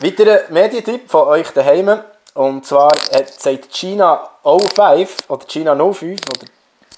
[0.00, 2.04] Weiterer Medientipp von euch daheim.
[2.34, 6.46] Und zwar hat, sagt China 05 oder China 05, oder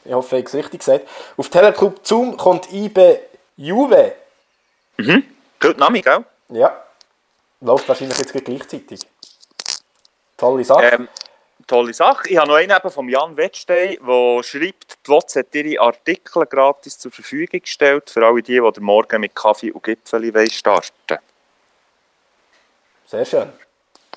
[0.04, 1.08] ich hoffe, ich habe es richtig gesagt.
[1.36, 3.18] Auf Teleclub Zoom kommt IB
[3.56, 4.12] Juve.
[5.60, 6.24] Gut Name, gell?
[6.50, 6.83] Ja.
[7.60, 9.00] Läuft wahrscheinlich jetzt gleich gleichzeitig.
[10.36, 10.84] Tolle Sache.
[10.84, 11.08] Ähm,
[11.66, 12.28] tolle Sache.
[12.28, 16.98] Ich habe noch einen von Jan Wettstein, der schreibt, die WOTS hat ihre Artikel gratis
[16.98, 21.18] zur Verfügung gestellt für alle die, die Morgen mit Kaffee und Gipfeli starten
[23.06, 23.52] Sehr schön.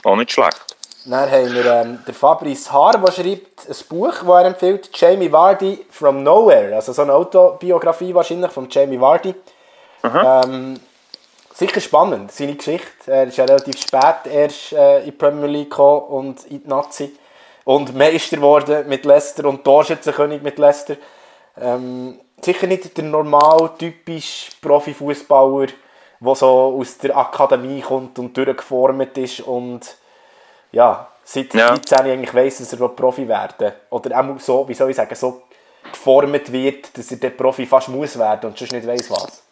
[0.04, 0.78] Auch nicht schlecht.
[1.06, 5.32] Dann haben wir ähm, der Fabrice Haar, der schreibt ein Buch, das er empfiehlt, Jamie
[5.32, 6.76] Vardy from Nowhere.
[6.76, 9.34] Also so eine Autobiografie wahrscheinlich von Jamie Vardy.
[10.04, 10.80] Ähm,
[11.58, 13.12] sicher spannend, seine Geschichte.
[13.12, 16.68] Er ist ja relativ spät erst äh, in die Premier League gekommen und in die
[16.70, 17.18] Nazi.
[17.66, 20.96] Und Meister geworden mit Leicester und Torschützenkönig mit Leicester.
[21.60, 25.68] Ähm, sicher nicht der normal typisch Profifußballer,
[26.20, 29.82] der so aus der Akademie kommt und durchgeformt ist und
[30.72, 31.76] ja, seit Ja.
[31.76, 33.74] 13 eigentlich weiss, dass er Profi werden will.
[33.90, 35.42] Oder auch so, wie soll ich sagen, so
[35.92, 39.47] geformt wird, dass er der Profi fast muss werden und sonst nicht weiss was.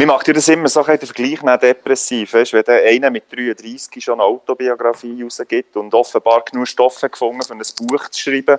[0.00, 2.32] Mir macht ja das immer so ein Vergleich mit depressiv.
[2.32, 7.42] Weißt, wenn der einer mit 33 schon eine Autobiografie rausgibt und offenbar genug Stoffe gefunden,
[7.52, 8.58] um ein Buch zu schreiben.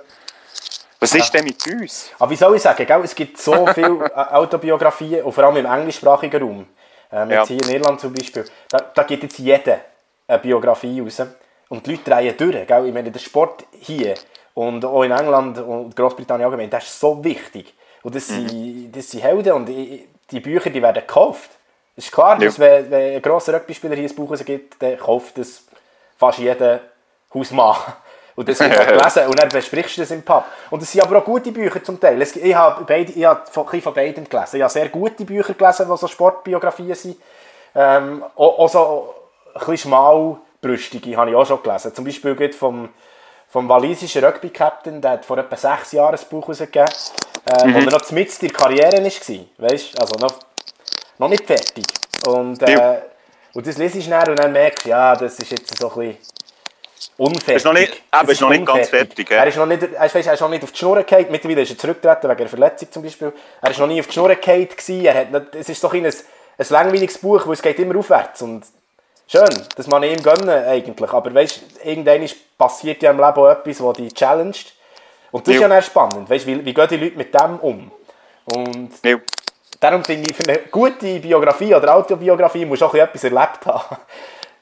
[1.00, 2.10] Was ist denn mit uns?
[2.20, 3.00] Aber wie soll ich sagen, gell?
[3.02, 6.66] es gibt so viele äh, Autobiografien, und vor allem im englischsprachigen Raum.
[7.10, 7.56] Ähm, jetzt Ja.
[7.56, 8.44] hier in Irland zum Beispiel.
[8.68, 9.80] Da, da gibt jetzt jeder
[10.28, 11.22] eine Biografie raus.
[11.70, 12.66] Und die Leute drehen durch.
[12.68, 12.86] Gell?
[12.86, 14.14] Ich meine, der Sport hier
[14.54, 17.74] und auch in England und Großbritannien allgemein, das ist so wichtig.
[18.04, 18.48] Und das, Mhm.
[18.48, 21.50] sind, das sind Helden und ich- die Bücher die werden gekauft.
[21.96, 22.46] Es ist klar, Ja.
[22.46, 25.64] dass wenn, wenn ein grosser Rugby-Spieler hier ein Buch rausgibt, dann kauft das
[26.16, 26.80] fast jeder
[27.34, 27.76] Hausmann.
[28.34, 30.42] Und das wird gelesen und dann besprichst du das im Pub.
[30.70, 32.20] Und es sind aber auch gute Bücher zum Teil.
[32.22, 34.56] Es, ich habe, beide, ich habe von, von beidem gelesen.
[34.56, 37.18] Ich habe sehr gute Bücher gelesen, die so Sportbiografien sind.
[37.74, 39.14] Ähm, auch, auch so
[39.52, 41.94] ein bisschen schmalbrüstige habe ich auch schon gelesen.
[41.94, 42.88] Zum Beispiel geht vom,
[43.52, 47.84] vom walisischen Rugby-Captain, der hat vor etwa sechs Jahren ein Buch rausgegeben, äh, wo er
[47.90, 49.68] noch mitten in der Karriere war.
[49.70, 50.00] Weißt?
[50.00, 50.34] Also noch,
[51.18, 51.84] noch nicht fertig.
[52.26, 53.02] Und, äh,
[53.52, 55.98] und das lese ich schnell und dann merke ich, ja, das ist jetzt so ein
[55.98, 56.16] bisschen
[57.18, 57.56] unfertig.
[57.56, 59.36] Ist noch nicht- aber ist noch nicht ganz fertig, ja.
[59.38, 61.26] Er ist noch nicht, er ist, er ist noch nicht auf die Schnur gefallen.
[61.30, 63.32] Mittlerweile ist er zurückgetreten wegen einer Verletzung zum Beispiel.
[63.60, 64.66] Er ist noch nie auf die Schnur gefallen.
[64.68, 65.04] gewesen.
[65.04, 66.12] Er hat nicht, es ist so ein, ein,
[66.58, 68.40] ein langweiliges Buch, wo es geht immer aufwärts.
[68.40, 68.64] Und
[69.32, 71.12] schön, das man ihm gönnen eigentlich.
[71.12, 72.28] Aber weißt, irgendwann
[72.58, 74.72] passiert ja im Leben auch etwas, das dich challenged.
[75.30, 75.66] Und das ist Ja.
[75.68, 76.28] ja dann spannend.
[76.30, 77.90] Weißt, wie, wie gehen die Leute mit dem um?
[78.44, 79.16] Und Ja.
[79.80, 83.66] darum finde ich, für eine gute Biografie oder Autobiografie muss auch ein bisschen etwas erlebt
[83.66, 83.96] haben.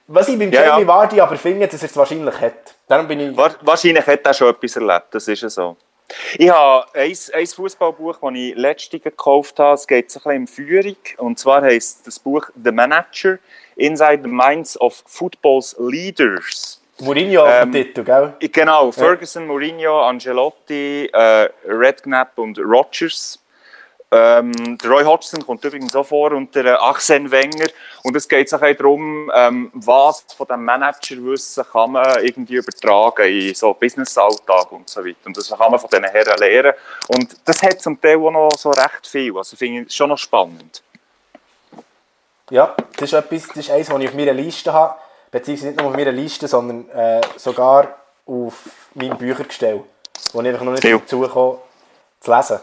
[0.07, 0.89] Was ich beim Ja, Jamie ja.
[0.89, 2.75] Vardy aber finde, dass er es wahrscheinlich hat.
[2.89, 3.37] Darum bin ich...
[3.37, 5.77] Wa- Wahrscheinlich hat er schon etwas erlebt, das ist ja so.
[6.35, 9.75] Ich habe ein, ein Fußballbuch, das ich letztens gekauft habe.
[9.75, 10.97] Es geht so ein bisschen um Führung.
[11.19, 13.39] Und zwar heisst das Buch The Manager
[13.81, 16.81] Inside the Minds of Football's Leaders.
[17.01, 18.35] Mourinho auf Ähm, dem Titel, gell?
[18.40, 23.39] Genau, Ferguson, Mourinho, Angelotti, äh, Redknapp und Rodgers.
[24.12, 27.69] Ähm, der Roy Hodgson kommt übrigens auch vor und der äh, Wenger.
[28.02, 33.55] Und es geht bisschen darum, ähm, was von dem Managerwissen kann man irgendwie übertragen in
[33.55, 35.16] so Business-Alltag und so weiter.
[35.27, 36.73] Und das kann man von diesen Herren lernen.
[37.07, 39.36] Und das hat zum Teil auch noch so recht viel.
[39.36, 40.82] Also finde ich schon noch spannend.
[42.51, 44.95] Ja, das ist etwas, das ist eins, das ich auf meiner Liste habe.
[45.31, 47.95] Beziehungsweise nicht nur auf meiner Liste, sondern äh, sogar
[48.27, 48.55] auf
[48.95, 49.83] meinem Büchergestell.
[50.33, 50.99] Wo ich einfach noch nicht Ja.
[50.99, 51.59] dazu komme,
[52.21, 52.61] zu lesen.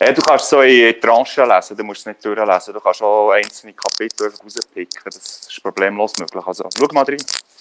[0.00, 2.72] Ja, du kannst so in Tranchen lesen, du musst es nicht durchlesen.
[2.72, 5.00] Du kannst auch einzelne Kapitel einfach rauspicken.
[5.04, 6.46] Das ist problemlos möglich.
[6.46, 7.16] Also, schau mal rein.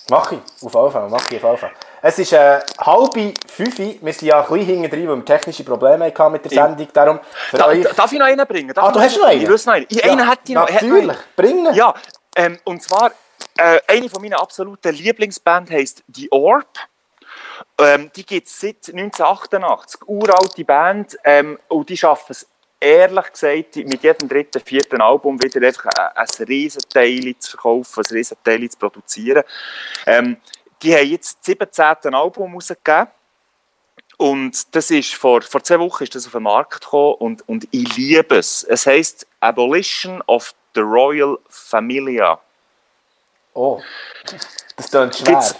[0.09, 1.71] Mach ich, auf Fall, mach ich auf Fall.
[2.01, 5.63] Es ist äh, halbe fünf, wir sind ja ein bisschen hinten drin, weil wir technische
[5.65, 6.67] Probleme hatten mit der Ja.
[6.67, 6.87] Sendung.
[6.93, 7.19] Darum
[7.51, 7.83] Da, euch...
[7.83, 8.73] da- darf ich noch einen bringen?
[8.73, 9.41] Darf Ah, du hast noch einen?
[9.41, 9.85] Ich wüsste noch einen.
[9.89, 10.69] Ich, einen hätte ich noch.
[10.69, 11.73] Natürlich, bringen.
[11.75, 11.93] Ja,
[12.35, 13.11] ähm, und zwar,
[13.57, 16.67] äh, eine von meinen absoluten Lieblingsbands heisst The Orb.
[17.79, 20.01] Ähm, die gibt es seit 1988.
[20.07, 21.17] Uralte Band.
[21.25, 22.47] Ähm, und die schaffen es
[22.79, 28.69] ehrlich gesagt mit jedem dritten, vierten Album wieder einfach ein, Riesenteil zu verkaufen, ein Riesenteil
[28.69, 29.43] zu produzieren.
[30.05, 30.37] Ähm,
[30.81, 32.13] die haben jetzt das 17.
[32.13, 33.07] Album rausgegeben.
[34.17, 37.67] Und das ist vor, vor zwei Wochen ist das auf den Markt gekommen und, und
[37.71, 38.63] ich liebe es.
[38.63, 42.39] Es heißt Abolition of the Royal Familia.
[43.53, 43.79] Oh,
[44.75, 45.33] das klingt schwer.
[45.35, 45.55] Gibt's-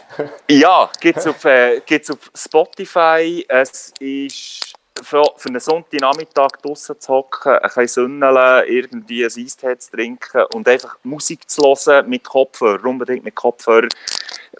[0.50, 3.46] Ja, gibt es auf, äh, gibt's auf Spotify.
[3.48, 4.67] Es ist
[5.04, 10.44] für, für einen Sonntagnachmittag draußen zu hocken, ein bisschen sünneln, irgendwie ein Eistee zu trinken
[10.54, 13.88] und einfach Musik zu hören mit Kopfhörer, unbedingt mit Kopfhörer,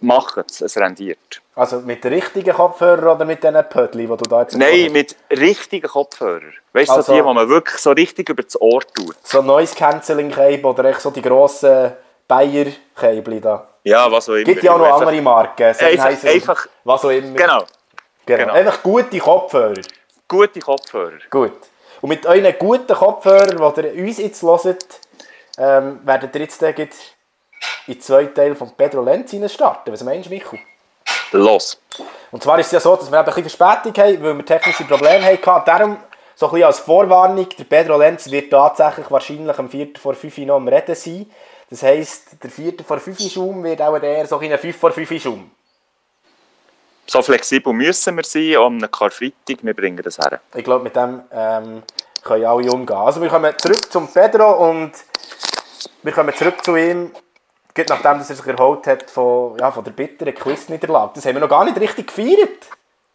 [0.02, 1.42] machen es, es rendiert.
[1.56, 5.88] Also mit richtigen Kopfhörern oder mit diesen Pödli, die du da jetzt Nein, mit richtigen
[5.88, 6.54] Kopfhörern.
[6.74, 9.16] Weißt du, Also- so die, die man wirklich so richtig über das Ohr tut.
[9.24, 11.94] So Noise Cancelling Cable oder echt so die grossen
[12.28, 12.66] Bayer
[12.96, 13.68] Cable da.
[13.84, 14.44] Ja, was auch immer.
[14.44, 15.74] Gibt ja auch noch Einfach- andere Marken.
[15.74, 17.36] Sennheiser, einfach- was auch immer.
[17.36, 17.64] Genau,
[18.26, 18.40] genau.
[18.44, 18.54] genau.
[18.54, 19.82] Einfach gute Kopfhörer.
[20.28, 21.20] Gute Kopfhörer.
[21.30, 21.54] Gut.
[22.02, 25.00] Und mit euren guten Kopfhörern, die ihr uns jetzt hört,
[25.58, 29.92] ähm, werdet ihr jetzt in den zweiten Teil von Pedro Lenz starten.
[29.92, 30.60] Was meinst du, Michael?
[31.32, 31.82] Los.
[32.32, 34.46] Und zwar ist es ja so, dass wir eben ein bisschen Verspätung haben, weil wir
[34.46, 35.66] technische Probleme hatten.
[35.66, 35.98] Darum,
[36.36, 39.90] so ein bisschen als Vorwarnung, der Pedro Lenz wird tatsächlich wahrscheinlich am 4.
[40.00, 41.30] vor 5 Uhr noch am Reden sein.
[41.70, 42.74] Das heisst, der 4.
[42.86, 45.52] vor 5 Uhr Schaum wird auch eher so ein 5 vor 5 Uhr Schaum.
[47.10, 50.42] So flexibel müssen wir sein, am Karfreitag, wir bringen das her.
[50.56, 51.84] Ich glaube, mit dem ähm,
[52.24, 52.98] können alle umgehen.
[52.98, 54.92] Also wir kommen zurück zum Pedro und
[56.04, 57.12] wir kommen zurück zu ihm,
[57.78, 61.12] nachdem dass er sich erholt hat von, ja, von der bitteren Quiz-Niederlage.
[61.16, 62.66] Das haben wir noch gar nicht richtig gefeiert.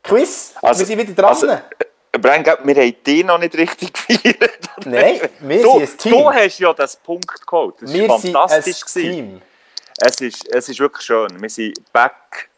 [0.03, 1.29] Quiz, Also- wir sind wieder dran.
[1.31, 1.47] also,
[2.21, 4.59] Brian, glaub, wir haben dich noch nicht richtig gefeiert.
[4.87, 6.13] Nein, wir du, sind ein Team.
[6.13, 7.75] Du hast ja das Punkt geholt.
[7.81, 8.83] Das wir war sind fantastisch.
[8.83, 9.15] ein gewesen.
[9.15, 9.43] Team.
[9.99, 11.41] Es ist, es ist wirklich schön.
[11.41, 12.49] Wir sind back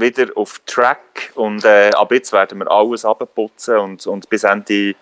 [0.00, 4.94] wieder auf Track und äh, ab jetzt werden wir alles abputzen und, und bis Ende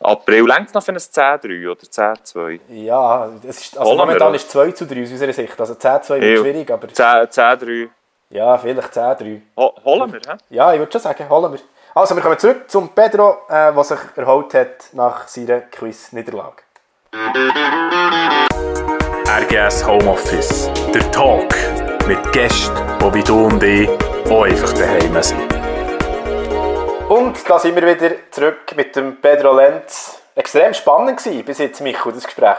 [0.00, 2.60] April längt noch für ein 10-3 oder 10-2.
[2.68, 4.36] Ja, es ist, also wir, momentan oder?
[4.36, 5.60] ist 2 zu 3 aus unserer Sicht.
[5.60, 6.36] Also 10-2 wird Ja.
[6.42, 7.88] schwierig, aber 10-3
[8.30, 9.40] ja, vielleicht 10-3.
[9.56, 10.36] Ho holen wir, hä?
[10.50, 11.60] Ja, ich würde schon sagen, holen wir.
[11.94, 16.62] Also, wir kommen zurück zum Pedro, äh, der sich erholt hat nach seiner Quiz-Niederlage.
[19.26, 20.70] RGS Homeoffice.
[20.94, 21.54] Der Talk
[22.06, 23.88] mit Gästen, die wie du und ich
[24.30, 25.54] auch einfach daheim sind.
[27.08, 30.20] Und da sind wir wieder zurück mit dem Pedro Lenz.
[30.34, 32.58] Extrem spannend gewesen bis jetzt, Michael, das Gespräch.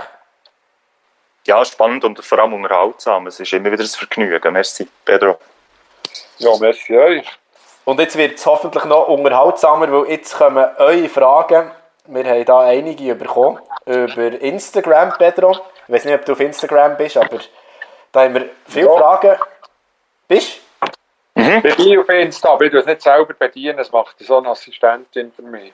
[1.45, 3.27] Ja, spannend und vor allem unterhaltsam.
[3.27, 4.53] Es ist immer wieder ein Vergnügen.
[4.53, 5.37] Merci, Pedro.
[6.37, 7.25] Ja, merci euch.
[7.85, 11.71] Und jetzt wird es hoffentlich noch unterhaltsamer, weil jetzt kommen eure Fragen.
[12.05, 15.51] Wir haben da einige bekommen über Instagram, Pedro.
[15.87, 17.39] Ich weiß nicht, ob du auf Instagram bist, aber
[18.11, 18.97] da haben wir viele Ja.
[18.97, 19.37] Fragen.
[20.27, 20.59] Bist
[21.63, 25.31] Ich bin auf Insta, ich tue es nicht selber bedienen, das macht so eine Assistentin
[25.31, 25.73] für mich.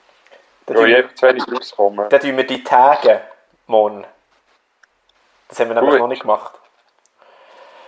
[0.66, 2.08] Weil tun ich einfach zu wenig rauskomme.
[2.08, 3.20] dann tun wir die Tage
[3.66, 4.04] morgen.
[5.48, 6.00] Das haben wir nämlich Gut.
[6.00, 6.52] noch nicht gemacht.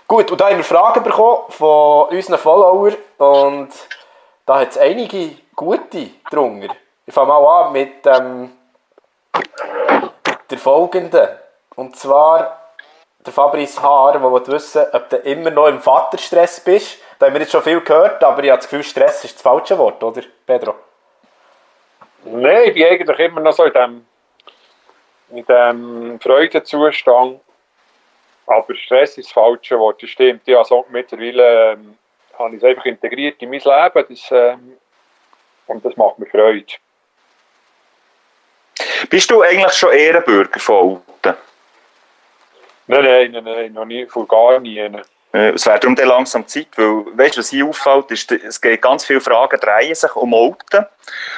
[0.07, 3.71] Gut, und da haben wir Fragen bekommen von unseren Followern und
[4.47, 6.75] da hat es einige gute drunter.
[7.05, 8.53] Ich fange mal an mit ähm,
[10.51, 11.29] der folgenden.
[11.77, 12.59] Und zwar
[13.25, 16.99] der Fabrice Haar, der will wissen ob du immer noch im Vaterstress bist.
[17.19, 19.43] Da haben wir jetzt schon viel gehört, aber ich habe das Gefühl, Stress ist das
[19.43, 20.77] falsche Wort, oder, Pedro?
[22.25, 24.07] Nein, ich bin eigentlich immer noch so in dem,
[25.31, 27.41] in dem Freudenzustand.
[28.47, 30.47] Aber Stress ist das falsche Wort, das stimmt.
[30.47, 31.99] Ja, so mittlerweile ähm,
[32.39, 34.79] habe ich es einfach integriert in mein Leben das, ähm,
[35.67, 36.65] und das macht mir Freude.
[39.11, 41.39] Bist du eigentlich schon Ehrenbürger von Alten?
[42.87, 44.89] Nein, nein, nein, nein, noch nie, von gar nie.
[45.33, 48.61] Äh, Es wäre darum dann langsam Zeit, weil, weißt du, was hier auffällt, ist, es
[48.61, 50.87] geht ganz viele Fragen drehen sich um Alten.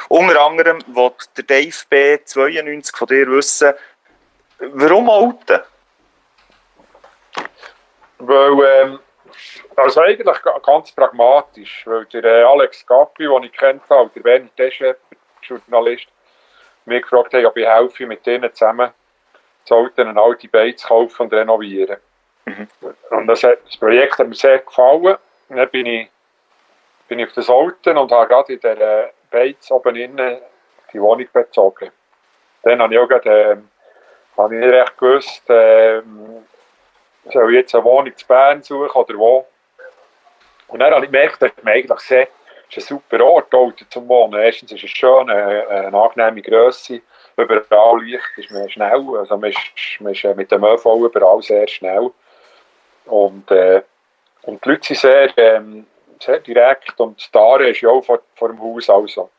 [0.09, 2.19] Unter anderem will der Dave B.
[2.25, 3.73] 92 von dir wissen,
[4.59, 5.61] warum Alten?
[8.19, 8.53] Weil,
[8.85, 8.99] ähm,
[9.77, 14.25] also eigentlich ga- ganz pragmatisch, weil der äh, Alex Gappi, den ich kennt habe, der
[14.25, 14.99] Werner Deschepper,
[15.43, 16.07] Journalist,
[16.85, 18.91] mich gefragt hat, ob ich helfe, mit denen zusammen
[19.65, 21.97] zu Alten eine alte Beiz kaufen und renovieren.
[23.11, 25.17] Und das, hat, das Projekt hat mir sehr gefallen.
[25.49, 26.09] Und dann bin ich,
[27.09, 30.39] bin ich auf das Alten und habe gerade in der äh, Beiz oben innen
[30.93, 31.91] die Wohnung bezogen.
[32.63, 33.69] Dann habe ich auch gerade, ähm,
[34.37, 36.45] habe ich nicht recht gewusst, ähm,
[37.33, 39.47] soll ich jetzt eine Wohnung zu Bern suchen oder wo?
[40.69, 42.11] Und dann habe ich gemerkt, dass man eigentlich
[42.71, 44.41] es ist ein super Ort Alten zum Wohnen.
[44.41, 47.01] Erstens ist es schön, eine, eine angenehme Grösse,
[47.37, 49.59] überall Licht ist man schnell, also man ist,
[49.99, 52.13] man ist äh, mit dem ÖV überall sehr schnell.
[53.07, 53.83] Und, äh,
[54.43, 55.87] und die Leute sind sehr, ähm,
[56.19, 58.89] sehr direkt und die Aare ist ja auch vor, vor dem Haus.
[58.89, 59.31] Also.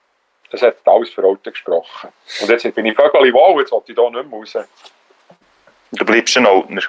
[0.52, 2.10] Das hat alles für Alten gesprochen.
[2.42, 4.58] Und jetzt bin ich völlig wohl, jetzt will ich hier nicht mehr raus.
[5.94, 6.82] Du bleibst ein Altner.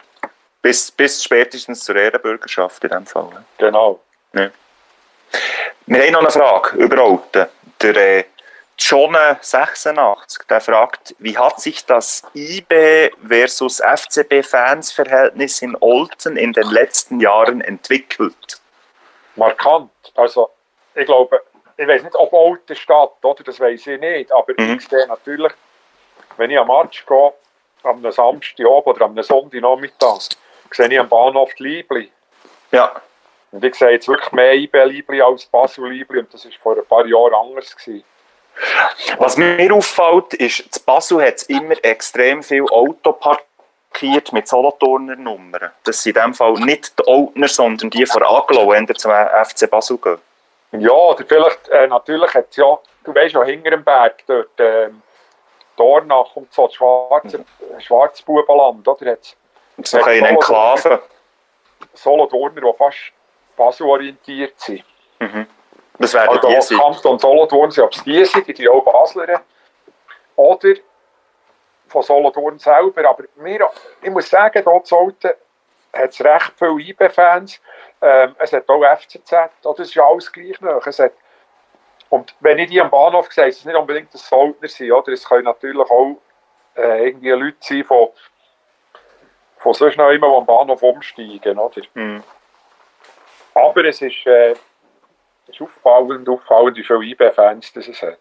[0.61, 3.29] Bis, bis spätestens zur Ehrenbürgerschaft in diesem Fall.
[3.31, 3.45] ne?
[3.59, 4.01] Genau.
[4.33, 4.51] Ja.
[5.87, 7.49] Wir haben noch eine Frage über Alten.
[7.81, 8.25] Der äh,
[8.83, 17.21] John86 der fragt, wie hat sich das IB versus FCB-Fans-Verhältnis in Olten in den letzten
[17.21, 18.61] Jahren entwickelt?
[19.37, 19.91] markant.
[20.15, 20.51] Also,
[20.95, 21.41] ich glaube,
[21.77, 23.43] ich weiß nicht, ob Altenstadt, oder?
[23.45, 24.31] Das weiß ich nicht.
[24.31, 24.77] Aber Mhm.
[24.79, 25.53] ich sehe natürlich,
[26.37, 27.33] wenn ich am Match gehe,
[27.85, 30.19] am Samstag oben oder am Sonntagnachmittag,
[30.71, 32.13] sehe ich am Bahnhof die Liebli.
[32.73, 33.01] Ja.
[33.53, 37.07] Und ich sehe jetzt wirklich mehr IB-Liebli als Basel-Liebli und das war vor ein paar
[37.07, 37.75] Jahren anders.
[37.75, 38.05] Gewesen.
[39.19, 45.17] Was mir auffällt, ist, zu Basel hat es immer extrem viel Auto parkiert mit Solothurner
[45.17, 45.71] Nummern.
[45.85, 49.11] Das sind in dem Fall nicht die Oldner, sondern die von Aglo, wenn ihr zum
[49.11, 50.19] FC Basel geht.
[50.73, 55.03] Ja, oder vielleicht, äh, natürlich hat ja, du weißt noch, hinter dem Berg, dort, ähm,
[55.77, 57.45] Dornach und so, das schwarze,
[57.79, 59.13] Schwarzbubenland, oder?
[59.13, 59.37] Hat's
[59.85, 61.03] So eine Enklave.
[61.95, 63.13] Solothurner, die fast
[63.57, 64.85] Basel orientiert sind.
[65.99, 66.79] Das werden Also die sein.
[66.79, 69.43] Kanton Solothurn sind, ob es die sind, die auch Basler.
[70.37, 70.75] Oder
[71.89, 73.09] von Solothurn selber.
[73.09, 73.69] Aber mir,
[74.01, 75.33] ich muss sagen, dort Solten
[75.93, 77.61] hat es recht viele IB-Fans.
[78.01, 79.51] Ähm, es hat auch FCZ, oder?
[79.63, 80.87] das ist ja alles gleich noch.
[80.87, 81.13] Es hat,
[82.09, 85.13] und wenn ich die am Bahnhof sehe, ist es nicht unbedingt das Soldner sein, oder?
[85.13, 86.17] Es können natürlich auch
[86.77, 88.09] äh, irgendwie Leute sein, von,
[89.59, 91.83] von sonst noch immer, die am Bahnhof umsteigen, oder?
[91.95, 92.23] Mhm.
[93.55, 94.55] Aber es ist, äh,
[95.49, 98.19] es ist auffallend, auffallend, wie viele IB-Fans das es hat.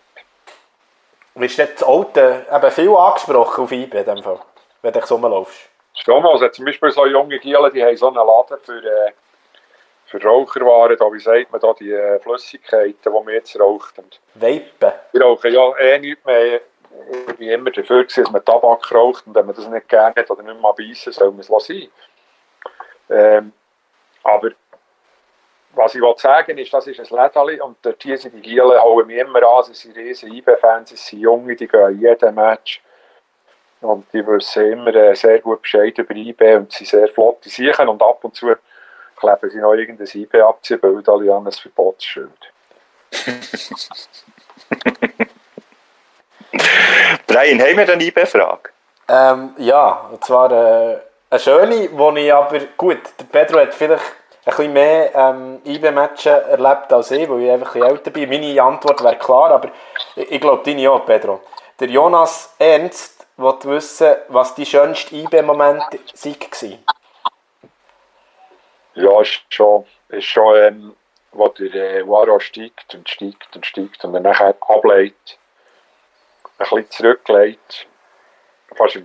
[1.35, 4.39] Wirst du das Alte eben viel angesprochen auf IB in dem Fall,
[4.81, 5.69] wenn du dich rumlaufst?
[6.07, 9.11] Mal, also zum Beispiel so junge Gielen, die haben so einen Laden für, äh,
[10.05, 13.97] für Raucherwaren, da, wie sagt man da, die äh, Flüssigkeiten, die man jetzt raucht.
[13.99, 14.93] Und Vapen.
[15.13, 16.61] die rauchen ja eh nichts mehr,
[17.37, 20.29] wie immer dafür gewesen, dass man Tabak raucht und wenn man das nicht gerne hat
[20.29, 21.89] oder nicht mehr beißen soll man es lassen.
[23.09, 23.53] Ähm,
[24.23, 24.51] aber
[25.81, 28.79] was ich will sagen ist, das ist ein Lädeli und dort hier sind die Gielen,
[28.79, 32.35] hauen mich immer an, sie sind riesen IB-Fans, es sind Junge, die gehen in jedem
[32.35, 32.81] Match.
[33.81, 37.87] Und die wissen immer äh, sehr gut Bescheid über IB und sind sehr flotte Siechen
[37.87, 38.55] und ab und zu
[39.17, 42.29] kleben sie noch irgendein IB-Aktienbild alle an ein Verbotsschild.
[47.27, 48.69] Brian, haben wir eine IB-Frage?
[49.07, 50.99] Ähm, ja, und zwar äh,
[51.29, 56.25] eine schöne, wo ich aber, gut, der Pedro hat vielleicht ein bisschen mehr ähm, IB-Matches
[56.25, 58.29] erlebt als ich, weil ich einfach ein älter bin.
[58.29, 59.69] Meine Antwort wäre klar, aber
[60.15, 61.41] ich, ich glaube deine auch, Pedro.
[61.79, 66.77] Der Jonas Ernst wollte wissen, was die schönste IB-Moment war.
[68.93, 70.95] Ja, ist schon, ist schon ähm,
[71.31, 75.39] wo der äh, Waro steigt und steigt und steigt und dann nachher ableitet,
[76.43, 77.87] ein bisschen zurücklegt,
[78.75, 78.99] fast,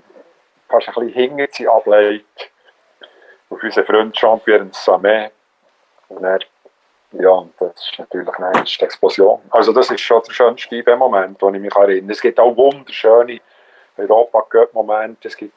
[0.68, 2.50] fast ein bisschen hinter sie ableitet,
[3.50, 5.30] auf unseren Freund Jean-Pierre Samé.
[6.08, 6.38] Und er,
[7.12, 9.40] ja, und das ist natürlich nein, das ist die Explosion.
[9.50, 12.12] Also das ist schon der schönste IB-Moment, den ich mich erinnere.
[12.12, 13.40] Es gibt auch wunderschöne
[13.96, 15.28] Europa-Cup-Momente.
[15.28, 15.54] Es gibt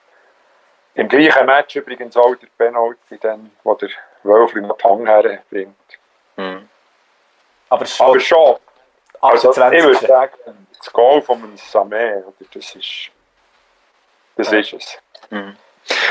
[0.96, 3.90] im gleichen Match übrigens auch der Penalty, dann, wo der
[4.24, 5.76] Wölfli noch die Hang herbringt.
[7.70, 8.58] Aber schon Aber schon,
[9.22, 9.84] also ich 28.
[9.84, 13.12] würde sagen, das Goal von einem Samé, das ist,
[14.36, 14.98] das ist es.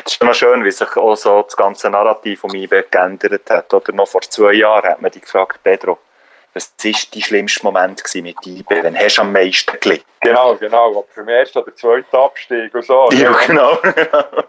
[0.05, 3.73] Das ist immer schön, wie sich auch so das ganze Narrativ um IB geändert hat.
[3.73, 5.99] Oder noch vor zwei Jahren hat man dich gefragt, Pedro,
[6.55, 8.83] was war dein schlimmste Moment mit IB?
[8.83, 10.05] Wann hast du am meisten gelitten?
[10.21, 13.09] Genau, genau, ob für den ersten oder zweiten Abstieg und so.
[13.13, 13.79] Ja, genau.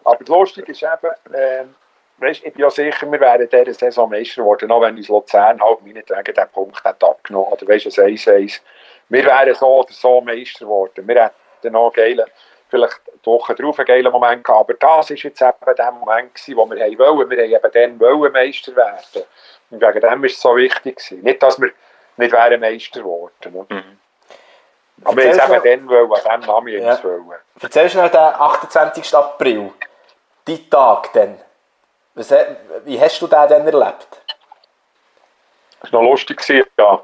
[0.03, 1.75] Aber das Lustige ist eben, ähm,
[2.17, 5.61] weißt, ich bin ja sicher, wir wären dieser Saison Meister geworden, auch wenn uns Luzern
[5.61, 8.59] halt meinetwegen den Punkt hat abgenommen oder weißt du, ein 1-1.
[9.09, 11.07] Wir wären so oder so Meister geworden.
[11.07, 12.25] Wir hätten noch geile,
[12.69, 16.35] vielleicht die Woche drauf einen geilen Moment gehabt, aber das war jetzt eben der Moment,
[16.35, 17.29] gewesen, wo wir haben wollen.
[17.29, 19.23] Wir haben eben dann wollen Meister werden.
[19.71, 20.97] Und wegen dem war es so wichtig.
[20.97, 21.21] Gewesen.
[21.23, 21.71] Nicht, dass wir
[22.17, 23.53] nicht wären Meister geworden.
[23.69, 23.83] Ne?
[25.03, 26.79] Aber wir haben es eben dann wollen, an dem Namen Ja.
[26.79, 27.03] ja.
[27.03, 27.39] wollen.
[27.61, 29.15] Erzähl schnell den 28.
[29.15, 29.71] April.
[30.45, 31.39] Dein Tag dann.
[32.15, 32.33] Was,
[32.85, 34.21] wie hast du den dann erlebt?
[35.81, 36.41] Das war noch lustig.
[36.77, 37.03] Ja.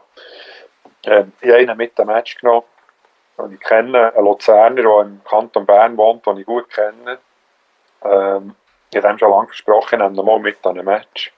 [1.06, 2.66] Ähm, ich habe einen mit dem Match genommen.
[3.38, 7.20] Und ich kenne einen Luzerner, der im Kanton Bern wohnt, den ich gut kenne.
[8.04, 8.56] Ähm,
[8.92, 11.34] ich habe ihm schon lange versprochen, ich ihn mal mit an einem Match.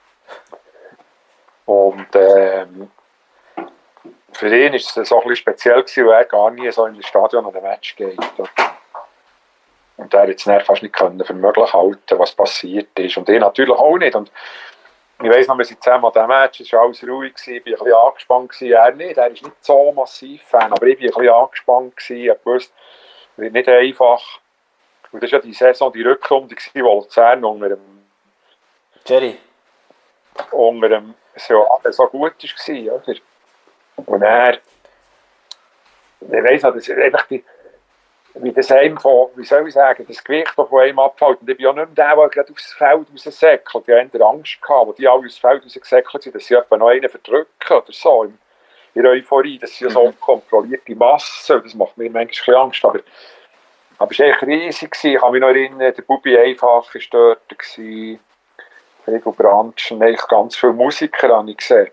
[1.65, 2.91] Und ähm,
[4.33, 6.95] für ihn war es so ein bisschen speziell, gewesen, weil er gar nie so in
[6.95, 8.19] das Stadion an ein Match geht.
[9.97, 13.17] Und er hat es fast nicht können für möglich halten, was passiert ist.
[13.17, 14.15] Und ich natürlich auch nicht.
[14.15, 14.31] Und
[15.19, 17.65] ich weiss noch, wir sind zusammen an diesem Match, es war alles ruhig, gewesen, ich
[17.65, 18.73] war ein bisschen angespannt, gewesen.
[18.73, 22.31] er nicht, er ist nicht so massiv Fan, aber ich war ein bisschen angespannt, gewesen.
[22.31, 22.73] ich wusste,
[23.33, 24.39] es wird nicht einfach.
[25.11, 28.05] Und das war ja die Saison, die Rückrunde, gewesen, wo Luzern unter dem,
[29.05, 29.37] Jerry?
[30.51, 33.15] unter dem so, so gut war, oder?
[34.05, 37.43] Und er, ich weiss noch, das ist einfach die,
[38.41, 41.41] wie das einem von, wie soll ich sagen, das Gewicht, das von einem abfällt.
[41.41, 43.87] Und ich bin ja nicht mehr der, der gerade aufs Feld raussäckelt.
[43.87, 46.87] Ich hatte Angst, gehabt, wo die alle aufs Feld rausgesäckelt sind, dass sie etwa noch
[46.89, 48.31] einen verdrücken oder so.
[48.93, 49.59] In der Euphorie.
[49.59, 52.83] Das ist ja so unkontrollierte Masse und das macht mir manchmal Angst.
[52.83, 52.99] Aber,
[53.99, 54.91] aber es war echt riesig.
[54.91, 55.13] Gewesen.
[55.15, 57.41] Ich kann mich noch erinnern, der Bubi Einfach war dort.
[59.07, 61.89] Rigo Brandschen, eigentlich ganz viele Musiker habe ich gesehen.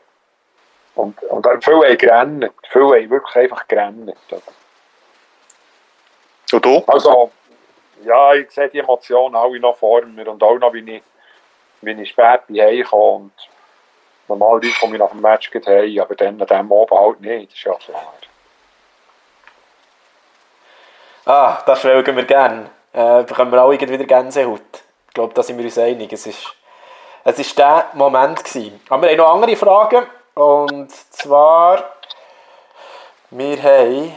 [0.96, 2.50] Und, und viele haben gerannt.
[2.70, 4.14] Viele haben wirklich einfach gerannt.
[6.54, 6.84] Und du?
[6.86, 7.30] Also,
[8.04, 11.02] ja, ich sehe die Emotionen alle noch vor mir und auch noch, wie ich,
[11.80, 12.86] wie ich spät bin.
[12.90, 13.32] Und
[14.28, 17.52] normalerweise komme ich nach dem Match gleich heim, aber dann an diesem Abend halt nicht,
[17.52, 18.12] das ist ja klar.
[21.26, 22.70] Ah, das schwelgen wir gerne.
[22.92, 24.60] Äh, bekommen wir alle wieder Gänsehaut.
[25.08, 26.12] Ich glaube, da sind wir uns einig.
[26.12, 26.54] Es ist,
[27.24, 28.80] es ist der Moment gewesen.
[28.90, 30.06] Aber wir haben noch andere Fragen.
[30.34, 31.94] Und zwar,
[33.30, 34.12] wir haben die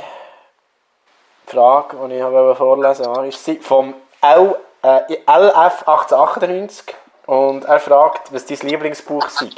[1.48, 6.94] Frage, die ich wollte vorlesen wollte, ist sie vom L, äh, LF 1898.
[7.26, 9.50] Und er fragt, was dein Lieblingsbuch sei.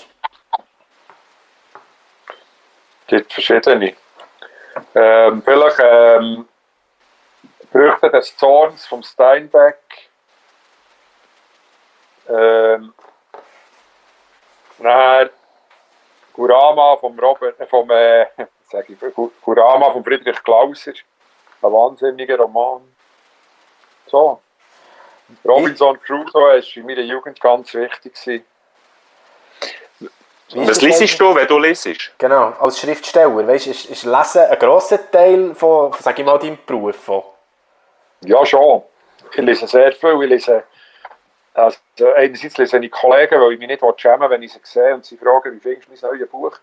[3.01, 3.95] Es gibt verschiedene.
[4.93, 6.47] Ähm, vielleicht ähm,
[7.71, 9.77] Früchte des Zorns vom Steinbeck.
[12.27, 12.93] Ähm,
[14.77, 15.31] nachher
[16.33, 18.27] Kurama vom Robert, äh, vom, äh,
[18.71, 18.97] sag ich,
[19.43, 20.93] Kurama von Friedrich Klauser.
[21.61, 22.81] Ein wahnsinniger Roman.
[24.07, 24.39] So.
[25.45, 28.13] Robinson Crusoe war in meiner Jugend ganz wichtig.
[28.13, 28.45] Gewesen.
[30.51, 32.11] Ist Was liest du, wenn du liest?
[32.17, 33.47] Genau, als Schriftsteller.
[33.47, 36.95] Weißt, ist, ist Lesen ein grosser Teil von, von, sag ich mal, deinem Beruf?
[36.95, 37.21] Von?
[38.21, 38.81] Ja, schon.
[39.31, 40.23] Ich lese sehr viel.
[40.23, 40.63] Ich lese,
[41.53, 41.77] also
[42.15, 45.05] einerseits lese ich Kollegen, weil ich mich nicht schämen will, wenn ich sie sehe und
[45.05, 46.57] sie fragen, wie findest du mein neues Buch?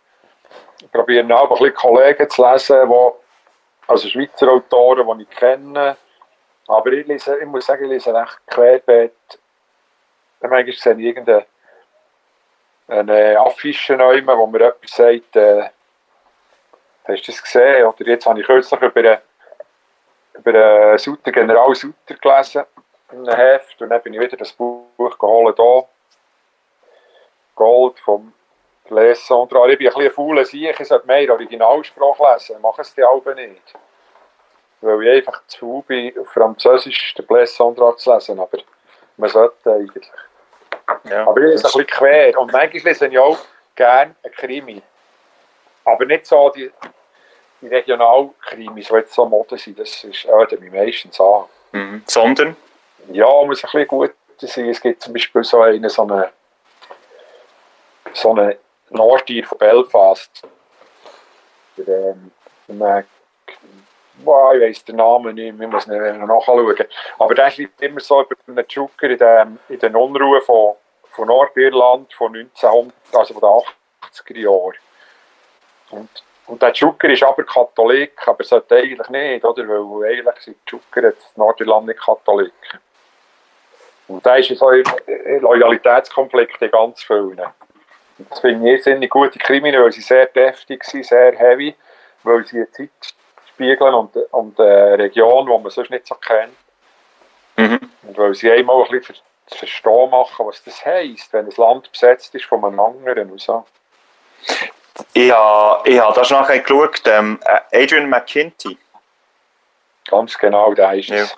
[0.81, 3.13] Ich probiere auch ein bisschen Kollegen zu lesen, die,
[3.87, 5.97] also Schweizer Autoren, die ich kenne.
[6.69, 9.13] Aber ich, lese, ich muss sagen, ich lese recht querbeet.
[10.41, 11.47] Manchmal sehe ich irgendeine
[12.89, 15.71] eine Affische neu, wo mir jemand sagt, äh,
[17.05, 17.87] hast du das gesehen?
[17.87, 19.19] Oder jetzt habe ich kürzlich über einen,
[20.35, 22.65] über einen Sutter, General Sutter gelesen,
[23.11, 25.89] in einem Heft, und dann bin ich wieder das Buch geholt, hier.
[27.55, 28.33] Gold vom
[28.91, 29.67] Les Sandra.
[29.67, 33.75] Ich bin ein bisschen faul, ich sollte mehr Originalsprache lesen, mache es die Alben nicht.
[34.81, 38.59] Weil ich einfach zu faul bin, auf Französisch den Les Sandra zu lesen, aber
[39.17, 40.11] man sollte eigentlich.
[41.05, 41.27] Ja.
[41.27, 42.39] Aber ich lese ein bisschen quer.
[42.39, 43.39] Und manchmal lese ich auch
[43.75, 44.83] gerne einen Krimi.
[45.85, 46.71] Aber nicht so die,
[47.61, 49.79] die Regionalkrimis, die jetzt so Mode sind.
[49.79, 51.45] Das ist auch mich meistens an.
[51.73, 52.03] Mhm.
[52.07, 52.57] Sondern?
[53.13, 54.69] Ja, muss ein bisschen gut sein.
[54.69, 56.27] Es gibt zum Beispiel so einen, so einen,
[58.13, 58.57] so einen
[58.91, 60.43] Nordtier von Belfast.
[61.77, 62.31] Der, ähm,
[62.69, 63.07] Mac,
[64.19, 66.77] ich weiss den Namen nicht, wir müssen nachschauen.
[67.19, 70.75] Aber der schreibt immer so über einen Joker in, dem, in den Unruhen von,
[71.11, 74.79] von Nordirland von 1900, also von den 80er Jahren.
[75.91, 76.09] Und,
[76.47, 79.69] und der Joker ist aber Katholik, aber sollte eigentlich nicht, oder?
[79.69, 82.81] Weil eigentlich sind Joker in Nordirland nicht Katholiken.
[84.09, 84.85] Und da ist so ein
[85.41, 87.41] Loyalitätskonflikt in ganz vielen.
[88.19, 91.75] Das finde ich irrsinnig gute weil sie sehr deftig sind, sehr heavy,
[92.23, 92.91] weil sie eine Zeit
[93.49, 96.57] spiegeln und, und eine Region, die man sonst nicht so kennt.
[97.57, 97.91] Mhm.
[98.03, 99.17] Und weil sie einmal ein bisschen
[99.47, 103.31] zu verstehen machen, was das heisst, wenn ein Land besetzt ist von einem anderen.
[103.31, 103.65] Und so.
[105.13, 107.03] Ich habe ich ha das nachher geschaut.
[107.07, 108.79] Ähm, äh, Adrian McKinty,
[110.09, 111.31] Ganz genau, da ist es.
[111.31, 111.37] Ja.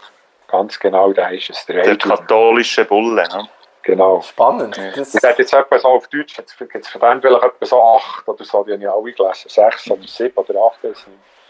[0.49, 1.67] Ganz genau, da ist es.
[1.67, 3.27] Der der katholische Bulle.
[3.29, 3.49] Ne?
[3.89, 4.21] Genau.
[4.21, 4.79] Spannend.
[4.95, 7.65] Das, Ich hätte jetzt etwa so auf Deutsch, jetzt gibt es von dem vielleicht etwa
[7.65, 9.49] so acht oder so, die habe ich alle gelesen.
[9.49, 10.85] Sechs oder sieben oder acht.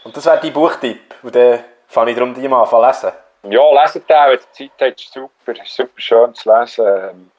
[0.05, 1.15] und das wäre dein Buchtipp.
[1.21, 3.11] Und dann fange ich darum, die mal an zu lesen.
[3.43, 6.85] Ja, lesen den, wenn ihr Zeit habt, ist super, super schön zu lesen.
[6.87, 7.31] Ähm,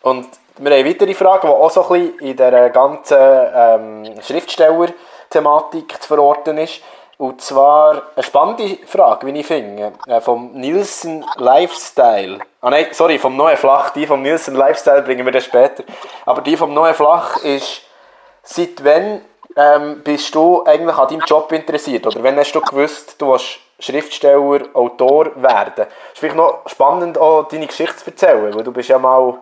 [0.00, 6.00] Und wir haben weitere Fragen, die auch so ein bisschen in dieser ganzen ähm, Schriftsteller-Thematik
[6.02, 6.80] zu verorten ist.
[7.18, 12.40] Und zwar eine spannende Frage, wie ich finde, äh, vom Nielsen Lifestyle.
[12.60, 13.90] Ah nein, sorry, vom Neuen Flach.
[13.90, 15.82] Die vom Nielsen Lifestyle bringen wir dann später.
[16.26, 17.82] Aber die vom Neuen Flach ist,
[18.42, 19.22] seit wann
[19.56, 22.06] ähm, bist du eigentlich an deinem Job interessiert?
[22.06, 25.86] Oder wann hast du gewusst, du willst Schriftsteller, Autor werden?
[25.86, 29.38] Es ist vielleicht noch spannend, auch deine Geschichte zu erzählen, weil du bist ja mal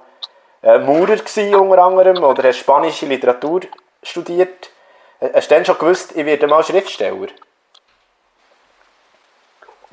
[0.62, 3.62] äh, Maurer gsi unter anderem oder hast spanische Literatur
[4.00, 4.70] studiert.
[5.18, 7.26] Äh, Hast du dann schon gewusst, ich werde mal Schriftsteller?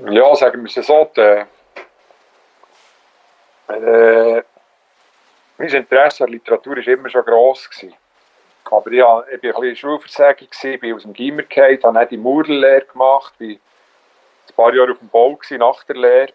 [0.09, 1.47] Ja, sagen wir es so, der,
[3.67, 4.43] äh,
[5.57, 7.69] mein Interesse an Literatur war immer schon gross.
[7.69, 7.93] Gewesen.
[8.65, 12.11] Aber ich, ich war ein bisschen Schulversager, gewesen, bin aus dem Gimmer gefallen, habe nicht
[12.11, 16.33] die Maurerlehre gemacht, bin ein paar Jahre auf dem Bau nach der Lehre.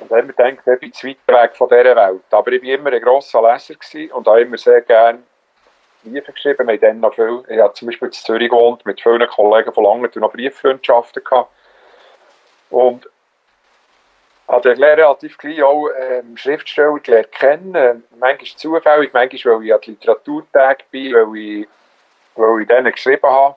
[0.00, 2.22] Und dann habe ich gedacht, ich bin zu weg von dieser Welt.
[2.30, 3.74] Aber ich war immer ein grosser Leser
[4.14, 5.22] und habe immer sehr gerne
[6.02, 6.66] Briefe geschrieben.
[6.66, 9.72] Wir haben dann noch viel, ich habe zum Beispiel in Zürich gewohnt, mit vielen Kollegen
[9.72, 11.50] von lange noch Brieffreundschaften gehabt.
[12.70, 13.08] Und
[14.48, 18.04] habe dann relativ gleich auch ähm, Schriftsteller gelernt kennen.
[18.18, 21.68] Manchmal zufällig, manchmal, weil ich an die Literaturtag bin, weil ich,
[22.34, 23.56] weil ich denen geschrieben habe.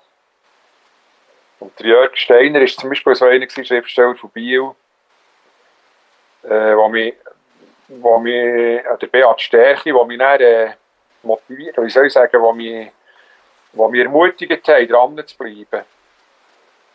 [1.59, 4.71] Und der Jörg Steiner ist zum Beispiel so einer Schriftsteller von Biel,
[6.43, 7.15] äh, wo mich,
[7.87, 10.73] wo mich, äh, der Beat Stärke, wo mich dann äh,
[11.23, 12.91] motiviert, oder wie soll ich sagen, wo mich,
[13.73, 15.85] mich ermutigt haben, dran zu bleiben.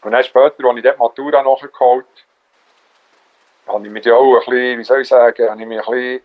[0.02, 2.06] Und dann später, als ich dort die Matura nachgeholt
[3.66, 6.22] habe, ich mich auch ein bisschen, wie soll ich sagen, habe ich mich ein bisschen,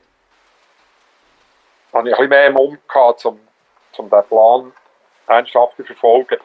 [1.94, 3.40] habe ich ein bisschen mehr Mund gehabt, um,
[3.98, 4.74] um diesen Plan
[5.28, 6.40] ernsthaft zu verfolgen.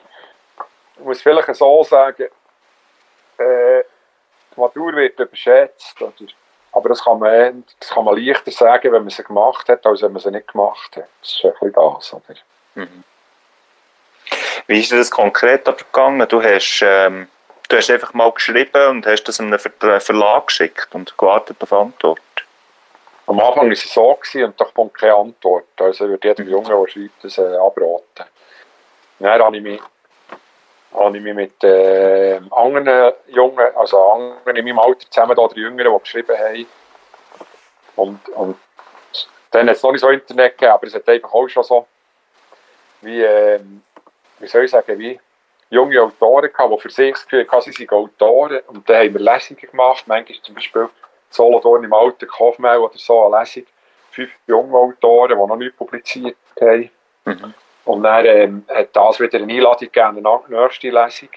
[0.96, 2.28] Ich muss vielleicht so sagen,
[3.38, 3.82] äh,
[4.54, 6.00] die Matur wird überschätzt.
[6.00, 6.12] Oder?
[6.72, 10.02] Aber das kann, man, das kann man leichter sagen, wenn man sie gemacht hat, als
[10.02, 11.08] wenn man sie nicht gemacht hat.
[11.20, 12.14] Das ist ein bisschen das.
[12.14, 12.34] Oder?
[12.74, 13.04] Mhm.
[14.66, 16.26] Wie ist das konkret gegangen?
[16.28, 17.28] Du hast, ähm,
[17.68, 21.72] du hast einfach mal geschrieben und hast das einem Ver Verlag geschickt und gewartet auf
[21.72, 22.20] Antwort.
[23.26, 25.66] Am Anfang war es so gewesen, und da kommt keine Antwort.
[25.78, 28.26] Also würde jedem Jungen, der schreibt, das äh, abraten.
[29.18, 29.80] Dann habe ich mich,
[30.92, 35.60] habe ich mich mit äh, anderen Jungen, also anderen in meinem Alter zusammen, da, die
[35.60, 36.66] Jüngeren, die geschrieben haben.
[37.94, 38.56] Und, und
[39.52, 41.86] dann hat es noch nicht so Internet gegeben, aber es hat einfach auch schon so,
[43.02, 43.60] wie, äh,
[44.42, 45.18] wie soll ich sagen, wie
[45.70, 48.60] junge Autoren gehabt, die für sich das Gefühl hatten, sie sind Autoren.
[48.66, 50.04] Und dann haben wir Lesungen gemacht.
[50.06, 50.88] Manchmal zum Beispiel
[51.30, 53.64] Solothurn im alten Kaufmann oder so eine Lesung.
[54.10, 56.90] Fünf junge Autoren, die noch nicht publiziert haben.
[57.24, 57.54] Mhm.
[57.84, 61.30] Und dann ähm, hat das wieder eine Einladung gegeben, eine nächste Lesung.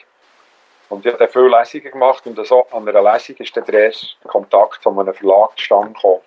[0.90, 3.86] Und ich habe dann viele Lesungen gemacht und so an einer Lesung ist dann der
[3.86, 6.22] erste Kontakt von einem Verlag zustande gekommen.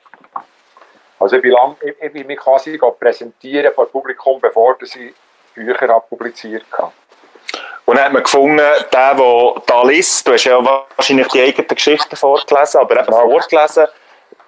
[1.20, 5.12] Also ich bin, lang, ich, ich bin mich quasi präsentieren vor Publikum, bevor ich
[5.58, 6.92] Bücher habe publiziert habe.
[7.84, 10.62] Und dann hat man gefunden, der, der da liest, du hast ja
[10.96, 13.86] wahrscheinlich die eigenen Geschichten vorgelesen, aber eben vorgelesen,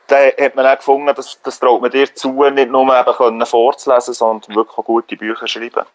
[0.08, 3.46] dann hat man auch gefunden, dass das traut man dir zu, nicht nur eben können
[3.46, 5.86] vorzulesen, sondern wirklich auch gute Bücher schreiben.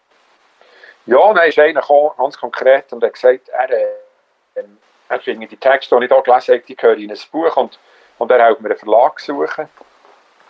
[1.05, 1.83] Ja, dann ist einer
[2.17, 4.63] ganz konkret und hat gesagt, er, äh,
[5.07, 7.77] er findet die Texte, die ich hier gelesen habe, die gehören in ein Buch und,
[8.17, 9.69] und er hat mir einen Verlag suchen.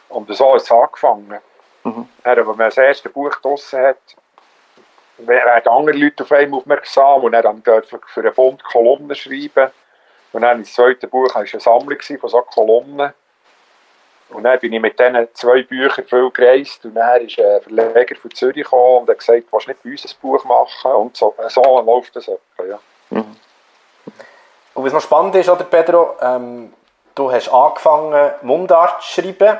[0.07, 1.39] Und so ist es angefangen.
[1.83, 2.07] Mhm.
[2.23, 3.97] Er, als man das erste Buch draussen hat,
[5.17, 9.71] werden andere Leute auf einen aufmerksam und dann dürfen für einen Bund Kolumnen schreiben.
[10.33, 13.13] Und dann das zweite Buch war eine Sammlung von so Kolumnen.
[14.29, 18.15] Und dann bin ich mit diesen zwei Büchern viel gereist und dann ist ein Verleger
[18.15, 21.15] von Zürich gekommen und hat gesagt, du willst nicht bei uns ein Buch machen und
[21.15, 22.79] so, so läuft das etwa, ja.
[23.11, 23.35] Mhm.
[24.73, 26.73] Und was noch spannend ist, oder Pedro, ähm,
[27.13, 29.57] du hast angefangen Mundart zu schreiben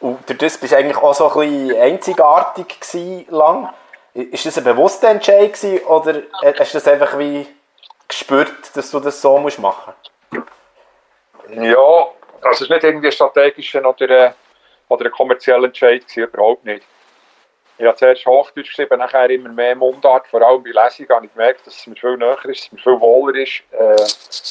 [0.00, 3.70] und durch das bist du eigentlich auch so ein bisschen einzigartig gewesen, lang.
[4.14, 6.22] Ist das ein bewusster Entscheid gewesen, oder
[6.56, 7.46] hast du das einfach wie
[8.06, 9.92] gespürt, dass du das so musst machen
[11.48, 11.78] Ja,
[12.40, 14.34] also es ist nicht irgendwie ein strategischer oder, ein-
[14.88, 16.84] oder ein kommerzieller Entscheid gewesen, überhaupt nicht.
[17.76, 21.32] Ich habe zuerst Hochdeutsch geschrieben, nachher immer mehr Mundart, vor allem bei Lesungen habe ich
[21.32, 23.96] gemerkt, dass es mir viel näher ist, dass es mir viel wohler ist äh,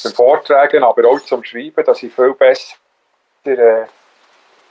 [0.04, 2.76] beim Vortragen, aber auch zum Schreiben, dass ich viel besser
[3.46, 3.86] äh, äh,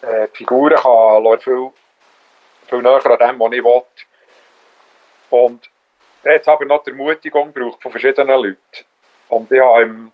[0.03, 1.71] die Figuren kann, viel,
[2.67, 3.81] viel näher an dem, was ich will.
[5.33, 5.67] Und
[6.23, 8.57] hat es aber noch die Ermutigung gebraucht von verschiedenen Leuten.
[9.29, 10.11] Und ich habe im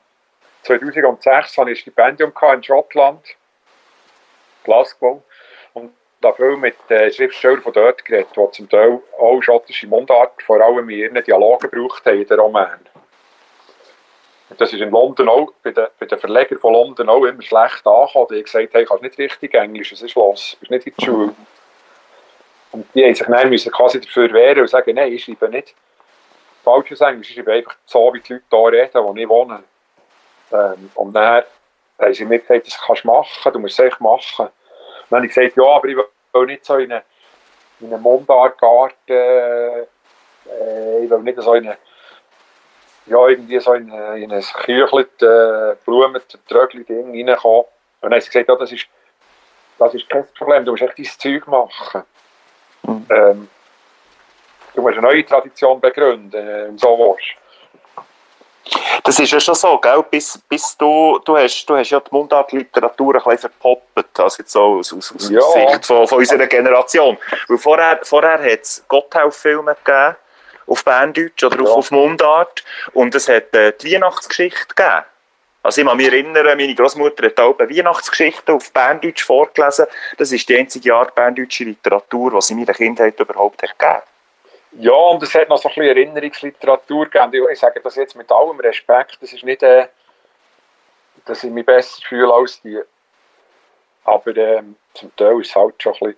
[0.63, 3.35] 2006 hatte ich ein Stipendium in Schottland,
[4.63, 5.21] Glasgow,
[5.73, 5.91] und
[6.21, 10.61] da viel mit äh, Schriftstellern von dort geredet, die zum Teil auch schottische Mundart, vor
[10.61, 12.79] allem in ihren Dialogen gebraucht haben in den Roman.
[14.49, 17.41] Und das ist in London auch, bei den, bei den Verlegern von London auch immer
[17.41, 18.27] schlecht angekommen.
[18.31, 20.93] Die haben gesagt, hey, kannst nicht richtig Englisch, es ist los, du bist nicht in
[20.97, 21.35] die Schule.
[22.71, 25.75] Und die haben sich dann müssen quasi dafür wehren und sagen, nein, ich schreibe nicht
[26.63, 29.63] falsches Englisch, ich schreibe einfach so, wie die Leute hier reden, wo ich wohne.
[30.51, 31.43] Ähm, und dann
[31.99, 34.45] haben sie mir gesagt, das kannst du machen, du musst es echt machen.
[34.47, 34.51] Und
[35.09, 35.97] dann habe ich gesagt, ja, aber ich
[36.33, 37.01] will nicht so in einen,
[37.79, 39.81] in einen Mundartgarten, äh,
[41.03, 41.77] ich will nicht so in eine,
[43.05, 47.61] ja, irgendwie so in, eine- in ein geküchelt, äh, Blumen, Trögli-Ding reinkommen.
[47.61, 47.67] Und
[48.01, 48.85] dann haben sie gesagt, ja, das ist,
[49.79, 52.03] das ist kein Problem, du musst echt dein Zeug machen.
[53.09, 53.49] Ähm,
[54.73, 57.35] du musst eine neue Tradition begründen, äh, und so willst.
[59.03, 60.03] Das ist ja schon so, gell?
[60.11, 64.51] Bis, bis du, du, hast, du hast ja die Mundartliteratur ein bisschen verpoppt, also jetzt
[64.51, 65.41] so aus, aus, aus Ja.
[65.41, 67.17] Sicht von, von unserer Generation.
[67.47, 70.15] Weil vorher, vorher hat es Gotthelf-Filme gegeben,
[70.67, 71.73] auf Berndeutsch oder auf, Ja.
[71.73, 72.63] auf Mundart,
[72.93, 75.03] und es hat äh, die Weihnachtsgeschichte gegeben.
[75.61, 79.87] Also ich kann mich erinnern, meine Großmutter hat auch Weihnachtsgeschichten auf Berndeutsch vorgelesen.
[80.17, 84.01] Das ist die einzige Art berndeutsche Literatur, die es in meiner Kindheit überhaupt hat gegeben.
[84.71, 87.47] Ja, und es hat noch so ein bisschen Erinnerungsliteratur gegeben.
[87.51, 89.17] Ich sage das jetzt mit allem Respekt.
[89.19, 89.87] Das ist nicht, äh,
[91.25, 92.79] dass ich mich besser fühle als die.
[94.05, 96.17] Aber ähm, zum Teil ist es halt schon ein bisschen,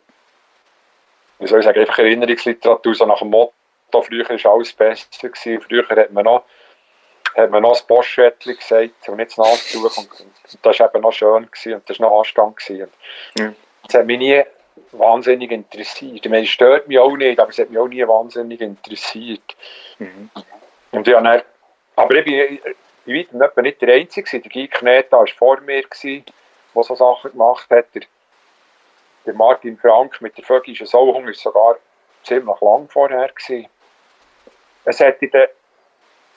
[1.40, 3.54] wie soll ich sagen, einfach Erinnerungsliteratur, so nach dem Motto,
[4.02, 5.08] früher war alles besser.
[5.22, 5.62] Gewesen.
[5.62, 6.44] Früher hat man noch,
[7.36, 9.98] hat man noch das Postschädchen gesagt und nicht das Nasentuch.
[9.98, 12.58] Und, und das war eben noch schön gewesen, und das war noch Anstand.
[12.58, 12.92] Gewesen.
[13.38, 13.56] Mhm.
[13.84, 14.44] Das hat mich nie
[14.92, 16.26] wahnsinnig interessiert.
[16.26, 19.56] Ich meine, es stört mich auch nicht, aber es hat mich auch nie wahnsinnig interessiert.
[20.92, 21.42] Und ich dann,
[21.96, 22.60] aber ich bin
[23.06, 24.40] bei weitem nicht der Einzige.
[24.40, 26.26] Der Guy Kneta war vor mir, gewesen,
[26.76, 27.86] der so Sachen gemacht hat.
[27.96, 28.04] Der,
[29.26, 31.78] der Martin Frank mit der Vögischen Sauhung ist sogar
[32.24, 33.30] ziemlich lang vorher.
[33.30, 33.68] Gewesen.
[34.86, 35.48] Es hat in den,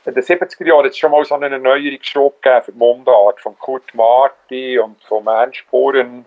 [0.06, 3.59] in den 70er Jahren jetzt schon mal so einen Erneuerungsschub gegeben für die Mundart von
[3.59, 6.26] Kurt Marti und von Ernst Spuren,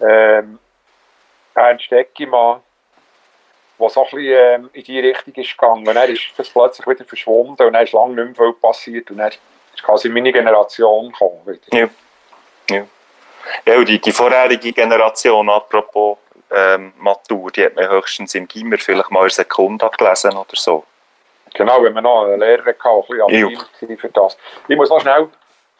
[0.00, 0.58] ähm,
[1.54, 2.60] Ernst Eckimann,
[3.78, 5.86] wo so ein bisschen ähm, in die Richtung ist gegangen.
[5.86, 9.10] Und dann ist das plötzlich wieder verschwunden und dann ist lange nicht mehr viel passiert
[9.10, 11.40] und dann ist quasi meine Generation gekommen.
[11.46, 11.78] Wieder.
[11.78, 11.88] Ja.
[12.70, 12.86] Ja,
[13.66, 16.18] ja und die, die vorherige Generation, apropos
[16.50, 20.84] ähm, Matur, die hat man höchstens im Gimmer vielleicht mal eine Sekunde gelesen oder so.
[21.54, 24.36] Genau, wenn man noch einen Lehrer hatte, ein bisschen für das.
[24.68, 25.28] Ich muss noch schnell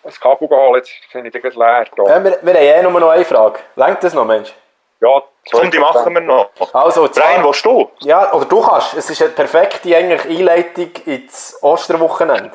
[0.05, 1.87] ein Kabel holen, jetzt bin ich gleich leer.
[1.97, 3.61] Ja, wir, wir haben eh nur noch eine Frage.
[3.77, 4.53] Lenkt das noch, Mensch?
[5.01, 6.51] Ja, Komm, die machen wir noch.
[6.73, 7.91] Also, zwar- Brian, wo du?
[8.01, 8.95] Ja, oder du kannst.
[8.95, 12.53] Es ist eine perfekte eigentlich Einleitung ins Osterwochenende.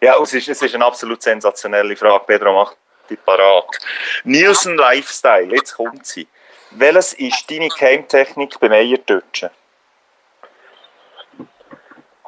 [0.00, 2.24] Ja, es ist, es ist eine absolut sensationelle Frage.
[2.26, 2.74] Pedro, mach
[3.08, 3.66] die parat.
[4.24, 6.26] Nielsen Lifestyle, jetzt kommt sie.
[6.72, 9.50] Welches ist deine Keimtechnik beim Eiertutschen?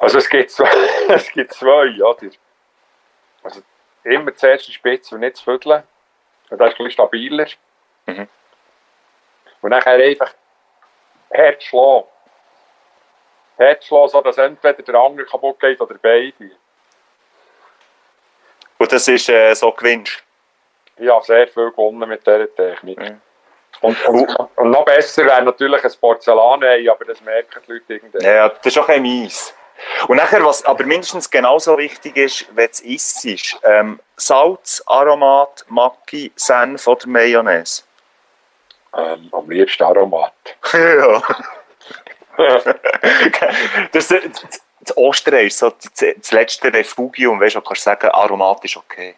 [0.03, 0.69] Also es gibt zwei,
[1.07, 2.29] es gibt zwei oder?
[3.41, 3.61] Also
[4.03, 5.83] immer zuerst die Spitze und nicht das Viertel.
[6.49, 7.47] Und das ist ein bisschen stabiler.
[8.05, 8.27] Mhm.
[9.61, 10.33] Und nachher einfach
[11.33, 12.07] hart schlagen.
[13.57, 16.51] Hart schlagen, so dass entweder der andere kaputt geht oder beide.
[18.77, 20.21] Und das ist äh, so gewünscht.
[20.97, 22.99] Ich habe sehr viel gewonnen mit dieser Technik.
[22.99, 23.21] Mhm.
[23.79, 28.21] Und, und, und noch besser wäre natürlich ein Porzellanei, aber das merken die Leute irgendwann.
[28.21, 29.55] Ja, das ist auch ein mies.
[30.07, 35.65] Und nachher, was aber mindestens genauso wichtig ist, wenn es isst, ist ähm, Salz, Aromat,
[35.67, 37.83] Maggi, Senf oder Mayonnaise.
[38.95, 40.33] Ähm, am liebsten Aromat.
[40.73, 41.21] ja.
[43.91, 44.21] das, das,
[44.79, 48.77] das Ostern ist so das, das letzte Refugium, weißt du, du kannst sagen, Aromat ist
[48.77, 49.15] okay.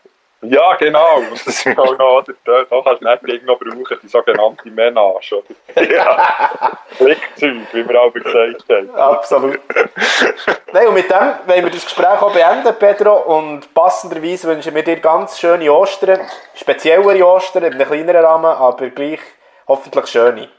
[0.50, 1.18] Ja, genau.
[1.18, 2.34] Und das ist auch noch, oder?
[2.46, 5.36] Da, da kannst du nicht gegen noch brauchen, die sogenannte Menage.
[5.38, 5.82] Oder?
[5.94, 6.78] ja.
[6.90, 8.96] Flickzeug, wie wir auch gesagt haben.
[8.96, 9.60] Absolut.
[10.74, 13.38] Nein, und mit dem wollen wir das Gespräch auch beenden, Pedro.
[13.38, 16.20] Und passenderweise wünschen wir dir ganz schöne Ostern.
[16.54, 19.22] Speziellere Ostern, in einem kleineren Rahmen, aber gleich
[19.68, 20.50] hoffentlich schöne.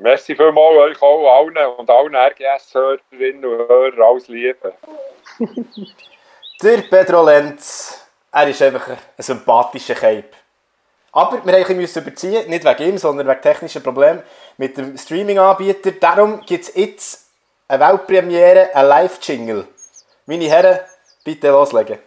[0.00, 4.72] Merci vielmals euch auch allen und allen RGS-Hörerinnen und Hörern alles Liebe.
[6.62, 8.03] Der Pedro Lenz,
[8.34, 10.24] er ist einfach ein sympathischer Cape.
[11.12, 14.22] Aber wir bisschen überziehen, nicht wegen ihm, sondern wegen technischen Problemen
[14.56, 15.92] mit dem Streaming-Anbieter.
[15.92, 17.26] Darum gibt es jetzt
[17.68, 19.68] eine Weltpremiere, ein Live-Jingle.
[20.26, 20.80] Meine Herren,
[21.22, 22.00] bitte loslegen.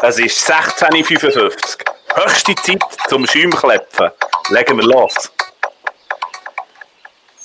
[0.00, 2.24] Es ist 16.55 Uhr.
[2.24, 4.10] Höchste Zeit zum Schäumklepfen.
[4.50, 5.32] Legen wir los.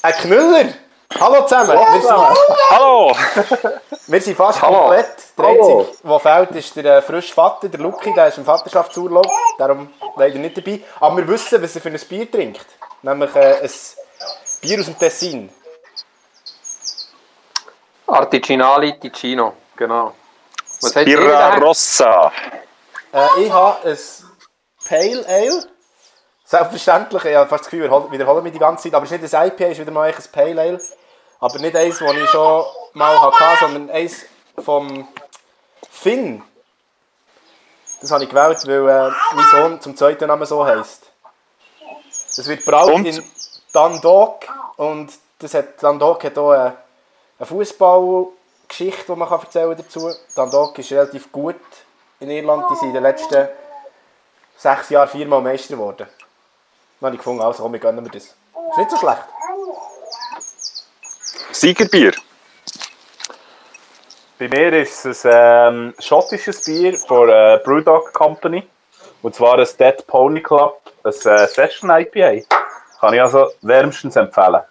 [0.04, 0.87] Ein Knüller!
[1.16, 1.78] Hallo zusammen!
[1.78, 3.16] Wir sind, Hallo!
[4.08, 4.80] wir sind fast Hallo.
[4.80, 5.08] komplett.
[5.38, 5.46] Der.
[5.46, 9.26] Einzige, der fehlt, ist der äh, frische Vater, der Luki, der ist im Vaterschaftsurlaub.
[9.58, 10.82] Darum leider nicht dabei.
[11.00, 12.66] Aber wir wissen, was er für ein Bier trinkt.
[13.02, 13.70] Nämlich äh, ein
[14.62, 15.50] Bier aus dem Tessin.
[18.06, 20.14] Artiginali Ticino, genau.
[20.82, 21.56] Was ihr Birra?
[21.58, 22.32] Rossa.
[23.14, 23.98] Äh, ich habe ein
[24.88, 25.77] Pale Ale.
[26.50, 28.94] Selbstverständlich, ich habe fast das Gefühl, ich wiederhole- wiederhole mich die ganze Zeit.
[28.94, 30.82] Aber es ist nicht ein IPA, es ist wieder mal ein Pale Ale.
[31.42, 32.64] Aber nicht eins, das ich schon
[32.94, 34.22] mal hatte, sondern eins
[34.64, 35.06] vom
[35.92, 36.42] Finn.
[38.00, 41.12] Das habe ich gewählt, weil äh, mein Sohn zum zweiten Namen so heisst.
[42.30, 43.06] Es wird braut Und?
[43.06, 43.22] in
[43.74, 44.48] Dundalk
[44.78, 46.78] und das hat, Dundalk hat auch eine,
[47.40, 50.10] eine Fußballgeschichte, die man kann erzählen dazu.
[50.34, 51.60] Dundalk ist relativ gut
[52.22, 52.66] in Irland.
[52.72, 53.50] Die sind in den letzten
[54.56, 56.08] sechs Jahren viermal Meister geworden.
[57.00, 58.24] Dann habe ich gefunden, also komm, wir gönnen wir das.
[58.24, 59.24] Ist nicht so schlecht.
[61.52, 62.14] Siegerbier.
[64.40, 68.68] Bei mir ist es ein ähm, schottisches Bier von der Brewdog Company.
[69.22, 72.46] Und zwar ein Dead Pony Club, ein äh, Session IPA.
[73.00, 74.62] Kann ich also wärmstens empfehlen.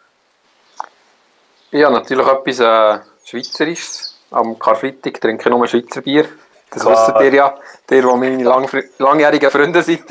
[1.71, 4.19] Ich habe natürlich etwas äh, Schweizerisches.
[4.31, 6.29] Am Karfreitag trinke ich nur Schweizer Bier.
[6.71, 7.09] Das Klar.
[7.09, 7.55] wisst ihr ja,
[7.89, 8.69] der, wo meine lang,
[8.99, 10.05] langjährigen Freunde seid.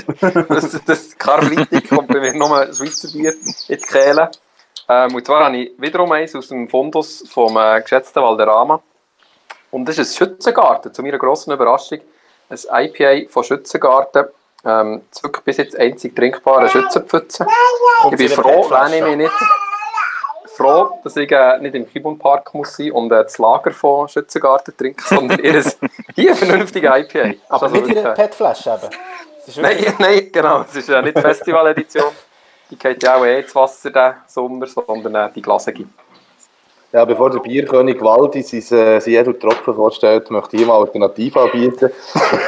[0.49, 4.31] Das, das Karfreitag kommt bei mir nur Schweizer Bier in die Kehle.
[4.87, 8.81] Ähm, und zwar habe ich wiederum eins aus dem Fundus vom äh, geschätzten Valderrama.
[9.71, 11.99] Und das ist ein Schützengarten, zu meiner grossen Überraschung.
[12.49, 14.25] Ein IPA von Schützengarten.
[14.63, 17.45] Ähm, das ist wirklich bis jetzt einzig trinkbare Schützenpfütze.
[18.11, 19.33] Ich bin froh, wenn ich mich nicht
[20.55, 24.07] froh, dass ich äh, nicht im Kibun Park muss sein und äh, das Lager von
[24.07, 25.63] Schützengarten trinke, sondern ihr
[26.15, 27.33] hier vernünftige IPA.
[27.49, 29.61] Aber Also nicht in einer wirklich- PET-Flasche eben.
[29.61, 30.61] Nein, nein, genau.
[30.67, 32.05] Es ist äh, nicht die Festival-Edition.
[32.71, 35.85] Die geht ja auch eh ins Wasser diesen Sommer, sondern äh, die glasige.
[36.91, 40.79] Ja, bevor der Bierkönig Waldi sein, äh, sein Edel Tropfen vorstellt, möchte ich ihm eine
[40.79, 41.91] Alternative anbieten.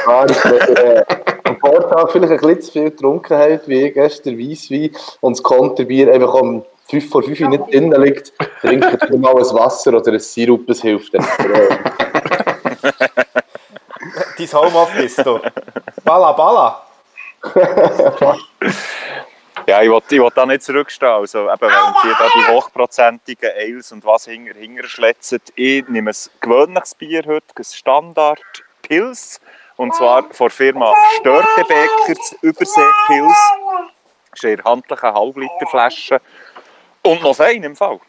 [0.08, 1.04] Äh,
[1.44, 4.90] am Vortag vielleicht ein bisschen zu viel getrunken habt, wie ich gestern Weisswein,
[5.20, 9.54] und das Konterbier einfach um 5 vor 5 nicht drinnen liegt, trinkt wieder mal ein
[9.54, 11.14] Wasser oder ein Sirup, das hilft
[14.38, 15.40] Dein Homeoffice, du.
[16.04, 16.82] Balla, balla.
[19.66, 21.10] Ja, ich will, ich will da nicht zurückstehen.
[21.10, 21.70] Also, eben, wenn
[22.02, 25.40] die da die hochprozentigen Ales und was hinger, hinger schletzen.
[25.56, 28.40] Ich nehme ein gewöhnliches Bier heute, ein Standard
[28.80, 29.42] Pils.
[29.76, 33.38] Und zwar von der Firma Störtebeker, das Übersee-Pils.
[34.30, 36.20] Das ist eine handliche Halbliterflasche.
[37.02, 38.00] Und noch fein im Fall.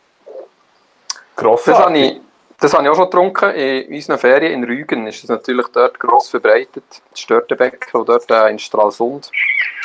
[1.76, 2.22] Das habe, ich,
[2.60, 3.52] das habe ich auch schon getrunken.
[3.52, 6.84] In unseren Ferien in Rügen ist es natürlich dort gross verbreitet.
[7.12, 9.32] Das Störtebecken, das dort äh, in Stralsund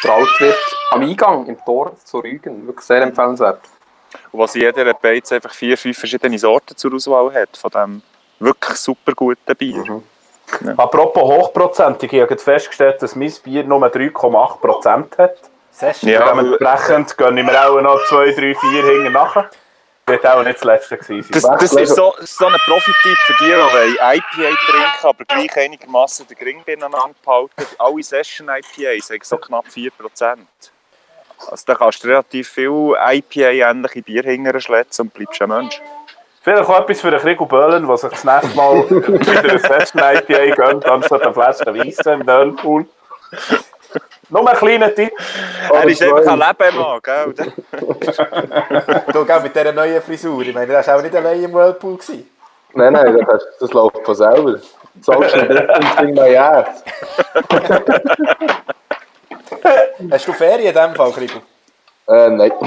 [0.03, 0.59] gebraut wird.
[0.91, 2.67] Am Eingang, im Tor zu Rügen.
[2.67, 3.61] Wirklich sehr empfehlenswert.
[4.33, 7.57] Und was in jeder Beiz einfach vier, fünf verschiedene Sorten zur Auswahl hat.
[7.57, 8.03] Von diesem
[8.41, 10.03] wirklich super guten Bier.
[10.77, 15.51] Apropos hochprozentig, ich habe festgestellt, dass mein Bier nur 3,8% hat.
[15.75, 16.11] Session.
[16.11, 16.29] Ja.
[16.29, 19.51] Dementsprechend ich mir auch noch 2, 3, 4 hinten nachher.
[20.07, 23.47] Wird auch nicht das letzte gewesen Das, das ist so, so ein Profi-Tipp für die,
[23.47, 27.67] die wollen IPA trinken, aber gleich einigermaßen den Gring beieinander behalten.
[27.79, 30.37] Alle Session-IPAs haben so knapp 4%.
[31.49, 35.81] Also da kannst du relativ viel IPA-ähnliche Bier hinterher schletzen und bleibst ein Mensch.
[36.43, 40.03] Vielleicht auch etwas für den Krieg Böhlen, der sich das nächste Mal wieder ein Session
[40.03, 42.87] IPA gönnt, anstatt eine Flasche Weisse im Dörnpool.
[44.31, 45.13] Nur ein kleiner Tipp.
[45.73, 47.35] Er ist einfach ein Lebemann, gell?
[49.13, 50.43] Du, gell, mit dieser neuen Frisur.
[50.43, 51.97] Ich meine, das war auch nicht allein im Whirlpool.
[51.99, 52.29] Gewesen.
[52.75, 54.59] nein, nein, das, hast- das läuft von selber.
[55.03, 56.65] Zahlst du nicht und Ding mal ja.
[60.11, 61.41] Hast du Ferien in diesem Fall, Krigo?
[62.09, 62.53] Äh, nein.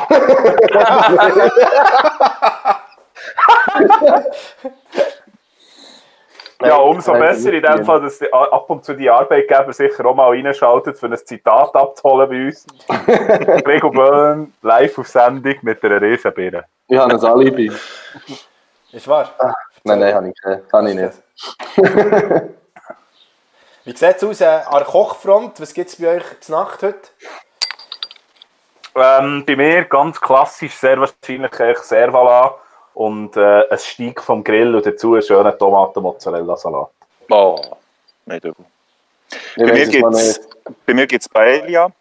[6.61, 7.85] Ja, umso besser in dem.
[7.85, 11.75] Fall, dass die, ab und zu die Arbeitgeber sicher auch mal reinschalten, für ein Zitat
[11.75, 12.65] abzuholen bei uns.
[13.63, 16.65] Gregor Böhlen live auf Sendung mit einer Riesenbirne.
[16.87, 17.71] Ich habe ein Alibi.
[18.91, 19.29] Ist wahr?
[19.83, 21.13] Nein, nein, habe ich, habe ich nicht.
[23.83, 25.61] Wie sieht es aus äh, an der Kochfront?
[25.61, 27.09] Was gibt es bei euch zur Nacht heute?
[28.95, 32.55] Ähm, bei mir ganz klassisch, sehr wahrscheinlich eigentlich Servala
[32.97, 36.89] und äh, ein Steak vom Grill und dazu einen schönen Tomaten-Mozzarella-Salat.
[37.29, 37.61] Oh,
[38.25, 38.65] nicht übel.
[39.55, 40.39] Bei mir gibt's-.
[40.83, 41.91] Bei gibt es Paella.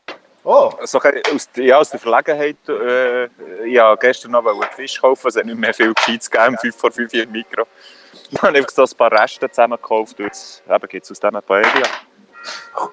[0.43, 2.57] Oh, So, aus, ja, aus der Verlegenheit.
[2.67, 3.25] Äh,
[3.67, 6.75] ich wollte gestern noch einen Fisch kaufen, es hat nicht mehr viel Gescheites gegeben, 5
[6.75, 7.65] vor 5 im Mikro.
[8.31, 11.83] Dann habe ich so ein paar Reste zusammengekauft und jetzt gibt es aus dem Paella.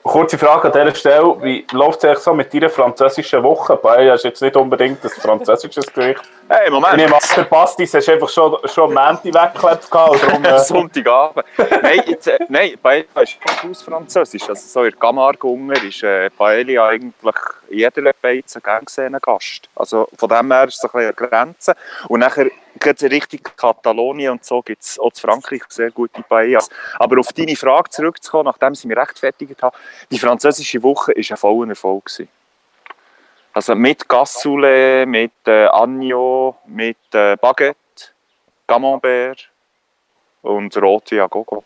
[0.01, 3.75] Kurze Frage an dieser Stelle, wie läuft es eigentlich so mit deiner französischen Woche?
[3.75, 6.21] Paella ist jetzt nicht unbedingt ein französisches Gericht.
[6.47, 6.95] Hey, Ich Moment!
[6.95, 9.23] nehme an, der Pastis hast du einfach schon, schon am Montag
[9.61, 11.45] weggeklebt und Darum, äh, Sonntagabend.
[11.81, 13.37] nein, jetzt, äh, nein, Paella ist
[13.69, 14.47] aus Französisch.
[14.47, 17.35] Also so in Camargue ist äh, Paella eigentlich
[17.69, 19.67] in jeder Beiz ein gern gesehener Gast.
[19.75, 21.75] Also von dem her ist es so ein bisschen eine Grenze.
[22.07, 22.47] Und nachher
[22.79, 26.69] geht es in Richtung Katalonien und so gibt es auch in Frankreich sehr gute Paellas.
[26.99, 29.75] Aber auf deine Frage zurückzukommen, nachdem sie mich rechtfertigt haben,
[30.11, 32.05] die französische Woche war ein voller Erfolg.
[32.05, 32.29] Gewesen.
[33.53, 37.77] Also mit Cassoulet, mit äh, Agneau, mit äh, Baguette,
[38.67, 39.49] Camembert
[40.41, 41.63] und Roti à Gogo.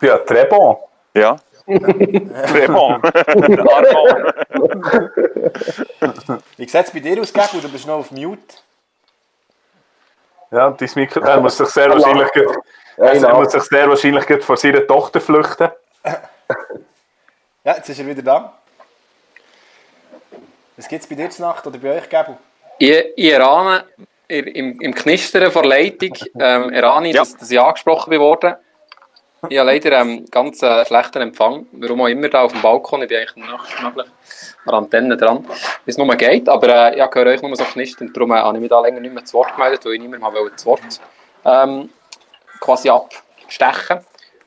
[0.00, 0.78] ja, très bon.
[1.14, 1.36] Ja.
[1.66, 3.00] Vraiment.
[3.04, 4.34] Armand.
[6.56, 7.58] wie sieht es bei dir aus, Gabo?
[7.60, 8.56] Du bist noch auf Mute.
[10.50, 12.58] Ja, dein Mikro, er muss sich sehr wahrscheinlich, gerade-
[12.96, 15.70] er muss sich sehr wahrscheinlich vor seiner Tochter flüchten.
[17.62, 18.54] Ja, jetzt ist er wieder da.
[20.78, 22.38] Was gibt es bei dir zur Nacht oder bei euch, Gabo?
[22.78, 23.84] Ich, ich erahne
[24.28, 27.20] im, im Knistern vor Leitung, ähm, erahne ich, Ja.
[27.20, 28.54] dass, dass ich angesprochen bin worden.
[29.50, 33.02] Ich habe leider ähm, ganz äh, schlechten Empfang, warum auch immer da auf dem Balkon.
[33.02, 34.06] Ich bin eigentlich noch schnabelig
[34.66, 35.44] an der Antenne dran,
[35.84, 36.48] wie es nur geht.
[36.48, 38.80] Aber äh, ja, ich höre euch nur so knistern, darum äh, habe ich mich da
[38.80, 40.80] länger nicht mehr zu Wort gemeldet, weil ich nicht mehr mal das Wort
[41.44, 41.88] ähm,
[42.60, 44.00] quasi abstechen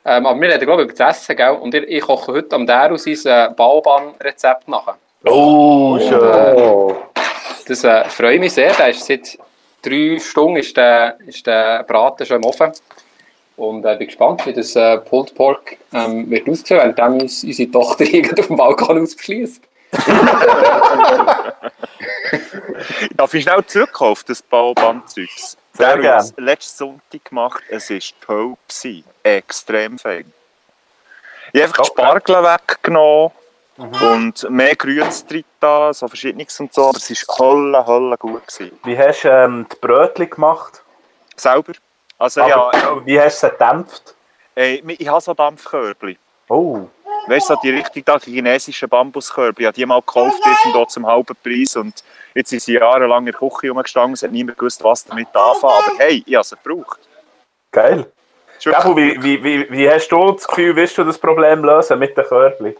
[0.04, 1.50] Ähm, aber wir reden, glaube ich, über das Essen, gell?
[1.50, 4.96] Und ich, ich koche heute am Dero sein äh, Bauban-Rezept nachher.
[5.24, 6.20] Oh, schön.
[6.20, 6.96] Oh.
[7.66, 8.72] Das äh, freue mich sehr.
[8.74, 9.38] Der ist seit
[9.82, 12.72] drei Stunden ist der, ist der Braten schon im Ofen.
[13.56, 18.04] Und äh, bin gespannt, wie das äh, Pulled Pork ähm, wird aussehen, während unsere Tochter
[18.12, 19.62] irgendwie auf dem Balkon ausbeschließt.
[23.16, 25.56] Darf ich schnell zurückkommen auf das Bauband-Zeugs?
[25.78, 26.18] Hat gern.
[26.20, 28.54] es letzten Sonntag gemacht, es war toll.
[28.68, 29.04] Gewesen.
[29.22, 30.32] Extrem fein.
[31.52, 33.30] Ich habe einfach die Spargel weggenommen
[33.76, 35.24] und mehr Grüns
[35.58, 38.46] da, so verschiedenes und so, aber es war holle, holle gut.
[38.46, 38.78] Gewesen.
[38.84, 40.82] Wie hast du ähm, die Brötchen gemacht?
[41.36, 41.72] Selber.
[42.18, 44.14] Also Aber, ja, Wie hast du sie gedämpft?
[44.56, 46.16] äh, ich habe so Dampfkörbchen.
[46.48, 46.86] Oh,
[47.26, 51.34] Weißt du, so die richtig chinesischen Bambuskörbchen, ich habe die mal gekauft irgendwo zum halben
[51.42, 55.04] Preis und jetzt sind sie jahrelang in der Küche rumgestanden, es hat niemand gewusst, was
[55.04, 57.00] damit anfangen, aber hey, ich habe sie gebraucht.
[57.70, 58.06] geil.
[58.62, 62.16] Gabu, wie, wie, wie, wie hast du das Gefühl, wirst du das Problem lösen mit
[62.16, 62.76] den Körbchen?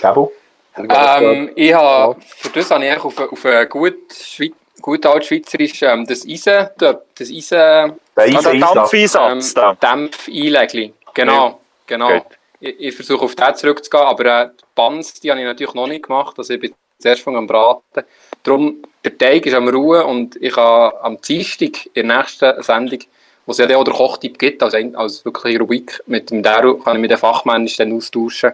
[0.00, 0.30] Gabu?
[0.76, 5.82] Ähm, ich habe, für das habe ich eigentlich auf, auf ein gut, Schweiz, gut altschweizerisch
[5.82, 9.74] ähm, das Eisen, das Eisen Der Also Eisen- ein Dampfeinsatz da.
[9.74, 10.92] Dämpf-Einlegli.
[11.14, 12.12] Genau, genau.
[12.14, 12.26] Gut.
[12.60, 15.86] Ich, ich versuche auf den zurückzugehen, aber äh, die Buns, die habe ich natürlich noch
[15.86, 18.04] nicht gemacht, also ich bin zuerst am Braten.
[18.42, 22.98] Darum, der Teig ist am Ruhen und ich habe am Dienstag in der nächsten Sendung,
[23.46, 26.96] wo es ja auch den Kochtipp gibt, als, als wirklich Rubrik mit dem Daru, kann
[26.96, 28.52] ich mit den Fachmännern austauschen,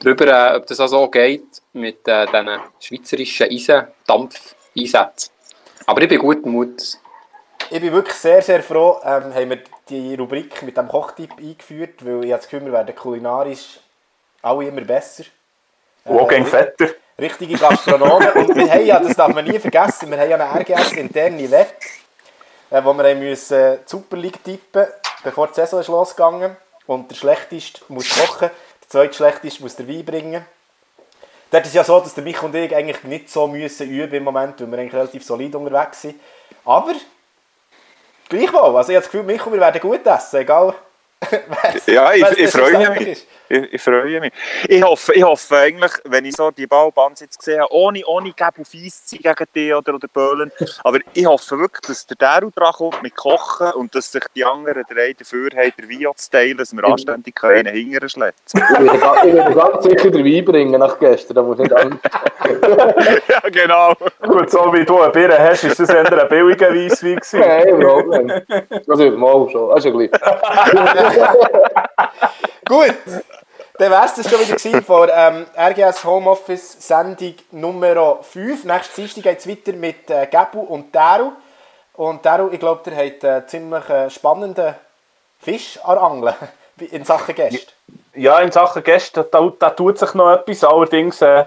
[0.00, 2.48] darüber, äh, ob das also auch geht mit äh, diesen
[2.80, 5.30] schweizerischen Eisen-Dampf-Einsätzen.
[5.86, 6.98] Aber ich bin guten Mut.
[7.70, 9.58] Ich bin wirklich sehr, sehr froh, ähm, haben wir
[9.88, 13.80] die Rubrik mit dem Kochtipp eingeführt, weil ich habe das Gefühl, wir werden kulinarisch
[14.42, 15.24] alle immer besser.
[16.04, 16.88] Und auch gegen Vetter.
[17.18, 18.32] richtige Gastronomen.
[18.32, 21.50] Und wir haben ja, das darf man nie vergessen, wir haben ja eine RGS interne
[21.50, 21.74] Wette,
[22.70, 24.86] äh, wo wir haben müssen äh, die Super League tippen,
[25.22, 26.56] bevor die Saison ist losgegangen.
[26.86, 28.50] Und der Schlechteste muss kochen,
[28.82, 30.46] der Zweitschlechteste muss den Wein bringen.
[31.54, 34.24] Dort ist ja so, dass der Mich und ich eigentlich nicht so müssen üben im
[34.24, 36.20] Moment, weil wir eigentlich relativ solid unterwegs sind.
[36.64, 36.94] Aber
[38.28, 40.74] gleichwohl, also ich habe das Gefühl, Micho, wir werden gut essen, egal
[41.86, 43.26] Ja, ich, freue mich.
[43.48, 44.32] Ich, ich freue mich.
[44.68, 48.32] Ich hoffe, ich hoffe eigentlich, wenn ich so die Ballbands jetzt gesehen habe, ohne, ohne
[48.32, 50.50] Geb auf Eis zu sein gegen die oder, oder Böhlen,
[50.82, 54.44] aber ich hoffe wirklich, dass der Daru dran kommt mit Kochen und dass sich die
[54.44, 58.62] anderen drei dafür haben, den Wein zu teilen, dass wir anständig einen hingern schletzen
[59.24, 62.00] Ich würde ganz sicher den Wein bringen nach gestern, da muss nicht an.
[63.28, 63.94] Ja, genau.
[64.22, 67.40] Gut, so wie du eine Birne hast, ist das eher ein billiger Weisswein gewesen.
[67.40, 68.32] Kein Problem.
[68.88, 69.70] Also, mal schon.
[69.70, 70.10] Das ist ja gleich.
[72.66, 72.94] Gut,
[73.78, 78.64] dann wäre es das schon wieder von ähm, RGS Homeoffice Sendung Nummer 5.
[78.64, 81.32] Nächstes Dienstag geht es weiter mit äh, Gebu und Daru.
[81.94, 84.74] Und Daru, ich glaube, der hat einen ziemlich äh, spannenden
[85.40, 86.34] Fisch an der Angel
[86.92, 87.72] in Sachen Gäste.
[88.14, 90.62] Ja, in Sachen Gäste, da, da tut sich noch etwas.
[90.64, 91.44] Allerdings, äh,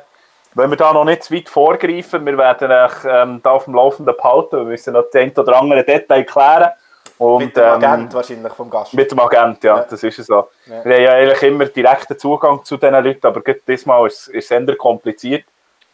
[0.53, 3.75] wenn wir da noch nicht zu weit vorgreifen, wir werden euch ähm, da auf dem
[3.75, 4.57] Laufenden behalten.
[4.57, 6.71] Wir müssen noch das ein oder andere Detail klären.
[7.17, 8.93] Und, mit dem ähm, Agent wahrscheinlich vom Gast.
[8.93, 9.83] Mit dem Agent, ja, Ja.
[9.89, 10.49] das ist es so.
[10.65, 10.85] Ja.
[10.85, 14.45] Wir haben ja eigentlich immer direkten Zugang zu diesen Leuten, aber gerade diesmal ist, ist
[14.45, 15.43] es eher kompliziert.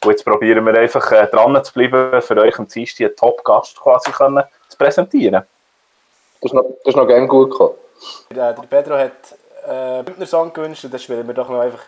[0.04, 3.80] Und jetzt probieren wir einfach äh, dran zu bleiben, für euch am Dienstag einen Top-Gast
[3.80, 5.44] quasi können, zu präsentieren.
[6.41, 7.76] Das ist noch, das ist noch gerne gut gekommen.
[8.36, 9.12] Der Pedro hat
[9.66, 11.84] äh, einen Bündner Song gewünscht und dann spielen wir doch noch einfach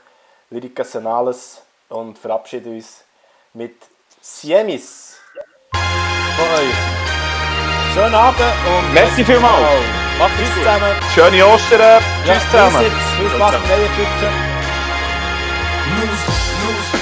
[0.49, 3.03] Lyrica Senales und verabschieden uns
[3.53, 3.75] mit
[4.21, 5.19] Siemis
[5.73, 7.04] von euch.
[7.95, 9.63] Schönen Abend und Merci vielmals.
[10.19, 10.95] Macht Tschüss zusammen.
[11.13, 11.79] Schöne Ostern.
[11.79, 12.91] Ja, Tschüss zusammen.
[13.17, 14.33] Viel Spaß beim neuen.
[15.95, 16.94] Music